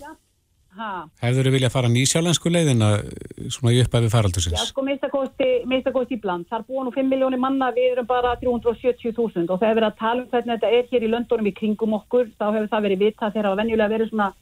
Ha? 0.75 0.91
Hefðu 1.23 1.45
þú 1.47 1.53
viljað 1.55 1.73
fara 1.75 1.91
nýsjálensku 1.91 2.51
leiðina 2.53 2.91
svona 3.49 3.75
í 3.75 3.83
uppæfi 3.85 4.11
faraldusins? 4.13 4.57
Já, 4.59 4.69
sko, 4.69 4.85
mistakosti 4.85 6.19
bland. 6.23 6.49
Það 6.51 6.59
er 6.59 6.65
búin 6.69 6.91
úr 6.91 6.97
5 6.97 7.11
miljónir 7.11 7.41
manna, 7.41 7.71
við 7.75 7.93
erum 7.95 8.09
bara 8.11 8.35
370.000 8.43 9.49
og 9.49 9.61
það 9.61 9.69
hefur 9.69 9.81
verið 9.81 9.91
að 9.91 10.01
tala 10.01 10.25
um 10.25 10.31
hvernig 10.33 10.57
þetta 10.57 10.73
er 10.79 10.89
hér 10.91 11.07
í 11.07 11.13
löndunum 11.13 11.51
í 11.51 11.55
kringum 11.55 11.99
okkur, 12.01 12.33
þá 12.39 12.47
hefur 12.51 12.73
það 12.73 12.89
verið 12.89 13.05
vita 13.07 13.31
þegar 13.31 13.51
það 13.51 13.63
venjulega 13.63 13.95
verið 13.95 14.11
svona 14.11 14.33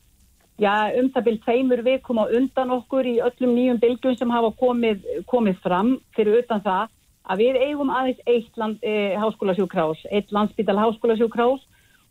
já, 0.61 0.75
um 1.01 1.11
það 1.13 1.27
byrjum 1.27 1.45
tveimur 1.47 1.85
vikum 1.87 2.23
á 2.23 2.25
undan 2.39 2.75
okkur 2.79 3.09
í 3.09 3.15
öllum 3.25 3.55
nýjum 3.57 3.81
bylgjum 3.83 4.17
sem 4.19 4.33
hafa 4.33 4.53
komið, 4.61 5.07
komið 5.31 5.61
fram 5.65 5.95
fyrir 6.17 6.43
utan 6.43 6.63
það 6.65 6.91
að 7.23 7.43
við 7.45 7.59
eigum 7.63 7.93
aðeins 7.93 8.23
eitt 8.27 8.57
land, 8.59 8.81
e, 8.83 9.15
háskólasjúkrás, 9.21 10.01
eitt 10.11 10.33
landsbítal 10.35 10.79
háskólasjúkrás 10.81 11.63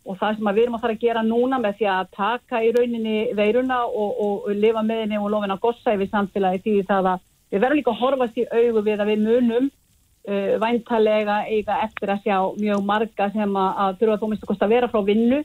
og 0.02 0.18
það 0.18 0.38
sem 0.38 0.48
við 0.50 0.62
erum 0.64 0.76
að 0.76 0.82
fara 0.84 0.96
að 0.96 1.04
gera 1.04 1.22
núna 1.26 1.58
með 1.62 1.76
því 1.78 1.88
að 1.92 2.08
taka 2.16 2.62
í 2.62 2.72
rauninni 2.74 3.18
veiruna 3.38 3.84
og, 3.86 4.16
og, 4.24 4.48
og 4.48 4.58
lifa 4.58 4.82
með 4.86 5.04
henni 5.04 5.20
og 5.20 5.30
lofina 5.30 5.58
gossa 5.62 5.94
yfir 5.94 6.10
samfélagi 6.10 6.62
því 6.64 6.74
það 6.88 7.12
að 7.12 7.22
við 7.52 7.62
verðum 7.62 7.78
líka 7.78 7.92
að 7.92 8.02
horfast 8.02 8.40
í 8.40 8.46
augu 8.50 8.82
við 8.82 9.04
að 9.04 9.12
við 9.12 9.24
munum 9.28 9.70
uh, 9.70 10.52
væntalega 10.62 11.38
eiga 11.46 11.78
eftir 11.86 12.12
að 12.14 12.26
sjá 12.26 12.36
mjög 12.58 12.84
marga 12.90 13.30
sem 13.34 13.56
að, 13.62 13.72
að 13.84 13.98
þurfa 14.00 14.16
að 14.16 14.22
þó 14.22 14.30
mista 14.32 14.50
kost 14.50 14.66
að 14.66 14.74
vera 14.74 14.90
frá 14.90 15.02
vinnu. 15.06 15.42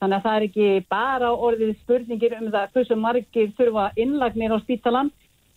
Þannig 0.00 0.16
að 0.16 0.24
það 0.24 0.36
er 0.36 0.44
ekki 0.46 0.68
bara 0.88 1.30
orðið 1.46 1.72
spurningir 1.82 2.36
um 2.38 2.46
það 2.48 2.70
hversu 2.74 2.96
margir 2.96 3.50
þurfa 3.58 3.90
innlagnir 4.00 4.54
á 4.56 4.58
spítalan 4.62 5.10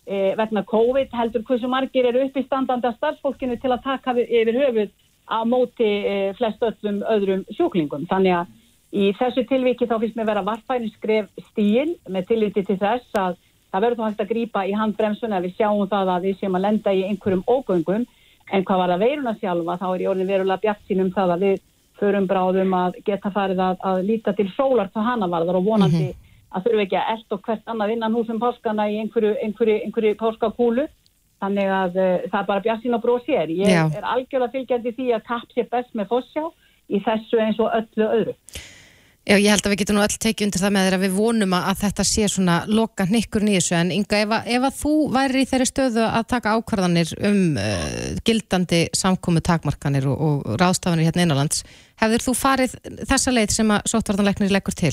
e, 0.04 0.34
vegna 0.36 0.62
COVID 0.68 1.14
heldur 1.16 1.46
hversu 1.48 1.70
margir 1.72 2.10
eru 2.10 2.26
uppistandandi 2.26 2.90
að 2.90 2.98
starfsfólkinu 2.98 3.56
til 3.62 3.72
að 3.72 3.86
taka 3.86 4.12
yfir 4.20 4.58
höfuð 4.60 4.92
á 5.30 5.38
móti 5.48 5.86
e, 6.04 6.32
flest 6.38 6.62
öllum 6.62 7.02
öðrum 7.08 7.44
sjúklingum. 7.56 8.06
Þannig 8.10 8.36
að 8.38 8.52
í 8.94 9.10
þessu 9.18 9.44
tilviki 9.48 9.88
þá 9.90 9.98
finnst 10.00 10.16
mér 10.18 10.30
vera 10.30 10.44
varfæni 10.46 10.90
skref 10.94 11.30
stíl 11.50 11.96
með 12.08 12.28
tilliti 12.28 12.64
til 12.64 12.78
þess 12.78 13.18
að 13.18 13.38
það 13.74 13.84
verður 13.84 13.98
þá 13.98 14.06
hægt 14.06 14.20
að 14.22 14.32
grýpa 14.32 14.66
í 14.70 14.74
handbremsuna 14.78 15.38
ef 15.40 15.46
við 15.48 15.56
sjáum 15.58 15.88
það 15.90 16.10
að 16.14 16.26
við 16.28 16.36
séum 16.38 16.58
að 16.58 16.64
lenda 16.66 16.92
í 16.94 17.06
einhverjum 17.08 17.46
ógöngum 17.50 18.04
en 18.52 18.66
hvað 18.68 18.82
var 18.82 18.92
að 18.94 19.02
veiruna 19.02 19.34
sjálfa 19.40 19.78
þá 19.80 19.86
er 19.88 20.04
í 20.04 20.08
orðin 20.10 20.30
verulega 20.30 20.62
bjart 20.62 20.84
sínum 20.86 21.10
það 21.14 21.32
að 21.34 21.46
við 21.46 21.62
förum 21.98 22.28
bráðum 22.30 22.76
að 22.76 23.00
geta 23.06 23.32
farið 23.34 23.62
að, 23.64 23.80
að 23.90 24.02
líta 24.10 24.34
til 24.36 24.46
sólar 24.54 24.90
það 24.94 25.08
hana 25.08 25.30
varðar 25.30 25.58
og 25.58 25.66
vonandi 25.66 26.04
mm 26.04 26.12
-hmm. 26.12 26.32
að 26.54 26.66
þurfu 26.66 26.84
ekki 26.84 26.98
að 27.00 27.10
eld 27.14 27.36
og 27.36 27.42
hvert 27.48 27.72
annað 27.72 27.92
innan 27.94 28.14
húsum 28.14 28.40
páskana 28.42 28.88
í 28.90 28.98
einhverju, 29.02 29.34
einhverju, 29.42 29.80
einhverju 29.84 30.14
páskakúlu 30.22 30.86
þannig 31.44 31.72
að 31.78 31.98
uh, 32.00 32.12
það 32.28 32.38
er 32.42 32.50
bara 32.52 32.64
bjassin 32.68 32.98
og 32.98 33.02
bróðsér. 33.04 33.56
Ég 33.62 33.74
Já. 33.74 33.82
er 33.88 34.12
algjörlega 34.14 34.54
fylgjandi 34.56 34.94
því 34.98 35.10
að 35.16 35.26
kapp 35.30 35.52
sé 35.54 35.66
best 35.70 35.92
með 35.94 36.10
fossjá 36.12 36.46
í 36.90 37.00
þessu 37.04 37.40
eins 37.40 37.60
og 37.62 37.76
öllu 37.78 38.08
öðru. 38.08 38.38
Já, 39.24 39.38
ég 39.40 39.48
held 39.48 39.64
að 39.64 39.72
við 39.72 39.78
getum 39.80 39.96
nú 39.96 40.02
öll 40.04 40.16
tekið 40.20 40.44
undir 40.44 40.60
það 40.60 40.72
með 40.74 40.82
þeirra 40.84 41.00
við 41.00 41.14
vonum 41.16 41.54
að 41.56 41.78
þetta 41.80 42.04
sé 42.04 42.26
svona 42.28 42.56
loka 42.68 43.06
nikkur 43.08 43.46
nýðissu 43.46 43.72
en 43.78 43.92
Inga, 43.94 44.18
ef 44.20 44.34
að, 44.36 44.50
ef 44.52 44.66
að 44.68 44.74
þú 44.82 44.92
væri 45.14 45.40
í 45.40 45.48
þeirri 45.48 45.68
stöðu 45.70 46.02
að 46.04 46.26
taka 46.34 46.52
ákvarðanir 46.58 47.14
um 47.30 47.38
uh, 47.56 47.94
gildandi 48.28 48.82
samkomi 48.92 49.40
takmarkanir 49.48 50.10
og, 50.12 50.20
og 50.28 50.60
ráðstafanir 50.60 51.08
hérna 51.08 51.24
innanlands, 51.24 51.64
hefur 52.04 52.26
þú 52.26 52.36
farið 52.36 52.76
þessa 53.00 53.32
leið 53.32 53.56
sem 53.56 53.72
að 53.72 53.88
sótvartanleiknir 53.94 54.52
leggur 54.52 54.76
til? 54.76 54.92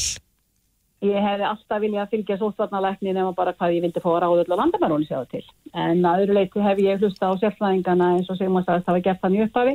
Ég 1.01 1.17
hef 1.17 1.41
alltaf 1.41 1.79
viljað 1.81 2.03
að 2.03 2.11
fylgja 2.13 2.35
sótvartanleiknir 2.37 3.15
nema 3.17 3.31
bara 3.33 3.55
hvað 3.57 3.73
ég 3.73 3.85
vildi 3.87 4.01
öll 4.05 4.53
á 4.53 4.59
landamærónu 4.59 5.07
séu 5.09 5.25
til 5.31 5.41
en 5.73 6.05
að 6.05 6.25
öðru 6.25 6.33
leiti 6.37 6.61
hef 6.61 6.77
ég 6.77 6.99
hlusta 7.01 7.31
á 7.31 7.33
sérflæðingana 7.41 8.09
eins 8.17 8.29
og 8.29 8.37
sem 8.37 8.57
að 8.57 8.67
það 8.69 8.93
var 8.93 9.05
gert 9.07 9.21
þannig 9.23 9.47
upphafi 9.47 9.73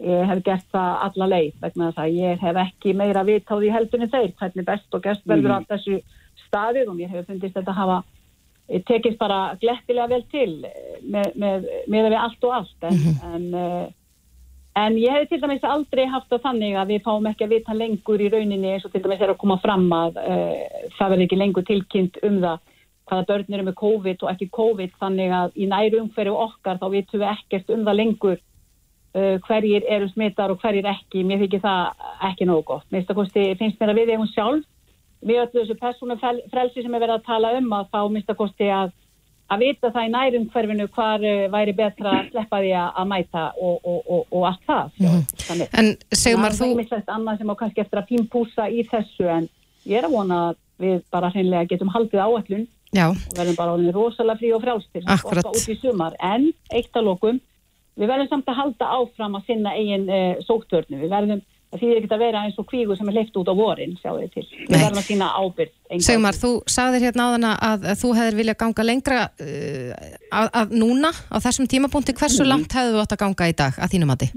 ég 0.00 0.30
hef 0.30 0.40
gert 0.46 0.66
það 0.72 0.96
alla 1.06 1.28
leið 1.30 1.60
vegna 1.62 1.90
þess 1.90 2.02
að 2.02 2.16
ég 2.18 2.40
hef 2.42 2.60
ekki 2.64 2.94
meira 2.96 3.24
vitt 3.28 3.50
á 3.52 3.54
því 3.54 3.70
heldunni 3.74 4.08
þeir 4.10 4.32
hvernig 4.40 4.66
best 4.66 4.96
og 4.96 5.04
gest 5.04 5.28
verður 5.28 5.52
mm. 5.52 5.58
á 5.62 5.68
þessu 5.74 5.98
staðið 6.46 6.90
og 6.90 6.96
mér 6.98 7.12
hefur 7.12 7.28
fundist 7.28 7.58
þetta 7.58 7.74
að 7.74 7.80
hafa 7.82 7.98
eh, 8.68 8.82
tekist 8.88 9.20
bara 9.20 9.40
glettilega 9.60 10.10
vel 10.10 10.24
til 10.32 10.64
eh, 10.64 10.96
með, 11.02 11.30
með, 11.44 11.68
með 11.92 12.08
við 12.08 12.18
allt 12.22 12.48
og 12.48 12.56
allt 12.58 12.88
en, 12.88 12.96
mm 12.96 13.04
-hmm. 13.04 13.36
en 13.36 13.44
uh, 13.54 13.86
En 14.74 14.96
ég 14.98 15.12
hef 15.14 15.28
til 15.30 15.38
dæmis 15.38 15.62
aldrei 15.70 16.02
haft 16.10 16.32
það 16.32 16.46
þannig 16.48 16.76
að 16.80 16.88
við 16.90 17.04
fáum 17.04 17.26
ekki 17.30 17.46
að 17.46 17.52
vita 17.54 17.74
lengur 17.78 18.22
í 18.22 18.30
rauninni 18.32 18.72
eins 18.74 18.86
og 18.86 18.90
til 18.90 19.04
dæmis 19.04 19.20
er 19.22 19.30
að 19.30 19.38
koma 19.38 19.56
fram 19.62 19.84
að 19.94 20.18
uh, 20.18 20.88
það 20.96 21.12
verður 21.12 21.26
ekki 21.28 21.38
lengur 21.38 21.66
tilkynnt 21.68 22.18
um 22.26 22.40
það 22.42 22.64
hvaða 23.04 23.26
börn 23.28 23.54
eru 23.54 23.66
með 23.68 23.76
COVID 23.78 24.24
og 24.24 24.32
ekki 24.32 24.50
COVID 24.58 24.98
þannig 24.98 25.36
að 25.38 25.54
í 25.60 25.68
næru 25.70 26.00
umhverju 26.02 26.34
okkar 26.46 26.80
þá 26.80 26.86
vitum 26.90 27.22
við 27.22 27.30
ekkert 27.30 27.70
um 27.70 27.86
það 27.86 27.98
lengur 28.00 28.36
uh, 28.40 29.36
hverjir 29.46 29.86
eru 29.94 30.10
smittar 30.10 30.50
og 30.50 30.58
hverjir 30.64 30.90
ekki. 30.90 31.22
Mér 31.22 31.44
þykir 31.44 31.62
það 31.68 32.06
ekki 32.32 32.50
nógu 32.50 32.66
gott. 32.72 32.88
Mér 32.90 33.06
finnst 33.60 33.78
mér 33.78 33.94
að 33.94 34.00
við 34.00 34.14
eigum 34.16 34.30
sjálf 34.32 34.66
við 35.24 35.40
öllu 35.40 35.62
þessu 35.62 35.78
persónum 35.80 36.20
frelsi 36.52 36.82
sem 36.82 36.94
er 36.94 37.00
verið 37.00 37.18
að 37.18 37.26
tala 37.28 37.54
um 37.58 37.70
að 37.72 37.90
þá 37.94 38.00
minnst 38.12 38.32
að 38.32 38.40
kosti 38.42 38.68
að 38.68 38.92
að 39.52 39.64
vita 39.64 39.90
það 39.92 40.06
í 40.06 40.12
nærum 40.14 40.44
hverfinu 40.52 40.86
hvar 40.94 41.24
uh, 41.24 41.46
væri 41.52 41.74
betra 41.76 42.14
að 42.18 42.30
sleppa 42.32 42.60
því 42.62 42.72
að 42.80 43.08
mæta 43.10 43.44
og, 43.60 43.76
og, 43.82 43.98
og, 44.04 44.22
og 44.30 44.46
allt 44.50 44.68
það. 44.68 44.92
Mm. 45.02 45.24
Þannig, 45.44 45.74
En 45.80 45.90
segumar 46.10 46.56
þú 46.56 46.64
Það 46.64 46.70
er 46.70 46.80
mislegt 46.80 47.14
annað 47.16 47.40
sem 47.40 47.52
á 47.52 47.54
kannski 47.60 47.84
eftir 47.84 48.00
að 48.00 48.12
fínpúsa 48.12 48.68
í 48.68 48.84
þessu 48.90 49.28
en 49.38 49.48
ég 49.84 50.00
er 50.00 50.08
að 50.08 50.16
vona 50.16 50.40
að 50.50 50.60
við 50.84 51.02
bara 51.14 51.30
hreinlega 51.30 51.70
getum 51.70 51.92
haldið 51.94 52.24
áallun 52.24 52.68
og 52.94 53.34
verðum 53.34 53.58
bara 53.58 53.74
álinni 53.74 53.94
rosalega 53.94 54.40
frí 54.40 54.52
og 54.54 54.62
frjálstir 54.62 55.04
og 55.06 55.50
út 55.50 55.68
í 55.70 55.76
sumar. 55.80 56.16
En 56.22 56.48
eitt 56.70 56.94
að 56.94 57.10
lokum 57.10 57.40
við 57.98 58.10
verðum 58.10 58.30
samt 58.30 58.48
að 58.50 58.60
halda 58.60 58.92
áfram 58.96 59.36
að 59.38 59.50
sinna 59.50 59.74
eigin 59.76 60.08
uh, 60.08 60.40
sóttörnu 60.46 61.02
við 61.02 61.12
verðum 61.12 61.42
það 61.74 61.82
þýðir 61.82 62.00
ekki 62.00 62.14
að 62.14 62.22
vera 62.22 62.42
eins 62.46 62.58
og 62.60 62.66
kvígu 62.70 62.96
sem 62.98 63.10
er 63.10 63.16
leift 63.18 63.36
út 63.40 63.50
á 63.50 63.54
vorin, 63.58 63.94
sjáu 63.98 64.16
þið 64.20 64.30
til. 64.34 64.44
Við 64.68 64.74
verðum 64.76 65.00
að 65.00 65.06
sína 65.08 65.28
ábyrg. 65.34 65.74
Segumar, 66.06 66.38
þú 66.38 66.50
sagðir 66.70 67.06
hérna 67.08 67.26
á 67.26 67.32
þann 67.34 67.46
að, 67.50 67.86
þú 68.00 68.10
hefðir 68.18 68.40
viljað 68.40 68.58
ganga 68.62 68.86
lengra 68.86 69.20
uh, 69.26 69.92
að, 70.30 70.50
að 70.62 70.74
núna 70.78 71.10
á 71.10 71.36
þessum 71.44 71.70
tímapunkti, 71.70 72.16
hversu 72.18 72.44
mm. 72.44 72.50
langt 72.52 72.76
hefðu 72.78 72.96
þú 72.96 73.04
átt 73.04 73.16
að 73.16 73.22
ganga 73.24 73.50
í 73.50 73.56
dag 73.58 73.78
að 73.78 73.94
þínum 73.94 74.12
mati? 74.14 74.30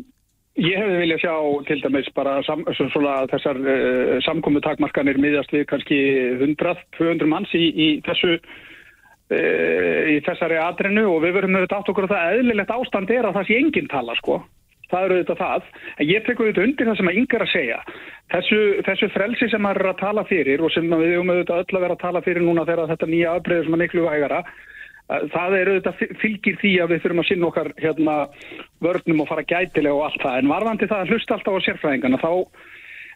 Ég 0.58 0.80
hefði 0.82 1.02
viljað 1.04 1.22
sjá 1.22 1.34
til 1.68 1.80
dæmis 1.84 2.08
bara 2.18 2.40
sam, 2.48 2.64
svona, 2.74 3.18
þessar 3.30 3.62
uh, 3.62 4.16
samkomu 4.26 4.64
takmarkanir 4.66 5.22
miðast 5.22 5.54
við 5.54 5.68
kannski 5.70 6.00
100-200 6.42 7.30
manns 7.30 7.54
í, 7.54 7.68
í 7.70 7.90
þessu 8.08 8.40
uh, 8.40 10.02
í 10.10 10.18
þessari 10.26 10.58
atrinu 10.64 11.06
og 11.14 11.22
við 11.28 11.38
verðum 11.38 11.60
auðvitað 11.60 11.82
átt 11.84 11.92
okkur 11.94 12.10
að 12.10 12.16
það 12.16 12.38
eðlilegt 12.40 12.78
ástand 12.80 13.14
er 13.14 13.30
að 13.30 13.38
það 13.38 13.52
sé 13.52 13.60
enginn 13.62 13.92
tala 13.94 14.18
sko 14.18 14.42
það 14.92 15.06
eru 15.08 15.18
auðvitað 15.18 15.42
það, 15.42 15.68
en 15.98 16.10
ég 16.10 16.24
tekur 16.26 16.48
auðvitað 16.48 16.68
undir 16.68 16.90
það 16.90 17.00
sem 17.00 17.12
að 17.12 17.20
yngar 17.22 17.46
að 17.46 17.52
segja. 17.54 17.82
Þessu, 18.34 18.62
þessu 18.88 19.10
frelsi 19.14 19.50
sem 19.52 19.64
maður 19.64 19.84
er 19.84 19.92
að 19.92 20.00
tala 20.04 20.24
fyrir 20.28 20.64
og 20.64 20.74
sem 20.76 20.88
við 20.92 21.14
höfum 21.16 21.34
auðvitað 21.34 21.62
öll 21.64 21.78
að 21.78 21.86
vera 21.86 21.98
að 21.98 22.04
tala 22.06 22.24
fyrir 22.26 22.48
núna 22.48 22.66
þegar 22.68 22.92
þetta 22.94 23.12
nýja 23.12 23.36
afbreyður 23.36 23.68
sem 23.68 23.78
er 23.78 23.84
miklu 23.84 24.08
vægara, 24.08 24.42
það 25.08 25.58
er 25.58 25.72
auðvitað 25.72 26.02
fylgir 26.22 26.58
því 26.62 26.74
að 26.84 26.94
við 26.94 27.04
þurfum 27.04 27.22
að 27.24 27.30
sinna 27.30 27.48
okkar 27.52 27.70
hérna, 27.80 28.16
vörnum 28.84 29.24
og 29.24 29.30
fara 29.30 29.46
gætilega 29.48 29.96
og 29.96 30.08
allt 30.08 30.24
það, 30.24 30.40
en 30.42 30.52
varðandi 30.52 30.90
það 30.92 31.04
að 31.04 31.14
hlusta 31.14 31.38
alltaf 31.38 31.60
á 31.60 31.66
sérfræðingana, 31.68 32.20
þá 32.24 32.32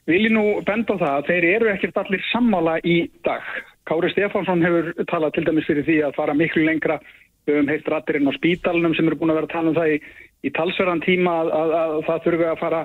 vil 0.10 0.24
ég 0.26 0.34
nú 0.34 0.46
benda 0.66 0.96
á 0.98 1.02
það 1.02 1.18
að 1.18 1.28
þeir 1.30 1.48
eru 1.52 1.72
ekkert 1.72 2.00
allir 2.02 2.24
sammála 2.32 2.78
í 2.88 2.98
dag. 3.28 3.44
Kári 3.90 4.12
Stefánsson 4.14 4.64
hefur 4.64 4.94
talað 5.10 5.36
til 5.36 5.46
dæmis 5.46 5.68
fyrir 5.68 5.86
því 5.86 5.98
að 6.08 6.16
fara 6.18 6.38
miklu 6.38 6.64
lengra 6.66 7.00
við 7.46 7.58
höfum 7.58 7.72
heilt 7.72 7.90
rættirinn 7.90 8.30
á 8.30 8.34
spítalunum 8.38 8.96
sem 8.96 9.08
eru 9.10 9.18
búin 9.20 9.34
að 9.34 9.42
vera 9.42 9.50
að 9.50 9.56
tala 9.56 9.72
um 9.72 9.78
það 9.78 9.94
í 9.96 10.02
í 10.46 10.52
talsverðan 10.56 11.04
tíma 11.06 11.38
að, 11.44 11.52
að, 11.58 11.74
að 11.82 11.96
það 12.08 12.26
þurfi 12.26 12.48
að 12.50 12.60
fara, 12.62 12.82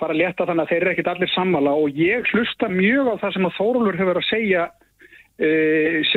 fara 0.00 0.16
að 0.16 0.20
leta 0.22 0.48
þannig 0.48 0.64
að 0.64 0.72
þeir 0.72 0.80
eru 0.80 0.92
ekkit 0.94 1.12
allir 1.12 1.32
sammála 1.34 1.76
og 1.82 2.02
ég 2.02 2.32
hlusta 2.32 2.70
mjög 2.72 3.12
á 3.12 3.14
það 3.22 3.34
sem 3.36 3.48
að 3.48 3.56
Þórólur 3.58 4.00
hefur 4.00 4.20
að 4.20 4.28
segja 4.28 4.66
e, 5.38 5.50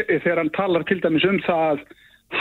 þegar 0.09 0.41
hann 0.41 0.55
talar 0.57 0.88
til 0.89 0.99
dæmis 1.03 1.27
um 1.29 1.39
það 1.45 1.67
að 1.67 1.86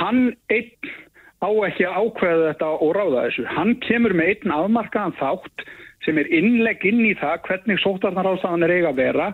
hann 0.01 0.23
einn 0.53 0.93
á 1.41 1.51
ekki 1.67 1.87
að 1.89 1.99
ákveða 2.05 2.49
þetta 2.51 2.71
og 2.85 2.91
ráða 2.97 3.27
þessu. 3.27 3.45
Hann 3.49 3.77
kemur 3.85 4.15
með 4.17 4.33
einn 4.35 4.57
afmarkaðan 4.57 5.17
þátt 5.21 5.65
sem 6.05 6.21
er 6.21 6.31
innlegg 6.33 6.85
inn 6.89 7.03
í 7.05 7.15
það 7.21 7.45
hvernig 7.49 7.81
sótarnar 7.81 8.29
ástafan 8.29 8.65
er 8.65 8.75
eiga 8.77 8.93
að 8.93 9.01
vera. 9.01 9.29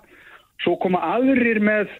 Svo 0.64 0.76
koma 0.82 1.02
aðrir 1.14 1.61
með 1.62 1.90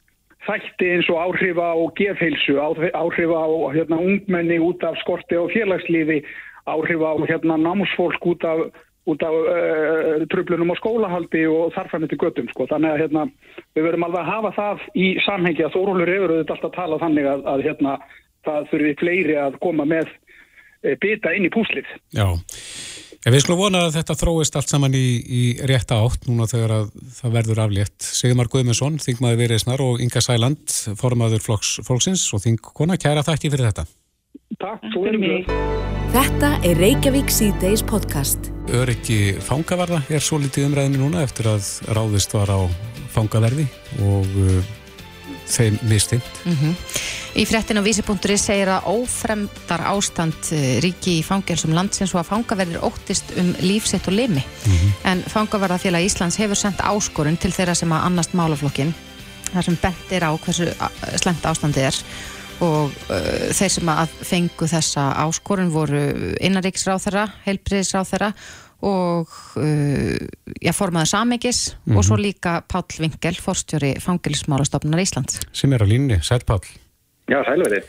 þætti 0.47 0.93
eins 0.95 1.09
og 1.11 1.19
áhrifa 1.21 1.73
og 1.75 1.95
gefheilsu, 1.99 2.57
áhrifa 2.59 3.41
og 3.51 3.75
hérna, 3.75 3.99
ungmenni 3.99 4.61
út 4.63 4.85
af 4.87 4.99
skorti 5.03 5.39
og 5.39 5.51
félagslífi 5.55 6.21
áhrif 6.67 7.01
á 7.07 7.13
hérna 7.31 7.57
námsfólk 7.61 8.27
út 8.27 8.45
af, 8.45 8.67
af 9.07 9.35
uh, 9.39 10.27
tröflunum 10.33 10.75
á 10.75 10.77
skólahaldi 10.81 11.47
og 11.47 11.73
þarfæmi 11.77 12.11
til 12.11 12.21
göttum 12.21 12.51
sko. 12.51 12.67
Þannig 12.71 12.93
að 12.93 13.03
hérna, 13.05 13.25
við 13.77 13.89
verum 13.89 14.07
alveg 14.09 14.23
að 14.23 14.33
hafa 14.33 14.53
það 14.59 14.87
í 14.99 15.09
samhengi 15.27 15.67
að 15.67 15.75
þórólur 15.77 16.15
hefur 16.15 16.35
auðvitað 16.35 16.55
alltaf 16.57 16.77
talað 16.77 17.03
þannig 17.05 17.29
að, 17.33 17.45
að 17.53 17.67
hérna, 17.69 17.97
það 18.47 18.71
þurfi 18.73 18.95
fleiri 19.03 19.37
að 19.47 19.59
koma 19.63 19.87
með 19.89 20.11
uh, 20.11 20.95
bita 21.03 21.35
inn 21.37 21.47
í 21.47 21.53
púslið. 21.55 21.93
Já, 22.17 22.27
en 22.27 23.35
við 23.35 23.45
skulum 23.45 23.63
vona 23.63 23.85
að 23.87 24.01
þetta 24.01 24.19
þróist 24.25 24.59
allt 24.59 24.75
saman 24.75 24.97
í, 24.99 25.07
í 25.23 25.45
rétta 25.71 26.01
átt 26.03 26.27
núna 26.27 26.49
þegar 26.51 26.91
það 27.21 27.39
verður 27.39 27.63
aflétt. 27.67 28.01
Sigmar 28.03 28.51
Guðmundsson, 28.51 28.99
þingmaður 29.07 29.45
Viðreisnar 29.45 29.87
og 29.87 30.03
Inga 30.03 30.25
Sæland, 30.25 30.67
formaður 30.99 31.47
flokks, 31.47 31.77
flokksins 31.87 32.27
og 32.35 32.43
þingkona, 32.43 32.99
kæra 32.99 33.23
þætti 33.27 33.55
fyrir 33.55 33.71
þetta. 33.71 33.87
Takk, 34.55 34.85
erum 35.03 35.25
við. 35.27 35.49
Þetta 36.15 36.53
er 36.65 36.79
Reykjavík 36.79 37.33
C-Days 37.35 37.83
podcast. 37.83 38.53
Öryggi 38.71 39.35
fangavarða 39.43 39.99
er 40.07 40.23
svo 40.23 40.39
litið 40.39 40.69
umræðinu 40.69 41.01
núna 41.03 41.25
eftir 41.27 41.49
að 41.51 41.67
ráðist 41.97 42.31
var 42.37 42.53
á 42.55 42.61
fangaverði 43.11 43.67
og 44.07 44.37
uh, 44.39 44.61
þeim 45.51 45.81
mistind. 45.91 46.23
Mm 46.47 46.55
-hmm. 46.61 46.77
Í 47.37 47.45
frettin 47.45 47.83
á 47.83 47.83
vísi.ri 47.83 48.37
segir 48.39 48.71
að 48.71 48.87
ófremdar 48.87 49.83
ástand 49.91 50.39
uh, 50.55 50.79
ríki 50.85 51.19
í 51.19 51.27
fangelsum 51.27 51.75
landsins 51.75 52.15
og 52.15 52.23
að 52.23 52.31
fangaverðir 52.31 52.87
óttist 52.87 53.35
um 53.37 53.51
lífsett 53.61 54.07
og 54.07 54.15
limi. 54.15 54.47
Mm 54.47 54.73
-hmm. 54.73 54.95
En 55.11 55.25
fangavarðafélag 55.27 56.07
Íslands 56.07 56.39
hefur 56.39 56.57
sendt 56.57 56.81
áskorun 56.81 57.37
til 57.37 57.51
þeirra 57.51 57.75
sem 57.75 57.93
að 57.93 58.05
annast 58.07 58.33
málaflokkin 58.33 58.95
þar 59.53 59.63
sem 59.63 59.79
bent 59.83 60.13
er 60.13 60.23
á 60.23 60.31
hversu 60.39 60.71
uh, 60.71 60.89
slemt 61.19 61.45
ástandið 61.45 61.91
er 61.91 61.97
og 62.65 62.93
uh, 63.13 63.49
þeir 63.53 63.73
sem 63.73 63.91
að 63.93 64.15
fengu 64.25 64.69
þessa 64.71 65.11
áskorun 65.27 65.73
voru 65.75 66.01
innanriksráþara, 66.41 67.27
heilbriðisráþara 67.45 68.31
og 68.87 69.33
uh, 69.61 70.17
já, 70.61 70.73
formaður 70.77 71.13
Samegis 71.13 71.61
mm 71.75 71.93
-hmm. 71.93 71.99
og 71.99 72.05
svo 72.05 72.17
mhm. 72.17 72.23
líka 72.23 72.63
Pál 72.69 72.85
Vingel, 72.99 73.37
forstjóri 73.41 73.97
Fangilismálastofnunar 74.01 75.01
Íslands. 75.01 75.41
Sem 75.53 75.73
er 75.73 75.83
á 75.83 75.87
línni, 75.87 76.21
sæl 76.23 76.45
Pál. 76.47 76.61
Já, 77.29 77.45
sælveri. 77.45 77.83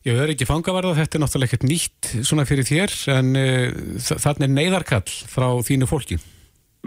Ég 0.00 0.16
verður 0.16 0.32
ekki 0.32 0.46
fangavarða, 0.48 0.94
þetta 0.96 1.18
er 1.18 1.20
náttúrulega 1.20 1.44
ekkert 1.44 1.68
nýtt 1.68 2.24
svona 2.24 2.44
fyrir 2.48 2.64
þér, 2.64 2.90
en 3.18 3.36
uh, 3.36 3.68
þannig 4.00 4.46
er 4.48 4.54
neyðarkall 4.54 5.10
frá 5.28 5.48
þínu 5.60 5.86
fólki. 5.86 6.16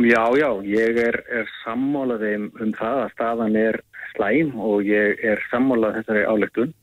Já, 0.02 0.26
já, 0.34 0.50
ég 0.66 0.98
er, 0.98 1.22
er 1.30 1.46
sammálaðið 1.64 2.50
um 2.62 2.72
það 2.74 2.98
að 3.04 3.12
staðan 3.14 3.56
er 3.56 3.78
slæm 4.16 4.56
og 4.58 4.82
ég 4.88 5.22
er 5.22 5.42
sammálað 5.52 6.00
þessari 6.00 6.24
álegtun 6.26 6.74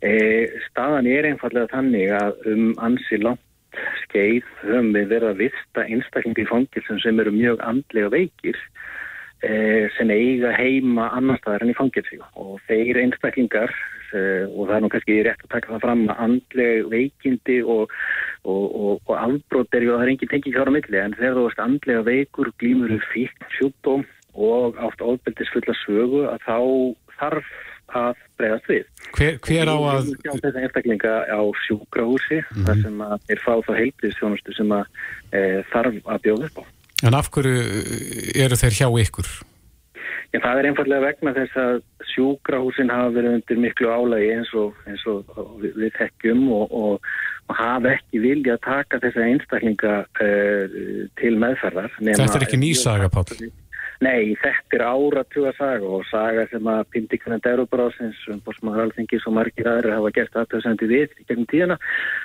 E, 0.00 0.12
staðan 0.70 1.08
er 1.10 1.28
einfallega 1.28 1.68
þannig 1.74 2.12
að 2.16 2.46
um 2.48 2.70
ansi 2.80 3.18
langt 3.20 3.44
skeið 4.06 4.46
höfum 4.62 4.94
við 4.96 5.10
verið 5.12 5.28
að 5.28 5.42
vista 5.44 5.84
einstaklingi 5.84 6.46
fangilsum 6.48 7.00
sem 7.02 7.20
eru 7.22 7.32
mjög 7.34 7.60
andlega 7.62 8.10
veikir 8.14 8.56
e, 9.44 9.52
sem 9.98 10.10
eiga 10.10 10.54
heima 10.56 11.10
annar 11.16 11.38
staðar 11.42 11.66
enn 11.66 11.74
í 11.74 11.78
fangilsi 11.78 12.18
og 12.40 12.56
þeir 12.66 13.02
einstaklingar 13.04 13.70
e, 14.16 14.22
og 14.48 14.70
það 14.70 14.74
er 14.76 14.84
nú 14.84 14.92
kannski 14.94 15.18
rétt 15.26 15.44
að 15.44 15.52
taka 15.54 15.74
það 15.74 15.84
fram 15.84 16.06
að 16.08 16.24
andlega 16.26 16.88
veikindi 16.94 17.58
og, 17.62 17.94
og, 18.42 18.64
og, 18.66 18.94
og 19.04 19.16
afbrót 19.18 19.76
er 19.76 19.86
ju 19.86 19.94
að 19.94 20.00
það 20.00 20.06
er 20.06 20.14
engin 20.14 20.32
tenging 20.32 20.60
ára 20.60 20.74
milli. 20.74 21.02
En 21.02 21.18
þegar 21.18 21.36
þú 21.36 21.46
veist 21.48 21.64
andlega 21.66 22.06
veikur 22.08 22.52
glýmur 22.62 22.96
fíkt 23.12 23.58
sjúkdóm 23.58 24.06
og 24.34 24.80
átt 24.80 25.02
ofbeldisfulla 25.04 25.76
sögu 25.84 26.24
að 26.30 26.46
þá 26.46 26.58
þarf 27.20 27.52
að 27.96 28.24
bregast 28.38 28.70
við. 28.70 28.88
Hver, 29.16 29.38
hver 29.46 29.70
á 29.70 29.76
að... 29.76 30.10
Þetta 30.24 30.50
er 30.50 30.58
einstaklinga 30.64 31.14
á 31.28 31.40
sjúkrahúsi 31.66 32.40
mm 32.40 32.48
-hmm. 32.50 32.66
þar 32.66 32.82
sem 32.84 33.04
að 33.06 33.34
er 33.34 33.44
fá 33.44 33.54
þá 33.66 33.72
heilbíðsjónustu 33.80 34.56
sem 34.56 34.74
að 34.74 34.84
e, 35.32 35.40
þarf 35.72 36.00
að 36.06 36.22
bjóða 36.26 36.50
upp 36.50 36.60
á. 36.60 36.64
En 37.00 37.16
af 37.16 37.30
hverju 37.32 37.62
eru 38.44 38.60
þeir 38.60 38.76
hjá 38.76 38.88
ykkur? 39.04 39.30
Já, 40.30 40.38
það 40.44 40.58
er 40.58 40.66
einfallega 40.68 41.06
vegna 41.08 41.32
þess 41.34 41.56
að 41.58 41.80
sjúkrahúsin 42.12 42.92
hafa 42.92 43.14
verið 43.16 43.32
undir 43.38 43.58
miklu 43.64 43.88
álægi 43.90 44.28
eins 44.36 44.52
og, 44.54 44.76
eins 44.86 45.02
og 45.10 45.24
við, 45.58 45.72
við 45.74 45.96
þekkjum 45.96 46.44
og, 46.54 46.66
og, 46.70 47.08
og 47.50 47.58
hafa 47.58 47.96
ekki 47.96 48.20
vilja 48.22 48.54
að 48.54 48.62
taka 48.68 49.00
þessa 49.02 49.26
einstaklinga 49.26 49.96
e, 50.22 50.28
til 51.18 51.34
meðferðar. 51.40 51.90
Þetta 51.98 52.28
er 52.38 52.46
ekki 52.46 52.62
nýsaga, 52.62 53.10
Pál? 53.10 53.26
Nei, 54.00 54.32
þetta 54.40 54.78
er 54.78 54.82
áratuga 54.88 55.50
saga 55.58 55.88
og 55.92 56.06
saga 56.08 56.46
sem 56.48 56.68
að 56.72 56.86
Pindikvennend 56.94 57.48
Európaráðsins, 57.50 58.22
umbórsmaður 58.32 58.86
alþingis 58.86 59.26
og 59.28 59.34
margir 59.36 59.68
aðri 59.68 59.92
hafa 59.92 60.12
gert 60.16 60.38
aðtöðsandi 60.40 60.88
við 60.88 61.18
í 61.20 61.26
gegnum 61.28 61.48
tíðina. 61.50 61.76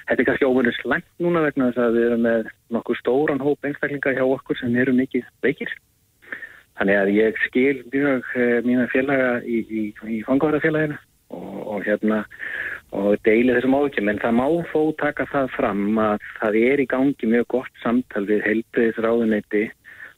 Þetta 0.07 0.23
er 0.23 0.29
kannski 0.29 0.47
óvunni 0.47 0.71
slengt 0.77 1.09
núna 1.19 1.43
vegna 1.43 1.67
þess 1.73 1.83
að 1.83 1.97
við 1.97 2.07
erum 2.07 2.23
með 2.29 2.47
nokkuð 2.77 3.01
stóran 3.01 3.43
hóp 3.43 3.67
einstaklinga 3.67 4.15
hjá 4.15 4.23
okkur 4.23 4.61
sem 4.61 4.79
eru 4.79 4.95
mikið 4.95 5.27
veikir. 5.43 5.75
Þannig 6.79 7.01
að 7.01 7.13
ég 7.17 7.43
skil 7.43 7.75
mjög 7.91 8.31
e, 8.39 8.49
mína 8.63 8.87
félaga 8.95 9.29
í, 9.43 9.61
í, 9.67 9.85
í 10.15 10.23
fangaværafélaginu 10.29 10.95
og, 11.35 11.53
og 11.75 11.83
hérna 11.83 12.23
og 12.95 13.15
deili 13.27 13.51
þessum 13.51 13.75
áhyggjum 13.81 14.11
en 14.13 14.23
það 14.23 14.37
má 14.39 14.47
þó 14.71 14.81
taka 15.01 15.27
það 15.27 15.55
fram 15.59 15.87
að 15.99 16.27
það 16.39 16.63
er 16.63 16.83
í 16.83 16.91
gangi 16.95 17.35
mjög 17.35 17.47
gott 17.51 17.81
samtal 17.83 18.23
við 18.29 18.45
heilbriðis 18.47 19.01
ráðuneyti 19.03 19.71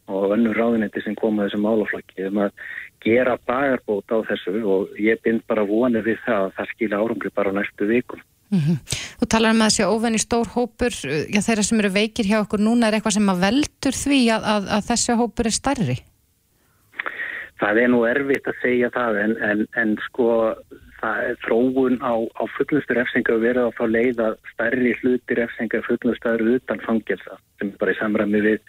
og 0.08 0.34
önnur 0.36 0.58
ráðuneyti 0.58 1.04
sem 1.04 1.16
koma 1.20 1.46
þessum 1.46 1.66
málaflokki 1.68 2.28
um 2.30 2.42
að 2.46 2.66
gera 3.04 3.38
bagarbót 3.48 4.12
á 4.12 4.18
þessu 4.30 4.64
og 4.64 4.98
ég 5.02 5.22
bind 5.24 5.44
bara 5.48 5.68
vonið 5.68 6.12
við 6.12 6.20
það 6.26 6.48
að 6.48 6.58
það 6.58 6.74
skilja 6.74 7.02
árangri 7.04 7.32
bara 7.36 7.54
næstu 7.56 7.88
vikum. 7.90 8.22
Mm 8.50 8.60
-hmm. 8.60 8.78
Þú 9.20 9.26
talar 9.28 9.52
um 9.52 9.62
að 9.62 9.70
þessi 9.70 9.90
óvenni 9.94 10.20
stór 10.20 10.48
hópur, 10.56 10.94
já 11.36 11.42
þeirra 11.44 11.64
sem 11.64 11.80
eru 11.80 11.90
veikir 11.90 12.26
hjá 12.26 12.40
okkur 12.42 12.60
núna 12.60 12.88
er 12.88 12.94
eitthvað 12.94 13.18
sem 13.18 13.30
að 13.30 13.42
veldur 13.46 13.96
því 14.04 14.22
að, 14.36 14.42
að, 14.54 14.64
að 14.76 14.88
þessi 14.90 15.18
hópur 15.20 15.46
er 15.46 15.56
starri? 15.60 15.98
Það 17.60 17.78
er 17.82 17.88
nú 17.90 18.04
erfitt 18.06 18.48
að 18.48 18.60
segja 18.62 18.90
það 18.90 19.18
en, 19.24 19.34
en, 19.44 19.68
en 19.76 19.98
sko 20.08 20.28
það 21.02 21.24
er 21.30 21.36
þróun 21.46 21.98
á, 22.02 22.14
á 22.42 22.44
fullnustu 22.58 22.96
refsinga 22.98 23.34
að 23.36 23.46
vera 23.46 23.66
á 23.68 23.76
þá 23.78 23.84
leiða 23.92 24.28
stærri 24.54 24.94
hluti 25.02 25.38
refsinga 25.38 25.82
fullnustaður 25.86 26.58
utan 26.58 26.82
fangelsa 26.86 27.38
sem 27.60 27.72
er 27.72 27.78
bara 27.82 27.94
í 27.94 28.00
samræmi 28.00 28.42
við 28.46 28.60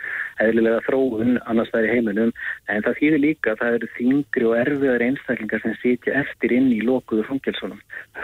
eðlilega 0.45 0.83
þróun 0.87 1.39
annars 1.51 1.71
það 1.73 1.81
er 1.81 1.89
í 1.89 1.95
heiminum 1.97 2.33
en 2.73 2.85
það 2.87 2.99
þýðir 3.01 3.23
líka 3.25 3.55
að 3.55 3.63
það 3.63 3.79
eru 3.79 3.91
þingri 3.97 4.49
og 4.49 4.59
erfiðar 4.63 5.07
einstaklingar 5.09 5.65
sem 5.65 5.79
sitja 5.83 6.19
eftir 6.23 6.55
inn 6.59 6.69
í 6.75 6.83
lokuðu 6.87 7.25
fangelsunum. 7.29 7.81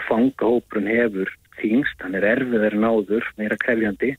Fangahóprun 0.09 0.91
hefur 0.91 1.31
þingst, 1.61 1.97
hann 2.03 2.17
er 2.19 2.27
erfiðar 2.35 2.77
náður, 2.79 3.25
meira 3.39 3.57
krefjandi 3.61 4.13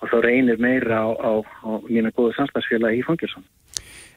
og 0.00 0.10
þá 0.12 0.16
reynir 0.24 0.60
meira 0.62 1.02
á, 1.02 1.08
á, 1.12 1.32
á 1.42 1.70
mína 1.88 2.12
góðu 2.14 2.36
samstagsfélagi 2.36 3.02
í 3.02 3.06
fangelsunum. 3.06 3.48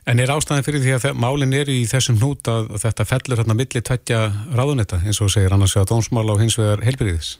En 0.09 0.19
er 0.21 0.31
ástæðin 0.33 0.65
fyrir 0.65 0.81
því 0.81 0.93
að 0.95 1.19
málinn 1.21 1.53
er 1.53 1.69
í 1.69 1.83
þessum 1.89 2.17
hnút 2.17 2.47
að 2.49 2.71
þetta 2.81 3.05
fellur 3.05 3.41
hérna 3.41 3.57
milli 3.57 3.81
tveggja 3.83 4.21
ráðunetta 4.57 5.01
eins 5.03 5.19
og 5.21 5.29
segir 5.33 5.53
annars 5.53 5.75
vegar 5.77 5.91
dónsmála 5.91 6.33
og 6.33 6.41
hins 6.41 6.57
vegar 6.57 6.81
helbriðis? 6.87 7.35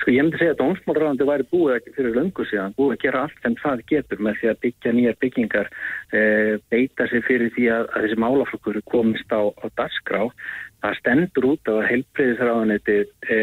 Sko 0.00 0.14
ég 0.14 0.24
myndi 0.24 0.40
segja 0.40 0.54
að 0.54 0.60
dónsmálráðandi 0.62 1.28
væri 1.28 1.48
búið 1.52 1.76
ekki 1.76 1.94
fyrir 1.96 2.16
löngu 2.18 2.46
síðan, 2.48 2.74
búið 2.78 2.96
að 2.96 3.02
gera 3.04 3.24
allt 3.26 3.48
en 3.48 3.58
það 3.60 3.84
getur 3.92 4.24
með 4.26 4.40
því 4.40 4.50
að 4.52 4.62
byggja 4.64 4.94
nýjar 4.96 5.20
byggingar, 5.24 5.70
e, 6.12 6.22
beita 6.72 7.08
sig 7.10 7.26
fyrir 7.28 7.52
því 7.56 7.68
að, 7.76 7.86
að 7.92 8.06
þessi 8.06 8.22
málaflokkur 8.24 8.80
komist 8.92 9.36
á, 9.36 9.42
á 9.48 9.66
dagskrá. 9.80 10.24
Það 10.82 10.98
stendur 10.98 11.48
út 11.52 11.70
af 11.70 11.78
að 11.78 11.88
helbriðisráðaneti 11.92 12.98
e, 13.30 13.38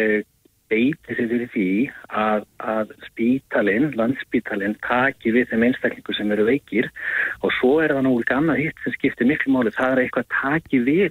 beiti 0.70 1.16
sig 1.18 1.30
fyrir 1.32 1.50
því 1.54 1.70
að, 2.22 2.46
að 2.62 2.94
spítalinn, 3.08 3.90
landspítalinn 3.98 4.78
taki 4.86 5.34
við 5.36 5.50
þeim 5.52 5.66
einstaklingu 5.70 6.16
sem 6.18 6.36
eru 6.36 6.46
veikir. 6.50 6.92
Og 7.42 7.54
svo 7.58 7.80
er 7.84 7.96
það 7.96 8.06
nú 8.06 8.20
ekki 8.20 8.38
annað 8.38 8.62
hitt 8.66 8.84
sem 8.84 8.96
skiptir 8.98 9.30
miklu 9.30 9.56
máli, 9.56 9.74
það 9.76 9.96
er 9.96 10.04
eitthvað 10.04 10.30
taki 10.36 10.84
við 10.86 11.10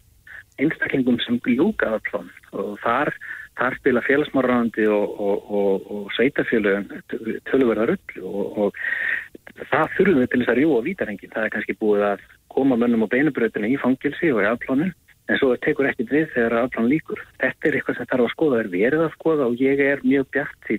einstaklingum 0.58 1.18
sem 1.22 1.38
ljúka 1.46 1.98
allan 1.98 2.30
og 2.56 2.78
þar, 2.82 3.12
þar 3.58 3.76
spila 3.78 4.02
félagsmárrandi 4.06 4.86
og, 4.92 5.20
og, 5.28 5.50
og, 5.60 5.90
og 5.94 6.12
sveitafélögum 6.16 6.86
tölverðar 7.50 7.96
öll 7.96 8.22
og 8.22 8.78
það 9.70 9.94
þurfum 9.96 10.22
við 10.22 10.30
til 10.30 10.40
þess 10.42 10.52
að 10.52 10.60
rjúa 10.60 10.80
vítarengin, 10.86 11.34
það 11.34 11.44
er 11.48 11.54
kannski 11.56 11.78
búið 11.80 12.06
að 12.12 12.24
koma 12.54 12.78
mönnum 12.78 13.04
á 13.06 13.12
beinubröðinu 13.12 13.72
í 13.74 13.80
fangilsi 13.82 14.32
og 14.34 14.42
í 14.44 14.48
afplánun 14.48 14.94
en 15.28 15.40
svo 15.40 15.52
tekur 15.60 15.88
ekkit 15.90 16.12
við 16.12 16.30
þegar 16.34 16.62
afplán 16.62 16.88
líkur. 16.88 17.20
Þetta 17.42 17.68
er 17.68 17.76
eitthvað 17.76 17.98
sem 17.98 18.08
þarf 18.08 18.24
að 18.24 18.32
skoða, 18.32 18.60
er 18.62 18.70
verið 18.72 19.02
að 19.04 19.16
skoða? 19.18 19.48
Og 19.50 19.60
ég 19.60 19.82
er 19.84 20.04
mjög 20.06 20.30
bjart 20.32 20.68
því 20.68 20.78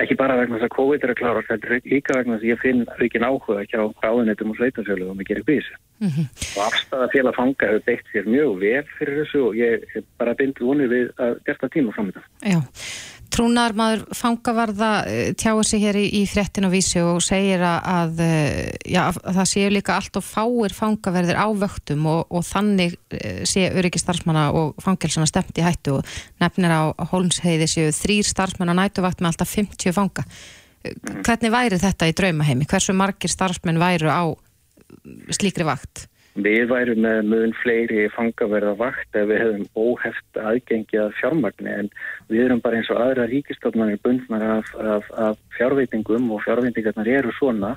ekki 0.00 0.16
bara 0.16 0.38
vegna 0.40 0.56
þess 0.56 0.68
að 0.68 0.76
COVID 0.76 1.04
er 1.04 1.12
að 1.12 1.18
klára 1.20 1.44
þetta 1.48 1.68
er 1.68 1.86
líka 1.90 2.16
vegna 2.16 2.36
þess 2.36 2.44
að 2.44 2.50
ég 2.50 2.60
finn 2.62 2.84
aukin 2.96 3.26
áhuga 3.28 3.64
hjá 3.68 3.80
áðunetum 4.00 4.52
og 4.52 4.58
sveitasjölu 4.60 5.08
og 5.10 5.18
mér 5.18 5.28
gerir 5.28 5.44
bísu. 5.48 5.74
Mm 6.00 6.08
-hmm. 6.08 6.26
Og 6.56 6.62
afstæða 6.66 7.08
félag 7.12 7.36
fanga 7.36 7.68
hefur 7.68 7.86
beitt 7.86 8.06
sér 8.12 8.26
mjög 8.26 8.60
vel 8.60 8.84
fyrir 8.98 9.18
þessu 9.20 9.40
og 9.48 9.54
ég 9.56 9.84
er 9.96 10.02
bara 10.18 10.34
bind 10.34 10.56
vonið 10.60 10.88
við 10.94 11.06
að 11.18 11.32
gert 11.46 11.62
að 11.62 11.74
tíma 11.76 11.92
fram 11.92 12.12
þetta. 12.12 12.22
Já, 12.42 12.60
Trúnar 13.32 13.72
maður 13.72 14.02
fangavarða 14.12 14.90
eh, 15.08 15.30
tjáur 15.38 15.64
sig 15.64 15.80
hér 15.80 15.96
í, 15.96 16.04
í 16.20 16.22
frettin 16.28 16.66
og 16.68 16.74
vísi 16.74 17.00
og 17.00 17.22
segir 17.24 17.62
að, 17.64 18.20
eh, 18.20 18.74
já, 18.84 19.06
að 19.08 19.38
það 19.38 19.48
séu 19.48 19.70
líka 19.72 19.96
allt 19.96 20.18
og 20.20 20.26
fáir 20.26 20.74
fangaverðir 20.76 21.40
á 21.40 21.48
vöktum 21.56 22.04
og, 22.12 22.26
og 22.28 22.44
þannig 22.44 22.98
eh, 23.16 23.40
sé 23.48 23.70
öryggi 23.70 24.02
starfsmanna 24.02 24.50
og 24.52 24.76
fangelsana 24.84 25.28
stemt 25.30 25.56
í 25.56 25.64
hættu 25.64 25.96
og 26.00 26.12
nefnir 26.44 26.76
á 26.76 26.92
Holmsheiði 27.14 27.70
séu 27.72 27.96
þrýr 27.96 28.28
starfsmanna 28.28 28.76
nætuvakt 28.76 29.24
með 29.24 29.32
alltaf 29.32 29.56
50 29.56 29.96
fanga. 29.96 30.28
Hvernig 30.82 31.54
væri 31.54 31.80
þetta 31.80 32.10
í 32.10 32.16
draumaheimi? 32.18 32.68
Hversu 32.68 32.92
margir 32.92 33.32
starfsmenn 33.32 33.80
væru 33.80 34.12
á 34.12 34.28
slíkri 35.32 35.64
vakt? 35.64 36.08
Við 36.32 36.70
værum 36.70 37.02
með 37.04 37.18
mun 37.28 37.50
fleiri 37.60 38.06
fangaverða 38.14 38.72
vakt 38.78 39.16
ef 39.20 39.26
við 39.28 39.42
hefum 39.42 39.64
óheft 39.76 40.38
aðgengi 40.40 41.00
að 41.02 41.10
fjármagni 41.18 41.72
en 41.82 41.90
við 42.30 42.46
erum 42.46 42.62
bara 42.64 42.78
eins 42.78 42.88
og 42.88 43.02
aðra 43.04 43.26
ríkistofnarnir 43.28 44.00
bundnar 44.00 44.44
af, 44.54 44.70
af, 44.80 45.10
af 45.12 45.42
fjárveitingum 45.58 46.30
og 46.32 46.40
fjárveitingarnar 46.46 47.10
eru 47.18 47.34
svona. 47.36 47.74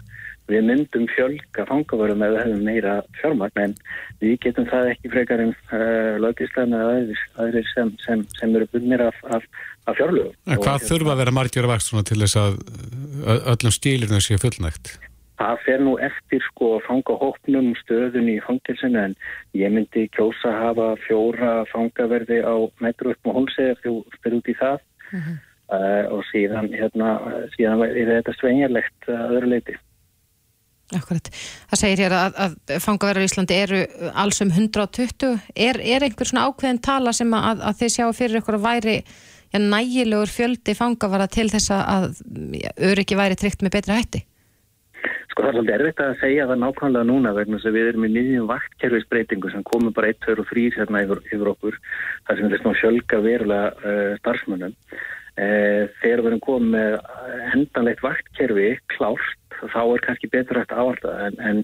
Við 0.47 0.61
myndum 0.69 1.07
fjölga 1.09 1.65
fangaverðum 1.67 2.23
ef 2.23 2.31
við 2.31 2.41
hefum 2.45 2.63
meira 2.69 2.93
fjármagni 3.19 3.65
en 3.65 3.73
við 4.21 4.37
getum 4.45 4.69
það 4.69 4.91
ekki 4.93 5.11
frekar 5.11 5.43
en 5.43 5.51
uh, 5.73 6.15
lögislega 6.21 6.69
með 6.71 7.11
aðrir 7.41 7.67
sem, 7.73 7.91
sem, 8.05 8.23
sem 8.39 8.55
eru 8.55 8.69
bundnir 8.71 9.03
af, 9.09 9.19
af 9.35 9.97
fjárlögum. 9.97 10.37
En 10.47 10.63
hvað 10.63 10.87
þurfa 10.87 11.11
að 11.11 11.25
vera 11.25 11.35
margjör 11.35 11.67
vakt 11.73 11.91
til 11.91 12.21
þess 12.23 12.39
að 12.39 12.61
öllum 13.55 13.75
stílirna 13.75 14.21
séu 14.23 14.39
fullnægt? 14.39 14.95
Það 15.39 15.63
fer 15.65 15.81
nú 15.83 15.95
eftir 15.99 16.43
sko 16.49 16.75
að 16.77 16.85
fanga 16.87 17.15
hópnum 17.19 17.73
stöðun 17.81 18.29
í 18.31 18.37
fangilsinu 18.45 19.01
en 19.01 19.15
ég 19.57 19.73
myndi 19.73 20.05
kjósa 20.15 20.51
að 20.51 20.61
hafa 20.61 20.91
fjóra 21.07 21.55
fangaverði 21.71 22.39
á 22.39 22.55
metru 22.83 23.11
upp 23.11 23.27
á 23.27 23.35
hólsið 23.35 23.73
ef 23.73 23.81
þú 23.83 23.95
spyrir 24.15 24.37
út 24.39 24.47
í 24.53 24.55
það 24.61 24.77
uh 24.77 25.17
-huh. 25.17 25.35
uh, 25.75 26.05
og 26.15 26.23
síðan, 26.31 26.71
hérna, 26.71 27.09
síðan 27.57 27.83
er 27.89 28.13
þetta 28.13 28.37
sveinjarlegt 28.39 29.09
að 29.11 29.35
öðru 29.35 29.51
leiti. 29.55 29.75
Akkurat. 30.93 31.29
Það 31.71 31.79
segir 31.81 32.01
hér 32.03 32.13
að, 32.13 32.35
að 32.43 32.81
fangaverðar 32.83 33.23
í 33.25 33.29
Íslandi 33.29 33.55
eru 33.57 33.79
alls 34.13 34.41
um 34.41 34.51
120. 34.53 35.39
Er, 35.55 35.79
er 35.81 36.05
einhver 36.05 36.29
svona 36.29 36.45
ákveðin 36.45 36.81
tala 36.85 37.13
sem 37.13 37.33
að, 37.33 37.63
að 37.65 37.79
þið 37.79 37.93
sjá 37.95 38.05
fyrir 38.13 38.37
ykkur 38.39 38.59
að 38.59 38.67
væri 38.67 38.95
ja, 39.01 39.59
nægilegur 39.59 40.29
fjöldi 40.29 40.75
fangaverða 40.77 41.27
til 41.33 41.47
þess 41.49 41.73
að 41.73 42.21
öryggi 42.77 43.17
væri 43.17 43.35
tryggt 43.39 43.65
með 43.65 43.79
betra 43.79 43.97
hætti? 43.97 44.21
Sko 45.31 45.43
það 45.43 45.49
er 45.49 45.57
svolítið 45.57 45.75
erfitt 45.75 46.01
að 46.03 46.13
segja 46.21 46.47
það 46.49 46.61
nákvæmlega 46.61 47.09
núna 47.09 47.33
vegna 47.35 47.59
þess 47.59 47.69
að 47.69 47.77
við 47.77 47.89
erum 47.91 48.07
í 48.07 48.11
nýjum 48.13 48.47
vaktkerfisbreytingu 48.51 49.51
sem 49.51 49.65
komum 49.67 49.95
bara 49.95 50.11
1, 50.13 50.21
2 50.25 50.37
og 50.41 50.49
3 50.51 50.65
hérna 50.77 51.03
yfir, 51.05 51.21
yfir 51.31 51.51
okkur 51.51 51.79
þar 52.27 52.41
sem 52.41 52.71
að 52.71 52.79
sjölga 52.81 53.21
verulega 53.25 53.71
uh, 53.75 54.11
starfsmönnum. 54.21 54.75
Uh, 55.35 55.91
þegar 55.99 56.21
við 56.23 56.29
erum 56.29 56.43
komið 56.45 56.77
með 56.77 56.93
hendanlegt 57.51 58.05
vaktkerfi 58.05 58.69
klárt 58.95 59.41
þá 59.55 59.81
er 59.83 60.03
kannski 60.03 60.29
betur 60.31 60.59
eftir 60.61 60.79
áhalda 60.79 61.13
en, 61.27 61.37
en 61.39 61.61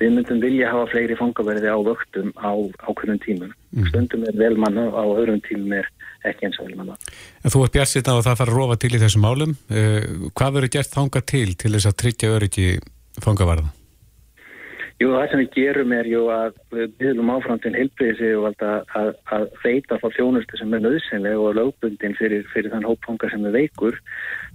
við 0.00 0.16
myndum 0.16 0.40
vilja 0.42 0.72
hafa 0.72 0.90
fleiri 0.92 1.16
fangaverði 1.18 1.70
á 1.72 1.78
vöktum 1.86 2.32
á 2.40 2.52
ákveðum 2.88 3.20
tímum. 3.24 3.52
Mm. 3.74 3.88
Stundum 3.90 4.26
er 4.28 4.38
velmanna 4.38 4.88
á 4.92 5.04
öðrum 5.04 5.42
tímum 5.44 5.76
er 5.80 5.88
ekki 6.30 6.48
eins 6.48 6.58
og 6.60 6.68
velmanna. 6.68 6.98
En 7.42 7.54
þú 7.54 7.64
ert 7.64 7.76
bjart 7.76 7.92
sýtna 7.92 8.16
á 8.16 8.18
að 8.18 8.26
það 8.28 8.42
fara 8.42 8.54
að 8.54 8.58
rofa 8.58 8.80
til 8.82 8.92
í 8.94 9.00
þessum 9.04 9.24
málum. 9.24 9.56
Uh, 9.70 10.28
hvað 10.32 10.58
verður 10.58 10.74
gert 10.76 10.92
þanga 10.96 11.24
til 11.34 11.48
til 11.54 11.72
þess 11.76 11.90
að 11.90 11.98
tryggja 12.02 12.34
öryggi 12.38 12.68
fangavarða? 13.24 13.72
Jú, 15.02 15.08
það 15.10 15.24
sem 15.30 15.40
við 15.40 15.54
gerum 15.56 15.92
er 15.96 16.06
jú 16.06 16.20
að 16.30 16.58
við 16.70 16.92
viðlum 17.02 17.30
áfram 17.34 17.58
til 17.60 17.72
heilbreyðisi 17.74 18.28
og 18.38 18.44
að, 18.52 18.84
að, 18.94 19.08
að 19.34 19.46
veita 19.64 19.98
þá 19.98 20.06
þjónustu 20.14 20.60
sem 20.60 20.76
er 20.76 20.84
nöðsynlega 20.84 21.40
og 21.42 21.56
lögbundin 21.58 22.14
fyrir, 22.14 22.44
fyrir 22.52 22.70
þann 22.70 22.86
hópfanga 22.86 23.30
sem 23.32 23.48
er 23.48 23.56
veikur 23.56 23.98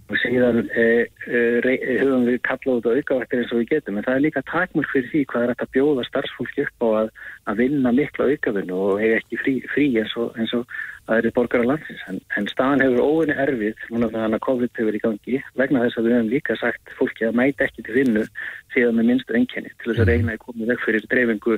og 0.10 0.18
síðan 0.18 0.64
eh, 0.74 1.06
eh, 1.30 1.66
höfum 2.02 2.26
við 2.26 2.40
kallað 2.48 2.80
út 2.80 2.88
á 2.90 2.96
aukavættir 2.98 3.44
eins 3.44 3.52
og 3.54 3.62
við 3.62 3.74
getum 3.76 4.00
en 4.00 4.06
það 4.08 4.16
er 4.16 4.24
líka 4.26 4.46
takmörk 4.50 4.94
fyrir 4.94 5.10
því 5.12 5.26
hvað 5.30 5.44
er 5.46 5.52
að 5.54 5.74
bjóða 5.76 6.06
starfsfólki 6.08 6.66
upp 6.66 6.86
á 6.86 6.88
að, 7.02 7.12
að 7.52 7.60
vinna 7.64 7.92
mikla 7.94 8.30
aukavinu 8.32 8.80
og 8.80 9.04
hefur 9.04 9.20
ekki 9.20 9.42
frí, 9.44 9.54
frí 9.74 9.86
eins 10.02 10.16
og, 10.18 10.34
eins 10.40 10.56
og 10.58 10.66
það 11.10 11.22
eru 11.22 11.32
borgar 11.38 11.64
á 11.66 11.70
landsins. 11.70 12.02
En, 12.10 12.20
en 12.38 12.50
staðan 12.50 12.84
hefur 12.86 13.06
óvinni 13.06 13.38
erfið 13.46 13.86
núna 13.94 14.12
þannig 14.14 14.38
að 14.38 14.46
COVID 14.48 14.82
hefur 14.82 14.98
í 14.98 15.02
gangi 15.06 15.40
vegna 15.62 15.86
þess 15.86 16.02
að 16.02 16.08
við 16.08 16.16
hefum 16.18 16.34
líka 16.34 16.60
sagt 16.60 16.94
fólki 16.98 17.30
að 17.30 17.40
mæta 17.40 17.66
ekki 17.66 17.86
til 17.86 17.98
vinnu 17.98 18.28
síðan 18.74 18.98
með 18.98 19.10
minnstur 19.12 19.40
enkenni 19.40 19.74
til 19.78 19.92
þess 19.92 20.04
að 20.06 20.12
reyna 20.14 20.36
að 20.36 20.44
koma 20.46 20.70
veg 20.70 20.86
fyrir 20.86 21.10
dreifingu 21.10 21.58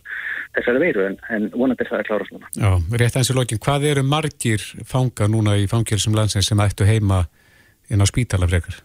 þessari 0.58 0.84
veiru 0.86 1.08
en, 1.10 1.20
en 1.36 1.52
vonandi 1.56 1.86
er 1.86 1.92
það 1.92 2.04
að 2.04 2.10
klára 2.12 2.30
svona. 2.30 2.52
Já, 2.56 2.72
rétt 3.04 3.20
eins 3.20 3.32
og 3.32 3.40
lókin, 3.40 3.64
hvað 3.64 3.92
eru 3.92 4.08
margir 4.08 4.66
fanga 4.88 5.28
núna 5.32 5.60
í 5.60 5.68
fangilsum 5.72 6.16
landsins 6.16 6.52
sem 6.52 6.64
ættu 6.64 6.88
heima 6.88 7.26
inn 7.92 8.04
á 8.04 8.08
spítala 8.08 8.48
frekar? 8.50 8.80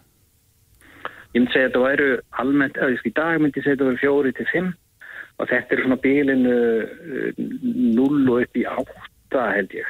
Ég 1.33 1.43
myndi 1.43 1.53
segja 1.53 1.67
að 1.67 1.71
þetta 1.71 1.85
væru 1.85 2.09
almennt, 2.41 2.77
eða 2.77 2.97
í 2.97 3.13
dag 3.15 3.39
myndi 3.41 3.59
ég 3.59 3.65
segja 3.65 3.75
að 3.75 3.79
þetta 3.79 3.89
væru 3.89 4.03
fjóri 4.03 4.33
til 4.35 4.47
fimm 4.51 4.69
og 5.37 5.49
þetta 5.51 5.75
er 5.75 5.81
svona 5.83 6.01
bílinu 6.01 6.53
0 7.37 8.21
og 8.33 8.43
upp 8.43 8.57
í 8.57 8.65
8 8.73 9.47
held 9.53 9.75
ég. 9.77 9.89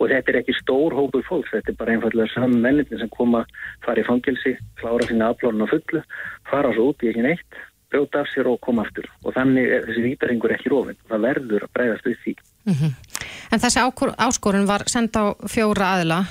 Og 0.00 0.08
þetta 0.10 0.32
er 0.32 0.38
ekki 0.40 0.54
stór 0.56 0.96
hópur 0.96 1.22
fólks, 1.26 1.52
þetta 1.52 1.70
er 1.70 1.78
bara 1.78 1.94
einfallega 1.94 2.32
saman 2.32 2.62
menninni 2.64 2.98
sem 2.98 3.10
koma, 3.12 3.44
fara 3.84 4.02
í 4.02 4.06
fangilsi 4.06 4.56
klára 4.80 5.06
sína 5.06 5.30
aflórun 5.30 5.62
á 5.62 5.68
fullu 5.70 6.02
fara 6.48 6.72
svo 6.74 6.90
út 6.90 7.04
í 7.04 7.12
ekki 7.12 7.26
neitt, 7.28 7.60
brjóta 7.92 8.24
af 8.24 8.30
sér 8.32 8.48
og 8.50 8.60
koma 8.64 8.86
aftur. 8.86 9.06
Og 9.22 9.36
þannig 9.36 9.68
er 9.68 9.86
þessi 9.86 10.06
vítaringur 10.08 10.56
ekki 10.56 10.72
rófin, 10.72 10.98
það 11.10 11.26
verður 11.28 11.66
að 11.68 11.74
breyðast 11.76 12.08
við 12.08 12.18
því. 12.24 12.36
Mm 12.64 12.78
-hmm. 12.80 12.92
En 13.52 13.60
þessi 13.60 13.80
áskorun 14.16 14.66
var 14.66 14.88
senda 14.88 15.20
á 15.20 15.26
fjóra 15.46 15.94
aðila 15.94 16.24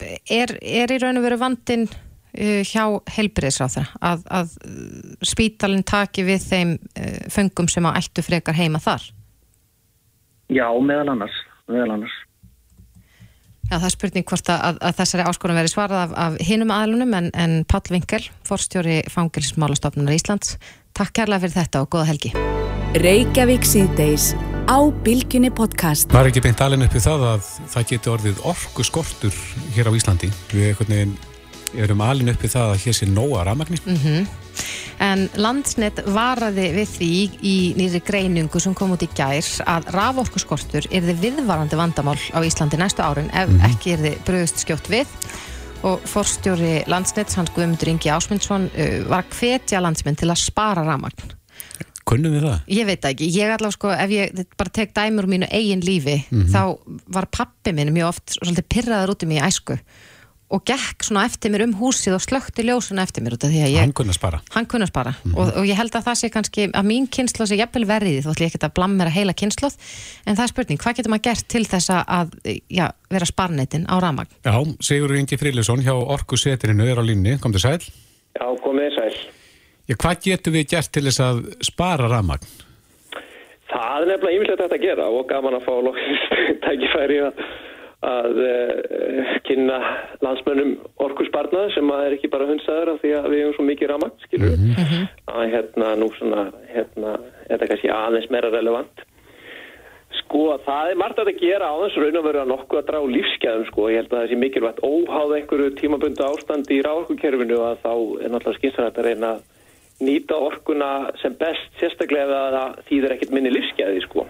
er, 0.00 0.54
er 0.62 0.92
í 0.94 1.00
raun 1.02 1.20
og 1.20 1.26
veru 1.26 1.40
vandin 1.40 1.86
uh, 1.88 2.62
hjá 2.66 2.84
heilbriðisráþara 3.16 4.00
að, 4.12 4.24
að 4.40 4.54
uh, 4.68 5.18
spítalinn 5.26 5.86
taki 5.86 6.26
við 6.28 6.46
þeim 6.46 6.74
uh, 6.78 7.20
föngum 7.32 7.70
sem 7.72 7.88
að 7.88 8.00
ættu 8.02 8.24
frekar 8.26 8.58
heima 8.58 8.82
þar? 8.82 9.04
Já, 10.48 10.66
meðal 10.80 11.12
annars, 11.12 11.36
meðal 11.68 11.98
annars. 11.98 12.16
Já, 13.68 13.74
það 13.76 13.88
er 13.88 13.92
spurning 13.92 14.28
hvort 14.30 14.50
að, 14.52 14.78
að 14.80 15.00
þessari 15.02 15.24
áskorun 15.28 15.58
veri 15.60 15.68
svarað 15.68 16.04
af, 16.06 16.12
af 16.24 16.38
hinum 16.48 16.72
aðlunum 16.72 17.16
en, 17.18 17.28
en 17.36 17.58
Pall 17.68 17.92
Vinkel, 17.92 18.22
forstjóri 18.48 19.02
fangilsmálastofnunar 19.12 20.16
Íslands, 20.16 20.56
takk 20.96 21.12
kærlega 21.20 21.44
fyrir 21.44 21.58
þetta 21.60 21.84
og 21.84 21.92
góða 21.92 22.08
helgi. 22.14 22.32
Á 24.68 24.84
Bilginni 25.04 25.48
podcast. 25.48 26.10
Var 26.12 26.28
ekki 26.28 26.42
beint 26.44 26.60
alveg 26.60 26.90
uppið 26.90 27.04
það 27.06 27.22
að 27.24 27.46
það 27.72 27.84
geti 27.88 28.10
orðið 28.12 28.42
orku 28.50 28.84
skortur 28.84 29.38
hér 29.72 29.88
á 29.88 29.92
Íslandi? 29.96 30.28
Við 30.52 30.66
einhvern 30.68 30.92
veginn 30.92 31.14
erum 31.86 32.02
alveg 32.04 32.36
uppið 32.36 32.52
það 32.52 32.72
að 32.74 32.82
hér 32.82 32.98
sé 32.98 33.08
nóga 33.08 33.46
rafmagni. 33.48 33.80
Mm 33.86 34.28
En 34.98 35.28
Landsnet 35.38 36.00
varaði 36.10 36.72
við 36.74 36.88
því 36.90 37.10
í 37.46 37.54
nýri 37.78 38.00
greiningu 38.02 38.58
sem 38.60 38.74
kom 38.74 38.96
út 38.96 39.04
í 39.06 39.08
gær 39.14 39.46
að 39.62 39.86
raforkuskortur 39.94 40.88
er 40.90 41.06
þið 41.06 41.20
viðvarandi 41.22 41.78
vandamál 41.78 42.18
á 42.34 42.42
Íslandi 42.42 42.80
næstu 42.80 43.06
árun 43.06 43.30
ef 43.30 43.48
ekki 43.70 43.94
er 43.94 44.02
þið 44.02 44.18
bröðust 44.26 44.64
skjótt 44.64 44.90
við 44.90 45.06
og 45.86 46.02
forstjóri 46.02 46.82
Landsnet, 46.90 47.30
hans 47.38 47.54
Guðmundur 47.54 47.94
Ingi 47.94 48.10
Ásmundsson 48.10 48.66
uh, 48.74 49.06
var 49.06 49.22
að 49.22 49.38
hvetja 49.38 49.80
landsmenn 49.80 50.18
til 50.18 50.32
að 50.32 50.42
spara 50.42 50.82
rafmagn. 50.82 51.37
Kunnum 52.08 52.32
við 52.38 52.44
það? 52.48 52.58
Ég 52.78 52.86
veit 52.88 53.08
ekki, 53.12 53.30
ég 53.36 53.54
allavega 53.54 53.76
sko 53.76 53.94
ef 53.94 54.12
ég 54.16 54.44
bara 54.58 54.72
tek 54.80 54.94
dæmur 54.96 55.26
úr 55.28 55.32
mínu 55.36 55.48
eigin 55.52 55.82
lífi 55.84 56.18
þá 56.52 56.60
var 57.18 57.26
pappi 57.30 57.74
minn 57.76 57.92
mjög 57.92 58.12
oft 58.14 58.38
svolítið 58.38 58.68
pyrraður 58.72 59.12
út 59.16 59.26
um 59.28 59.34
í 59.36 59.42
æsku 59.44 59.76
og 60.48 60.62
gekk 60.64 61.04
svona 61.04 61.26
eftir 61.28 61.52
mér 61.52 61.66
um 61.66 61.74
húsið 61.76 62.14
og 62.16 62.22
slökti 62.24 62.64
ljósuna 62.64 63.02
eftir 63.04 63.20
mér 63.20 63.34
út 63.36 63.42
af 63.44 63.50
því 63.52 63.58
að 63.66 63.72
ég 63.74 63.82
Hann 63.84 63.92
kunna 63.92 64.14
spara. 64.16 64.38
hann 64.54 64.64
kunna 64.64 64.86
spara 64.88 65.12
og, 65.34 65.50
og 65.60 65.66
ég 65.68 65.76
held 65.76 65.92
að 65.92 66.06
það 66.06 66.16
sé 66.22 66.30
kannski 66.32 66.64
að 66.72 66.86
mín 66.88 67.04
kynslu 67.12 67.44
sé 67.44 67.58
jafnvel 67.60 67.84
verið 67.84 68.22
þó 68.24 68.30
ætlum 68.32 68.46
ég 68.46 68.54
ekki 68.54 68.62
að 68.64 68.72
blammera 68.78 69.12
heila 69.12 69.34
kynslu 69.36 69.68
en 69.68 70.38
það 70.38 70.44
er 70.46 70.52
spurning, 70.54 70.80
hvað 70.80 70.96
getur 71.02 71.12
maður 71.12 71.26
gert 71.28 71.48
til 71.52 71.64
þess 71.68 71.92
að 71.92 72.32
já, 72.72 72.86
vera 73.12 73.28
sparneitin 73.28 73.84
á 73.92 74.00
ramagn 74.00 74.32
Já, 74.40 74.56
Sigur 74.80 75.12
Ingi 75.20 75.36
Fríðlisson 75.36 75.84
hjá 75.84 75.92
Orku 75.92 76.40
Setrinu 76.40 76.88
er 76.88 76.96
á 76.96 77.04
línni, 77.04 77.36
kom 77.44 77.52
til 77.52 77.60
sæl. 77.66 77.84
Já, 78.38 78.48
komið 78.64 78.96
sæl. 78.96 79.12
Já, 79.88 79.94
hvað 79.96 80.18
getur 80.26 80.52
við 80.52 80.66
gert 80.74 80.90
til 80.92 81.06
þess 81.06 81.22
að 81.24 81.38
spara 81.64 82.10
rafmagn? 82.12 82.50
Það 83.68 84.02
er 84.02 84.10
nefnilega 84.10 84.36
yfirleitt 84.36 84.60
þetta 84.60 84.76
að 84.76 84.84
gera 84.84 85.06
og 85.08 85.24
gaman 85.30 85.56
að 85.56 85.64
fá 85.64 85.72
tækifæri 86.66 87.18
að, 87.24 87.40
að 88.08 88.40
uh, 88.44 89.32
kynna 89.48 89.78
landsmönnum 90.24 90.74
orkusbarnað 91.08 91.72
sem 91.72 91.92
að 91.94 92.04
er 92.04 92.18
ekki 92.18 92.32
bara 92.34 92.50
hundsaður 92.50 92.92
af 92.94 93.02
því 93.02 93.16
að 93.16 93.32
við 93.32 93.44
hefum 93.44 93.56
svo 93.56 93.68
mikið 93.70 93.92
ramagn, 93.94 94.14
skilur 94.26 94.54
við. 94.54 94.86
Að 95.32 95.52
hérna 95.56 95.96
nú 96.00 96.12
svona, 96.18 96.48
hérna, 96.74 97.16
er 97.48 97.54
þetta 97.54 97.72
kannski 97.72 97.94
aðeins 97.96 98.32
meira 98.34 98.52
relevant. 98.52 99.04
Sko, 100.20 100.46
það 100.68 100.92
er 100.92 101.00
margt 101.00 101.20
að 101.20 101.30
þetta 101.30 101.46
gera 101.48 101.68
á 101.72 101.76
þess 101.80 102.00
raun 102.02 102.20
og 102.20 102.26
veru 102.28 102.40
að 102.42 102.50
nokkuð 102.52 102.80
að 102.82 102.88
draga 102.90 103.06
úr 103.06 103.14
lífsgæðum, 103.16 103.68
sko. 103.72 103.88
Ég 103.88 104.02
held 104.02 104.12
að 104.12 104.20
það 104.20 104.32
sé 104.32 104.38
mikilvægt 104.44 104.84
óháð 104.84 105.38
einhverju 105.38 105.76
tímabundu 105.80 106.24
ástandi 106.28 106.76
í 106.76 106.82
ráorkukerfinu 106.84 107.60
að 107.64 107.86
þá 107.86 107.92
er 107.94 108.34
náttúrulega 108.34 108.60
skynsanætt 108.60 109.00
að 109.00 109.08
reyna 109.08 109.30
að 109.36 109.46
nýta 110.04 110.36
orkuna 110.38 111.10
sem 111.22 111.34
best, 111.38 111.70
sérstaklega 111.80 112.26
ef 112.26 112.54
það 112.54 112.82
þýðir 112.88 113.14
ekkert 113.16 113.34
minni 113.34 113.52
lífsgæði, 113.54 114.02
sko. 114.06 114.26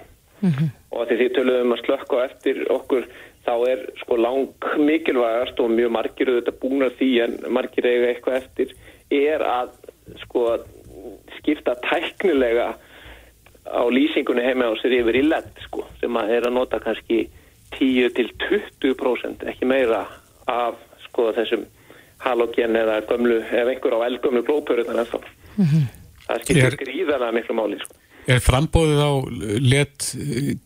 Og 0.95 1.09
því 1.09 1.17
því 1.19 1.29
töluðum 1.35 1.75
að 1.75 1.83
slökka 1.85 2.25
eftir 2.25 2.61
okkur, 2.73 3.07
þá 3.45 3.55
er 3.69 3.85
sko 4.03 4.19
lang 4.21 4.69
mikilvægast 4.79 5.61
og 5.61 5.73
mjög 5.73 5.95
margir 5.97 6.31
auðvitað 6.31 6.61
búin 6.63 6.87
að 6.87 6.99
því 7.01 7.11
en 7.25 7.39
margir 7.57 7.89
eiga 7.89 8.11
eitthvað 8.13 8.39
eftir, 8.43 8.75
er 9.11 9.45
að 9.45 9.73
sko 10.25 10.45
skipta 11.39 11.75
tæknilega 11.85 12.69
á 13.69 13.83
lýsingunni 13.93 14.45
heima 14.45 14.69
á 14.69 14.75
sér 14.81 14.99
yfir 15.01 15.21
í 15.21 15.25
LED 15.27 15.65
sko, 15.67 15.85
sem 16.01 16.17
að 16.17 16.35
er 16.37 16.49
að 16.49 16.57
nota 16.57 16.81
kannski 16.81 17.27
10 17.77 18.15
til 18.17 18.31
20% 18.49 19.45
ekki 19.51 19.69
meira 19.69 20.07
af 20.49 20.79
sko 21.09 21.33
þessum 21.37 21.67
halogen 22.25 22.77
eða 22.77 23.03
gömlu, 23.09 23.43
ef 23.43 23.69
einhver 23.69 23.99
á 24.01 24.07
eldgömlu 24.09 24.43
glópöruðan 24.47 25.03
ennþá. 25.05 25.21
Það 25.21 25.38
skiptir 25.59 26.65
Er- 26.73 26.79
gríðarlega 26.83 27.35
miklu 27.39 27.57
máli 27.59 27.81
sko. 27.83 27.95
Er 28.29 28.43
frambóðið 28.45 28.99
á 29.01 29.13
let 29.65 30.05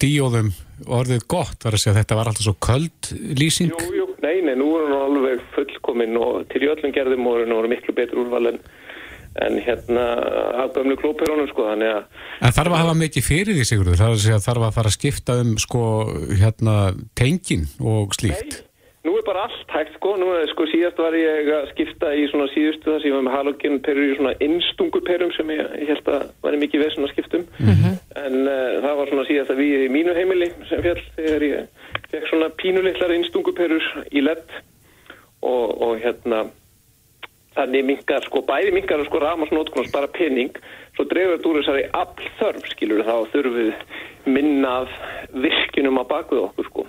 díóðum 0.03 0.49
orðið 0.90 1.26
gott? 1.30 1.61
Var 1.62 1.76
að 1.76 1.82
segja 1.84 1.93
að 1.95 2.01
þetta 2.01 2.16
var 2.18 2.30
alltaf 2.32 2.47
svo 2.49 2.55
köld 2.59 3.11
lýsing? 3.38 3.70
Jú, 3.70 3.93
jú, 4.01 4.07
nei, 4.24 4.40
nei, 4.43 4.57
nú 4.59 4.72
er 4.80 4.88
hún 4.90 4.97
alveg 4.99 5.45
fullkomin 5.55 6.16
og 6.18 6.49
til 6.51 6.64
í 6.66 6.70
öllum 6.72 6.95
gerðum 6.97 7.28
og 7.30 7.45
hún 7.45 7.55
er 7.61 7.70
miklu 7.70 7.95
betur 7.95 8.24
úrval 8.24 8.51
en, 8.51 8.59
en 9.47 9.61
hérna 9.62 10.09
af 10.64 10.74
gömlu 10.74 10.99
glópöruðunum 10.99 11.53
sko, 11.53 11.68
þannig 11.70 11.93
að 11.95 12.03
En 12.49 12.57
þarf 12.59 12.74
að 12.74 12.82
hafa 12.82 12.99
mikið 12.99 13.28
fyrir 13.28 13.55
því, 13.61 13.68
Sigurður? 13.70 14.01
Það 14.03 14.18
er 14.18 14.34
að 14.40 14.47
þarf 14.49 14.66
að 14.66 14.76
fara 14.80 14.90
að 14.90 14.99
skipta 14.99 15.38
um 15.45 15.55
sko, 15.62 15.84
hérna, 16.43 16.76
tengin 17.14 17.68
og 17.78 18.18
slíkt? 18.18 18.64
Nú 19.03 19.16
er 19.18 19.24
bara 19.26 19.48
allt 19.48 19.72
hægt 19.74 19.96
sko, 19.96 20.12
nú 20.14 20.28
er 20.30 20.46
sko 20.53 20.62
síðast 20.70 21.00
var 21.03 21.14
ég 21.18 21.48
að 21.50 21.64
skipta 21.72 22.12
í 22.14 22.28
svona 22.30 22.44
síðustu 22.53 22.86
þar 22.86 23.00
sem 23.03 23.11
ég 23.11 23.16
var 23.16 23.24
með 23.26 23.34
halogenperur 23.34 24.05
í 24.07 24.14
svona 24.14 24.34
innstunguperum 24.46 25.32
sem 25.34 25.48
ég, 25.50 25.62
ég 25.80 25.88
held 25.90 26.11
að 26.12 26.28
var 26.44 26.57
mikið 26.62 26.84
vesinn 26.84 27.07
að 27.09 27.11
skiptum. 27.11 27.46
En 28.22 28.36
uh, 28.46 28.76
það 28.84 29.00
var 29.00 29.11
svona 29.11 29.24
síðast 29.26 29.50
að 29.50 29.62
við 29.64 29.82
í 29.88 29.88
mínu 29.90 30.14
heimili 30.14 30.48
sem 30.68 30.84
fjall 30.84 31.03
þegar 31.16 31.46
ég 31.48 31.88
fekk 32.12 32.28
svona 32.30 32.50
pínulitlar 32.62 33.16
innstunguperur 33.16 33.88
í 34.12 34.22
ledd 34.22 34.55
og, 35.42 35.66
og 35.82 35.98
hérna 36.05 36.44
þannig 37.59 37.84
minkar 37.90 38.22
sko, 38.28 38.44
bæði 38.46 38.70
minkar 38.76 39.03
sko 39.09 39.18
ramasnótkun 39.24 39.82
og 39.82 39.90
spara 39.90 40.12
pening. 40.14 40.55
Svo 40.94 41.09
dreifur 41.11 41.40
þetta 41.40 41.50
úr 41.50 41.59
þessari 41.59 41.84
all 41.90 42.30
þörf 42.38 42.70
skilur 42.70 43.03
þá 43.03 43.16
þurfum 43.34 43.59
við 43.59 44.30
minna 44.30 44.78
af 44.84 44.96
virkinum 45.34 45.98
á 45.98 46.07
bakvið 46.07 46.46
okkur 46.46 46.70
sko 46.70 46.88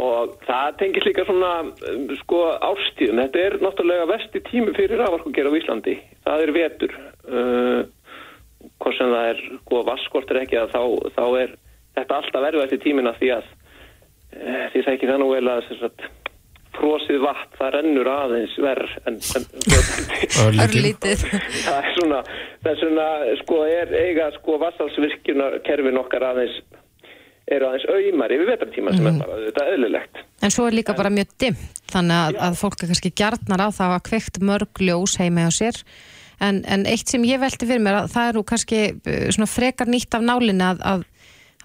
og 0.00 0.38
það 0.42 0.78
tengis 0.80 1.04
líka 1.06 1.24
svona 1.28 1.50
um, 1.64 2.06
sko 2.18 2.40
ástíðum, 2.58 3.20
þetta 3.22 3.42
er 3.44 3.58
náttúrulega 3.62 4.08
vesti 4.10 4.42
tími 4.48 4.74
fyrir 4.74 4.98
raforkugera 4.98 5.52
á 5.54 5.58
Íslandi. 5.58 5.94
Það 6.26 6.46
er 6.46 6.54
vetur. 6.56 6.96
Uh, 7.28 7.82
hvort 8.80 8.98
sem 8.98 9.12
það 9.12 9.30
er 9.30 9.44
sko 9.60 9.84
vaskortur 9.86 10.40
ekki 10.40 10.58
að 10.58 10.74
þá, 10.74 10.82
þá 11.14 11.24
er 11.44 11.54
þetta 11.94 12.18
alltaf 12.18 12.46
verðvægt 12.48 12.76
í 12.76 12.82
tímina 12.82 13.14
því 13.20 13.32
að 13.36 13.46
uh, 13.46 14.66
því 14.74 14.82
það 14.82 14.92
ekki 14.96 15.10
það 15.12 15.22
nú 15.22 15.30
vel 15.30 15.48
að 15.52 15.64
sem 15.68 15.82
sagt, 15.84 16.06
frosið 16.74 17.20
vatn 17.22 17.58
það 17.58 17.74
rennur 17.76 18.10
aðeins 18.10 18.54
verð 18.58 18.94
en, 19.06 19.18
en 19.38 19.44
Örlítið. 20.64 21.22
Það 21.62 21.76
er 21.78 21.92
svona 21.94 22.22
þess 22.64 22.86
vegna 22.88 23.08
sko 23.44 23.60
er 23.68 23.94
eiga 23.94 24.30
sko 24.40 24.58
vassalsvirkjunar 24.62 25.60
kerfin 25.68 26.00
okkar 26.02 26.32
aðeins 26.32 26.58
eru 27.52 27.68
aðeins 27.68 27.86
auðmar 27.90 28.32
yfir 28.32 28.48
vetartíma 28.48 28.92
sem 28.94 29.08
er 29.08 29.16
bara 29.20 29.38
þetta 29.42 29.64
eðlilegt. 29.74 30.20
En 30.44 30.52
svo 30.52 30.66
er 30.68 30.76
líka 30.78 30.96
bara 30.96 31.12
mjög 31.12 31.32
dimmt 31.40 31.92
þannig 31.92 32.20
að, 32.20 32.38
að 32.46 32.58
fólk 32.60 32.76
er 32.82 32.92
kannski 32.92 33.12
gjarnar 33.20 33.64
á 33.64 33.68
það 33.74 33.96
að 33.96 34.04
kveikt 34.08 34.40
mörg 34.44 34.84
ljós 34.84 35.16
heima 35.20 35.48
á 35.48 35.52
sér. 35.54 35.80
En, 36.42 36.62
en 36.66 36.86
eitt 36.90 37.10
sem 37.10 37.24
ég 37.28 37.40
velti 37.42 37.68
fyrir 37.68 37.84
mér 37.84 38.02
að 38.02 38.14
það 38.14 38.30
eru 38.32 38.44
kannski 38.48 38.80
uh, 38.96 39.26
svona 39.34 39.50
frekar 39.50 39.90
nýtt 39.92 40.16
af 40.16 40.24
nálinni 40.24 40.64
að, 40.66 40.80
að, 40.88 41.04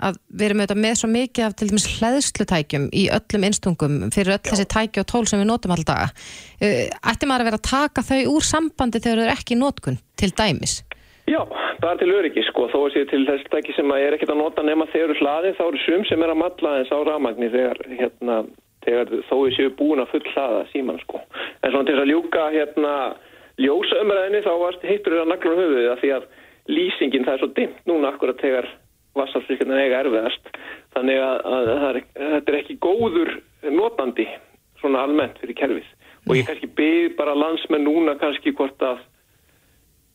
að 0.10 0.20
við 0.30 0.46
erum 0.50 0.62
auðvitað 0.62 0.84
með 0.84 1.00
svo 1.00 1.10
mikið 1.16 1.48
af 1.48 1.56
til 1.58 1.70
dæmis 1.72 1.88
hlæðslutækjum 1.96 2.86
í 2.92 3.08
öllum 3.16 3.48
innstungum 3.50 3.98
fyrir 4.14 4.36
öll 4.36 4.44
þessi 4.52 4.68
tæki 4.70 5.02
og 5.02 5.10
tól 5.10 5.24
sem 5.32 5.42
við 5.42 5.50
notum 5.50 5.74
alltaf 5.74 6.12
uh, 6.12 6.86
ætti 7.12 7.32
maður 7.32 7.48
að 7.48 7.50
vera 7.50 7.62
að 7.64 7.68
taka 7.72 8.06
þau 8.12 8.22
úr 8.36 8.48
sambandi 8.52 9.02
þegar 9.02 9.24
þau 9.24 9.26
eru 9.26 9.36
ekki 9.40 9.58
í 9.58 9.62
notkun 9.64 10.00
til 10.20 10.32
dæmis 10.38 10.82
Já, 11.30 11.44
er 11.86 12.00
til 12.00 12.10
öryggi 12.16 12.42
sko, 12.48 12.66
þó 12.72 12.80
að 12.88 12.96
sé 12.96 13.04
til 13.10 13.22
þess 13.28 13.50
tæki 13.54 13.76
sem 13.78 13.92
að 13.94 14.06
er 14.06 14.16
ekkert 14.16 14.34
að 14.34 14.42
nota 14.42 14.64
nema 14.66 14.88
þegar 14.90 15.12
eru 15.12 15.20
hlaðin, 15.20 15.56
þá 15.60 15.64
eru 15.68 15.82
sum 15.84 16.06
sem 16.10 16.24
er 16.26 16.34
að 16.34 16.40
matla 16.42 16.72
eins 16.80 16.90
á 16.90 16.98
rafmagni 17.06 17.50
þegar, 17.54 17.82
hérna, 18.00 18.38
þegar 18.86 19.12
þó 19.30 19.36
er 19.38 19.56
séu 19.58 19.74
búin 19.78 20.02
að 20.02 20.14
full 20.16 20.24
hlaða 20.34 20.64
síman 20.72 21.02
sko. 21.04 21.22
En 21.62 21.74
svona 21.74 21.86
til 21.86 21.96
þess 21.96 22.06
að 22.06 22.12
ljúka 22.14 22.46
hérna 22.56 22.94
ljósaumræðinni 23.62 24.42
þá 24.48 24.52
varst 24.64 24.88
hittur 24.90 25.16
þér 25.16 25.26
að 25.26 25.32
nagla 25.34 25.54
á 25.54 25.60
höfuðið 25.60 25.92
að 25.92 26.02
því 26.02 26.12
að 26.16 26.28
lýsingin 26.70 27.28
það 27.28 27.36
er 27.36 27.44
svo 27.44 27.52
dimmt 27.60 27.86
núna 27.90 28.14
akkurat 28.14 28.42
þegar 28.42 28.70
vassafsvirkjana 29.20 29.80
eiga 29.84 30.02
erfiðast. 30.04 30.52
Þannig 30.96 31.22
að, 31.28 31.38
að, 31.46 31.72
að 31.76 31.88
er, 31.90 32.02
þetta 32.18 32.54
er 32.54 32.60
ekki 32.64 32.80
góður 32.82 33.32
notandi 33.70 34.28
svona 34.82 35.06
almennt 35.06 35.38
fyrir 35.44 35.58
kerfið. 35.60 35.96
Og 36.28 36.36
ég 36.38 36.50
kannski 36.50 36.70
byrð 36.78 37.16
bara 37.20 37.38
landsmenn 37.38 37.86
núna 37.88 38.16
kannski 38.22 38.54
hvort 38.56 38.82
að 38.86 39.02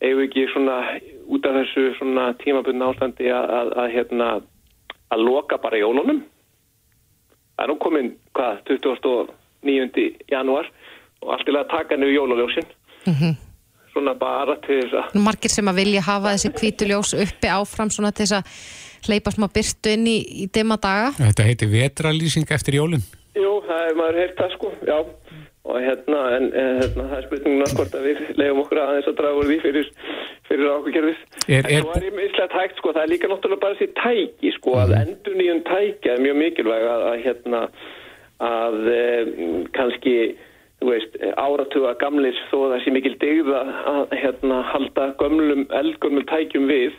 eigum 0.03 0.21
við 0.21 0.27
ekki 0.27 0.45
svona 0.53 0.77
út 1.25 1.47
af 1.47 1.57
þessu 1.59 1.85
svona 1.99 2.27
tímabundna 2.41 2.91
ástandi 2.91 3.29
að, 3.31 3.49
að, 3.59 3.73
að 3.83 3.91
hérna 3.95 4.29
að 5.13 5.25
loka 5.25 5.59
bara 5.61 5.79
jólunum 5.79 6.23
það 7.55 7.65
er 7.65 7.71
nú 7.71 7.77
komin, 7.81 8.13
hvað, 8.35 8.61
29. 8.69 10.07
janúar 10.31 10.69
og 11.23 11.35
allt 11.35 11.47
til 11.47 11.57
að 11.57 11.69
taka 11.71 11.97
niður 11.97 12.17
jóluljósin 12.19 12.73
svona 13.95 14.15
bara 14.19 14.57
til 14.65 14.81
þess 14.83 14.97
að 14.99 15.21
margir 15.23 15.53
sem 15.53 15.71
að 15.71 15.79
vilja 15.79 16.03
hafa 16.05 16.35
þessi 16.35 16.51
kvítuljós 16.59 17.13
uppi 17.25 17.51
áfram 17.51 17.91
svona 17.93 18.11
til 18.11 18.25
þess 18.25 18.39
að 18.39 19.07
hleypa 19.07 19.31
smá 19.35 19.47
byrtu 19.53 19.93
inn 19.95 20.09
í, 20.09 20.17
í 20.43 20.47
dimma 20.51 20.77
daga 20.81 21.13
Þetta 21.17 21.45
heiti 21.47 21.69
vetralýsing 21.69 22.49
eftir 22.51 22.79
jólun. 22.79 23.03
Jú, 23.35 23.51
það 23.67 23.81
er 23.85 23.97
maður 23.99 24.19
heyrt 24.21 24.39
það 24.39 24.53
sko, 24.55 24.71
já. 24.87 24.97
Og 25.65 25.79
hérna, 25.81 26.19
en 26.37 26.51
hérna, 26.53 27.03
það 27.09 27.17
er 27.17 27.23
spurninguna 27.25 27.69
hvort 27.73 27.95
að 27.97 28.03
við 28.05 28.19
leiðum 28.37 28.59
okkur 28.61 28.79
aðeins 28.83 29.07
að 29.09 29.15
draga 29.17 29.39
úr 29.39 29.47
því 29.49 29.55
fyrir, 29.63 29.87
fyrir 30.45 30.67
ákveðkerfið. 30.75 31.23
Er- 31.49 31.65
En 31.65 31.71
er- 31.77 31.81
svo 31.81 31.95
er 31.97 32.03
ég 32.05 32.13
mislegt 32.19 32.53
hægt 32.53 32.77
sko, 32.77 32.93
það 32.93 33.03
er 33.03 33.11
líka 33.13 33.29
náttúrulega 33.31 33.63
bara 33.63 33.75
þessi 33.79 33.87
tæki 33.97 34.51
sko, 34.59 34.75
að 34.83 34.93
Mhm. 34.93 35.01
endur 35.07 35.35
nýjum 35.39 35.61
tæki 35.71 36.09
er 36.13 36.21
mjög 36.21 36.37
mikilvæg 36.43 36.83
að, 36.93 37.01
að 37.09 37.23
hérna, 37.25 37.61
að 38.39 38.75
kannski, 39.73 40.35
þú 40.81 40.89
veist, 40.91 41.17
áratuga 41.39 41.95
gamlir 41.99 42.35
þó 42.51 42.57
að 42.67 42.71
það 42.75 42.83
sé 42.85 42.91
mikil 42.93 43.15
dygða 43.21 43.61
að 43.89 44.15
hérna 44.21 44.61
halda 44.69 45.05
gömlum, 45.17 45.65
eldgömlum 45.71 46.25
tækjum 46.29 46.67
við, 46.69 46.93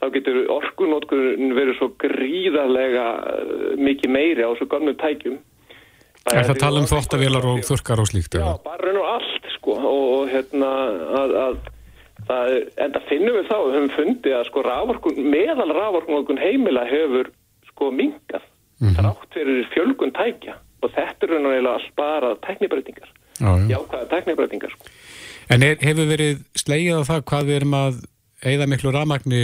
þá 0.00 0.06
getur 0.14 0.46
orkunótkurinn 0.56 1.52
verið 1.56 1.76
svo 1.78 1.88
gríðarlega 2.00 3.06
eh, 3.28 3.76
mikið 3.76 4.10
meiri 4.12 4.42
á 4.44 4.50
svo 4.56 4.66
gömlum 4.66 4.96
tækjum. 5.00 5.38
Er 6.26 6.42
það 6.42 6.52
að 6.56 6.60
tala 6.64 6.82
um 6.82 6.88
þvottavélar 6.90 7.44
og 7.52 7.62
þurkar 7.68 8.02
og 8.02 8.08
slíkt? 8.10 8.34
Já, 8.34 8.46
bara 8.64 8.82
raun 8.82 8.98
og 8.98 9.08
allt 9.14 9.48
sko 9.54 9.76
og, 9.78 10.28
hérna 10.32 10.70
að, 11.20 11.34
að 11.42 11.58
það, 12.26 12.50
er- 12.56 12.68
enda 12.86 13.02
finnum 13.10 13.38
við 13.38 13.46
þá, 13.50 13.56
við 13.62 13.76
höfum 13.76 13.92
fundið 13.94 14.36
að 14.40 14.44
sko 14.48 14.64
raforkun, 14.66 15.20
meðal 15.36 15.68
raforkun 15.76 16.42
heimila 16.42 16.86
hefur 16.90 17.30
sko 17.70 17.90
mingað 17.94 18.48
þrátt 18.96 19.30
fyrir 19.36 19.68
fjölgun 19.72 20.12
tækja 20.16 20.56
og 20.82 20.92
þetta 20.92 21.26
er 21.26 21.32
raun 21.32 21.46
og 21.46 21.70
allt 21.72 21.94
bara 21.96 22.34
já. 23.40 23.52
jákvæða 23.70 24.10
tæknibrætingar 24.10 24.74
sko. 24.74 24.90
En 25.48 25.62
er, 25.62 25.78
hefur 25.80 26.10
verið 26.10 26.42
slegið 26.58 27.00
á 27.00 27.08
það 27.08 27.24
hvað 27.30 27.48
við 27.48 27.58
erum 27.60 27.78
að 27.78 28.02
eigða 28.46 28.68
miklu 28.70 28.92
rafmagni 28.92 29.42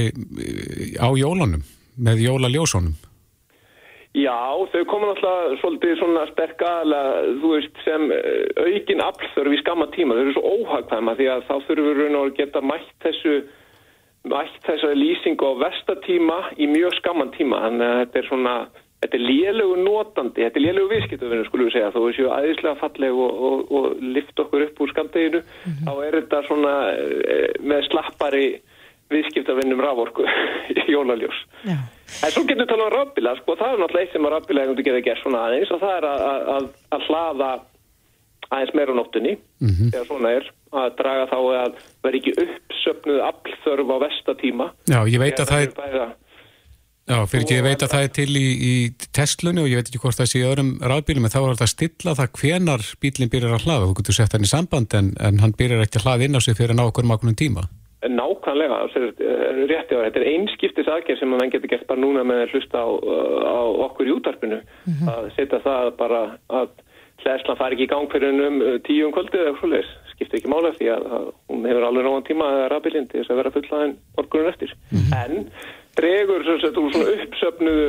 á 0.98 1.08
jólunum 1.16 1.62
með 2.02 2.24
jólaljósunum? 2.26 2.94
Já, 4.12 4.36
þau 4.68 4.82
koma 4.90 5.08
náttúrulega 5.08 5.56
svolítið 5.62 5.94
svona 5.96 6.26
sterk 6.28 6.60
aðalega, 6.60 7.20
þú 7.40 7.52
veist, 7.54 7.78
sem 7.80 8.10
eh, 8.12 8.50
aukin 8.60 9.00
aflþörf 9.00 9.54
í 9.56 9.60
skamma 9.62 9.86
tíma. 9.94 10.18
Þau 10.18 10.22
eru 10.26 10.34
svo 10.36 10.50
óhagkvæma 10.58 11.14
því 11.16 11.28
að 11.32 11.44
þá 11.48 11.54
þurfum 11.68 11.96
við 11.96 12.16
að 12.18 12.32
geta 12.36 12.60
mætt 12.68 12.90
þessu, 13.06 13.32
mætt 14.28 14.58
þessari 14.68 14.98
lýsingu 15.00 15.48
á 15.48 15.52
vestatíma 15.64 16.38
í 16.60 16.68
mjög 16.68 16.98
skamman 16.98 17.32
tíma. 17.38 17.62
Þannig 17.64 17.86
að 17.88 18.00
þetta 18.02 18.20
er 18.20 18.28
svona, 18.28 18.54
þetta 19.00 19.18
er 19.18 19.24
lélegu 19.30 19.78
notandi, 19.80 20.44
þetta 20.44 20.60
er 20.60 20.66
lélegu 20.66 20.92
viðskiptufinu, 20.92 21.48
skulum 21.48 21.70
við 21.70 21.76
segja. 21.78 21.94
Þó 21.96 22.00
við 22.02 22.14
séu 22.18 22.30
aðeinslega 22.36 22.80
falleg 22.82 23.24
og, 23.24 23.42
og, 23.48 23.74
og 23.80 24.04
lift 24.18 24.44
okkur 24.44 24.66
upp 24.66 24.84
úr 24.84 24.92
skamdeginu, 24.92 25.40
þá 25.88 25.92
er 25.94 26.18
þetta 26.20 26.44
svona 26.50 26.76
eh, 26.92 27.48
með 27.64 27.88
slappari 27.88 28.46
viðskiptavinnum 29.16 29.82
raforku 29.84 30.24
í 30.76 30.86
jólaljós. 30.92 31.42
Já. 31.68 31.76
En 32.22 32.32
svo 32.32 32.44
getur 32.44 32.64
við 32.64 32.72
talað 32.72 32.88
um 32.88 32.96
rafbíla, 32.96 33.36
sko, 33.40 33.56
það 33.60 33.74
er 33.74 33.82
náttúrulega 33.82 34.06
eitt 34.06 34.16
sem 34.16 34.26
að 34.28 34.34
rafbíla 34.36 34.64
hefur 34.66 34.82
getið 34.82 35.04
gert 35.06 35.22
svona 35.22 35.44
aðeins 35.48 35.70
og 35.72 35.80
það 35.82 35.94
er 35.98 36.08
að, 36.08 36.48
að, 36.56 36.66
að 36.96 37.06
hlaða 37.08 37.50
aðeins 38.52 38.74
meira 38.76 38.92
á 38.92 38.98
nóttunni 38.98 39.36
þegar 39.92 40.08
svona 40.08 40.32
er, 40.38 40.48
að 40.72 40.90
draga 40.98 41.28
þá 41.30 41.38
að 41.38 41.78
vera 42.04 42.18
ekki 42.18 42.34
uppsöfnuð 42.42 43.22
aflþörf 43.28 43.92
á 43.92 43.96
vestatíma. 44.06 44.66
Já, 44.92 44.98
ég 45.08 45.22
veit 45.22 45.40
að 45.40 45.52
það 45.52 45.64
er, 45.64 45.72
Bæða, 45.78 46.06
já, 47.08 47.18
fyrir 47.32 47.44
ekki, 47.46 47.56
ég 47.56 47.66
veit 47.66 47.84
að 47.86 47.92
það 47.94 48.06
er 48.06 48.12
til 48.18 48.36
í, 48.36 48.46
í 48.52 48.74
Teslunni 49.16 49.64
og 49.64 49.70
ég 49.70 49.80
veit 49.80 49.90
ekki 49.90 50.02
hvort 50.02 50.20
það 50.20 50.30
sé 50.32 50.42
í 50.42 50.46
öðrum 50.48 50.72
rafbílum 50.92 51.28
en 51.28 51.34
þá 51.34 51.38
er 51.42 51.50
þetta 51.54 51.68
að 51.68 51.74
stilla 51.74 52.16
það 52.20 52.34
hvenar 52.40 52.88
bílinn 53.02 53.32
byrjar 53.32 53.56
að 53.56 53.68
hlaða. 53.68 53.86
Þú 53.88 53.98
getur 54.00 54.18
sett 54.20 54.36
hann 54.36 54.48
í 54.48 54.52
samband 54.52 54.98
en, 54.98 55.12
en 55.20 55.40
hann 55.44 55.56
byrjar 55.56 55.86
ekki 55.86 56.02
að 56.02 56.08
hlaða 56.08 56.28
inn 56.28 56.36
á 56.36 56.40
sig 56.44 56.58
fyrir 56.58 56.76
að 56.76 56.82
ná 56.82 56.84
okkur 56.90 57.08
mákunum 57.08 57.38
tíma. 57.38 57.68
Nákvæmlega, 58.08 58.78
eh, 58.96 59.66
rétti 59.70 59.94
á 59.94 60.02
þetta 60.02 60.20
er 60.20 60.30
einskiptis 60.32 60.88
aðgerð 60.90 61.20
sem 61.20 61.34
að 61.34 61.40
menn 61.40 61.52
getur 61.52 61.70
gert 61.70 61.86
bara 61.86 62.00
núna 62.00 62.24
með 62.26 62.42
að 62.42 62.54
hlusta 62.56 62.82
á, 62.82 62.88
á 63.46 63.60
okkur 63.86 64.08
í 64.10 64.14
útarpinu 64.16 64.58
að 65.06 65.28
setja 65.36 65.60
það 65.62 65.90
bara 65.96 66.22
að 66.50 66.72
hlæslan 67.22 67.58
fari 67.58 67.76
ekki 67.76 67.86
í 67.86 67.92
gang 67.92 68.10
fyrir 68.10 68.34
um 68.48 68.62
eh, 68.62 68.78
tíu 68.86 69.06
um 69.06 69.14
kvöldið 69.14 69.44
eða 69.44 69.58
svoleiðis, 69.60 69.92
skiptir 70.12 70.40
ekki 70.40 70.50
mála 70.50 70.74
því 70.74 70.90
að, 70.96 71.08
að 71.18 71.28
hún 71.52 71.66
hefur 71.70 71.86
alveg 71.88 72.08
náðan 72.08 72.28
tíma 72.28 72.50
að 72.50 72.66
rafbílinn 72.72 73.08
til 73.10 73.20
þess 73.20 73.32
að 73.32 73.40
vera 73.42 73.54
fullaðin 73.56 73.96
morgunin 74.16 74.50
eftir. 74.52 74.76
En 75.22 75.36
dregur 75.98 76.46
svo 76.46 76.58
að 76.58 76.78
þú 76.78 76.86
svona 76.90 77.16
uppsöfnuðu 77.22 77.88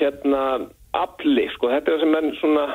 hérna 0.00 0.42
afli, 0.94 1.46
sko, 1.54 1.70
þetta 1.72 1.90
er 1.90 1.96
það 1.96 2.04
sem 2.04 2.14
menn 2.14 2.34
svona 2.40 2.66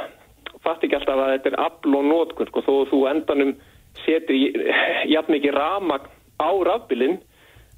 fatt 0.63 0.83
ekki 0.83 0.97
alltaf 0.97 1.21
að 1.21 1.33
þetta 1.35 1.51
er 1.51 1.59
afl 1.63 1.97
og 1.99 2.07
nótkun, 2.09 2.49
sko, 2.49 2.63
þó 2.65 2.73
þú 2.89 3.03
endanum 3.13 3.53
setur 4.03 4.35
jafn 5.13 5.35
mikið 5.35 5.55
ramagn 5.55 6.15
á 6.39 6.49
rafbílinn 6.69 7.19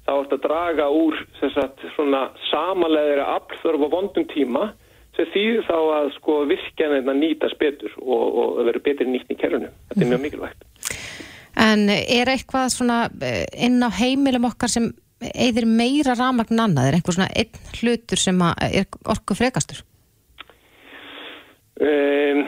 þá 0.06 0.12
ertu 0.16 0.38
að 0.38 0.46
draga 0.46 0.88
úr 0.90 1.18
sagt, 1.40 1.84
svona 1.96 2.28
samanleðira 2.50 3.28
aflþörf 3.36 3.86
á 3.86 3.88
vondum 3.92 4.26
tíma 4.32 4.70
sem 5.16 5.28
þýðir 5.34 5.66
þá 5.68 5.76
að 5.76 6.10
sko 6.16 6.38
virkjanirna 6.48 7.14
nýtast 7.18 7.58
betur 7.60 7.92
og, 8.00 8.24
og 8.24 8.58
verður 8.62 8.86
betur 8.86 9.10
nýtt 9.10 9.30
í 9.30 9.38
kerfinu. 9.38 9.68
Þetta 9.90 10.04
er 10.06 10.12
mjög 10.14 10.24
mikilvægt. 10.24 10.66
En 11.62 11.84
er 11.92 12.30
eitthvað 12.32 12.70
svona 12.72 13.04
eh, 13.20 13.44
inn 13.66 13.82
á 13.84 13.92
heimilum 13.92 14.48
okkar 14.48 14.72
sem 14.72 14.88
eðir 15.22 15.68
meira 15.68 16.16
rafmagn 16.16 16.56
en 16.56 16.64
annað? 16.66 16.88
Er 16.88 16.98
einhver 16.98 17.16
svona 17.16 17.30
einn 17.36 17.72
hlutur 17.78 18.20
sem 18.20 18.40
er 18.42 18.86
orku 19.12 19.36
frekastur? 19.38 19.82
Um, 21.82 22.42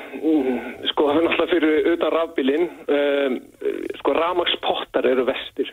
sko 0.90 1.08
er 1.10 1.24
náttúrulega 1.24 1.50
fyrir 1.50 1.88
utan 1.94 2.12
rafbílinn 2.14 2.66
um, 2.68 3.38
sko 3.98 4.14
ramagspottar 4.14 5.08
eru 5.10 5.24
vestir 5.26 5.72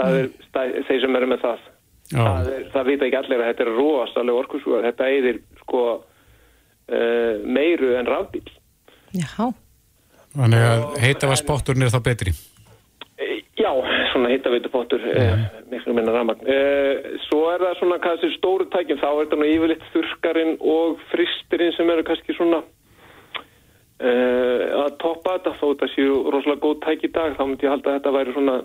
það 0.00 0.20
er 0.20 0.30
stæ, 0.48 0.62
þeir 0.88 1.02
sem 1.04 1.18
eru 1.20 1.30
með 1.30 1.44
það. 1.44 1.66
Það, 2.10 2.48
er, 2.50 2.62
það 2.72 2.88
vita 2.88 3.06
ekki 3.06 3.18
allir 3.20 3.42
að 3.42 3.50
þetta 3.52 3.62
er 3.62 3.76
rosalega 3.76 4.40
orkusúar 4.40 4.86
þetta 4.88 5.10
eðir 5.14 5.36
sko 5.60 5.82
uh, 5.94 7.34
meiru 7.46 7.92
en 8.00 8.08
rafbíl 8.10 8.48
Já. 9.16 9.50
Þannig 10.30 10.64
að 10.64 10.82
heita 11.02 11.30
var 11.30 11.38
spotturinn 11.40 11.86
er 11.86 11.92
þá 11.92 12.02
betri. 12.06 12.32
E, 13.18 13.40
Já, 13.58 13.70
svona 14.12 14.30
hittaveitupottur 14.32 15.02
eh, 15.10 15.40
miklu 15.68 15.94
minna 15.96 16.14
ramagn 16.14 16.46
eh, 16.48 17.16
svo 17.26 17.42
er 17.52 17.64
það 17.64 17.80
svona 17.80 17.98
kannski 18.02 18.30
stóru 18.36 18.68
tækin. 18.72 19.00
Þá 19.02 19.08
er 19.10 19.24
þetta 19.24 19.40
nú 19.40 19.48
yfirleitt 19.50 19.88
þurkarinn 19.94 20.54
og 20.74 21.02
fristirinn 21.10 21.74
sem 21.76 21.90
eru 21.92 22.06
kannski 22.06 22.36
svona 22.38 22.62
eh, 23.98 24.70
að 24.84 24.94
toppa 25.02 25.36
þetta. 25.36 25.56
Þó 25.58 25.66
þetta 25.66 25.90
séu 25.96 26.22
rosalega 26.30 26.62
góð 26.62 26.78
tæk 26.86 27.08
í 27.10 27.12
dag 27.18 27.36
þá 27.36 27.44
myndi 27.44 27.66
ég 27.66 27.74
halda 27.74 27.90
að 27.90 27.98
þetta 27.98 28.14
væri 28.16 28.36
svona 28.38 28.56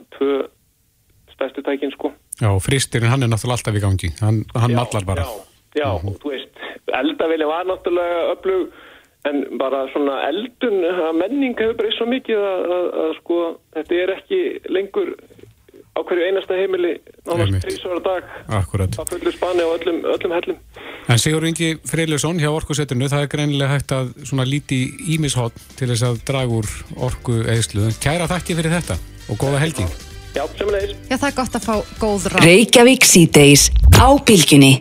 tvö 1.36 1.49
stærstu 1.51 1.61
tækin 1.67 1.91
sko 1.95 2.11
Já, 2.41 2.49
fristirinn 2.59 3.09
hann 3.11 3.23
er 3.23 3.29
náttúrulega 3.31 3.55
alltaf 3.59 3.75
í 3.75 3.83
gangi. 3.83 4.09
Hann, 4.21 4.41
hann 4.55 4.71
Já, 4.71 4.75
mallar 4.75 5.05
bara. 5.07 5.23
Já, 5.23 5.83
já 5.83 5.88
og 5.95 6.17
þú 6.19 6.33
veist, 6.33 6.51
eldavili 6.91 7.45
var 7.47 7.63
náttúrulega 7.69 8.33
öflug 8.33 8.67
en 9.25 9.39
bara 9.57 9.86
svona 9.93 10.19
eldun, 10.29 10.81
að 10.86 11.15
menning 11.17 11.55
hefur 11.57 11.77
breyst 11.79 11.97
svo 11.97 12.05
mikið 12.11 12.43
að, 12.45 12.65
að, 12.75 12.89
að 13.03 13.13
sko, 13.21 13.38
þetta 13.73 13.95
er 14.03 14.13
ekki 14.19 14.39
lengur 14.69 15.13
á 15.95 15.99
hverju 16.03 16.25
einasta 16.27 16.57
heimili 16.59 16.91
Einmitt. 17.31 17.63
trísvara 17.63 18.01
dag 18.03 18.23
Akkurat. 18.59 18.91
á 18.99 19.03
fullu 19.07 19.31
spani 19.31 19.63
og 19.63 19.77
öllum, 19.79 20.01
öllum 20.11 20.36
hellum. 20.36 20.57
En 21.07 21.21
Sigur 21.21 21.45
Ingi 21.47 21.75
Freylusson 21.88 22.38
hjá 22.41 22.49
Orkusetrinu, 22.51 23.07
það 23.07 23.23
er 23.25 23.31
greinilega 23.31 23.71
hægt 23.77 23.93
að 23.95 24.11
svona 24.25 24.45
líti 24.45 24.83
ímishotn 25.15 25.55
til 25.79 25.88
þess 25.93 26.03
að 26.03 26.19
draga 26.27 26.59
úr 26.59 26.67
orku 27.07 27.39
eðslu. 27.47 27.88
Kæra 28.03 28.27
þakki 28.27 28.59
fyrir 28.59 28.75
þetta 28.75 28.99
og 29.31 29.39
góða 29.41 29.63
helgi. 29.63 29.88
Já, 30.36 30.43
semulegis. 30.59 30.95
Já, 31.07 31.15
það 31.15 31.29
er 31.29 31.36
gott 31.38 31.55
að 31.55 31.63
fá 31.69 31.75
góð 32.01 32.27
ráð. 32.33 32.43
Reykjavík 32.43 33.07
síðdeis 33.07 33.69
á 33.95 34.07
bylgjunni. 34.19 34.73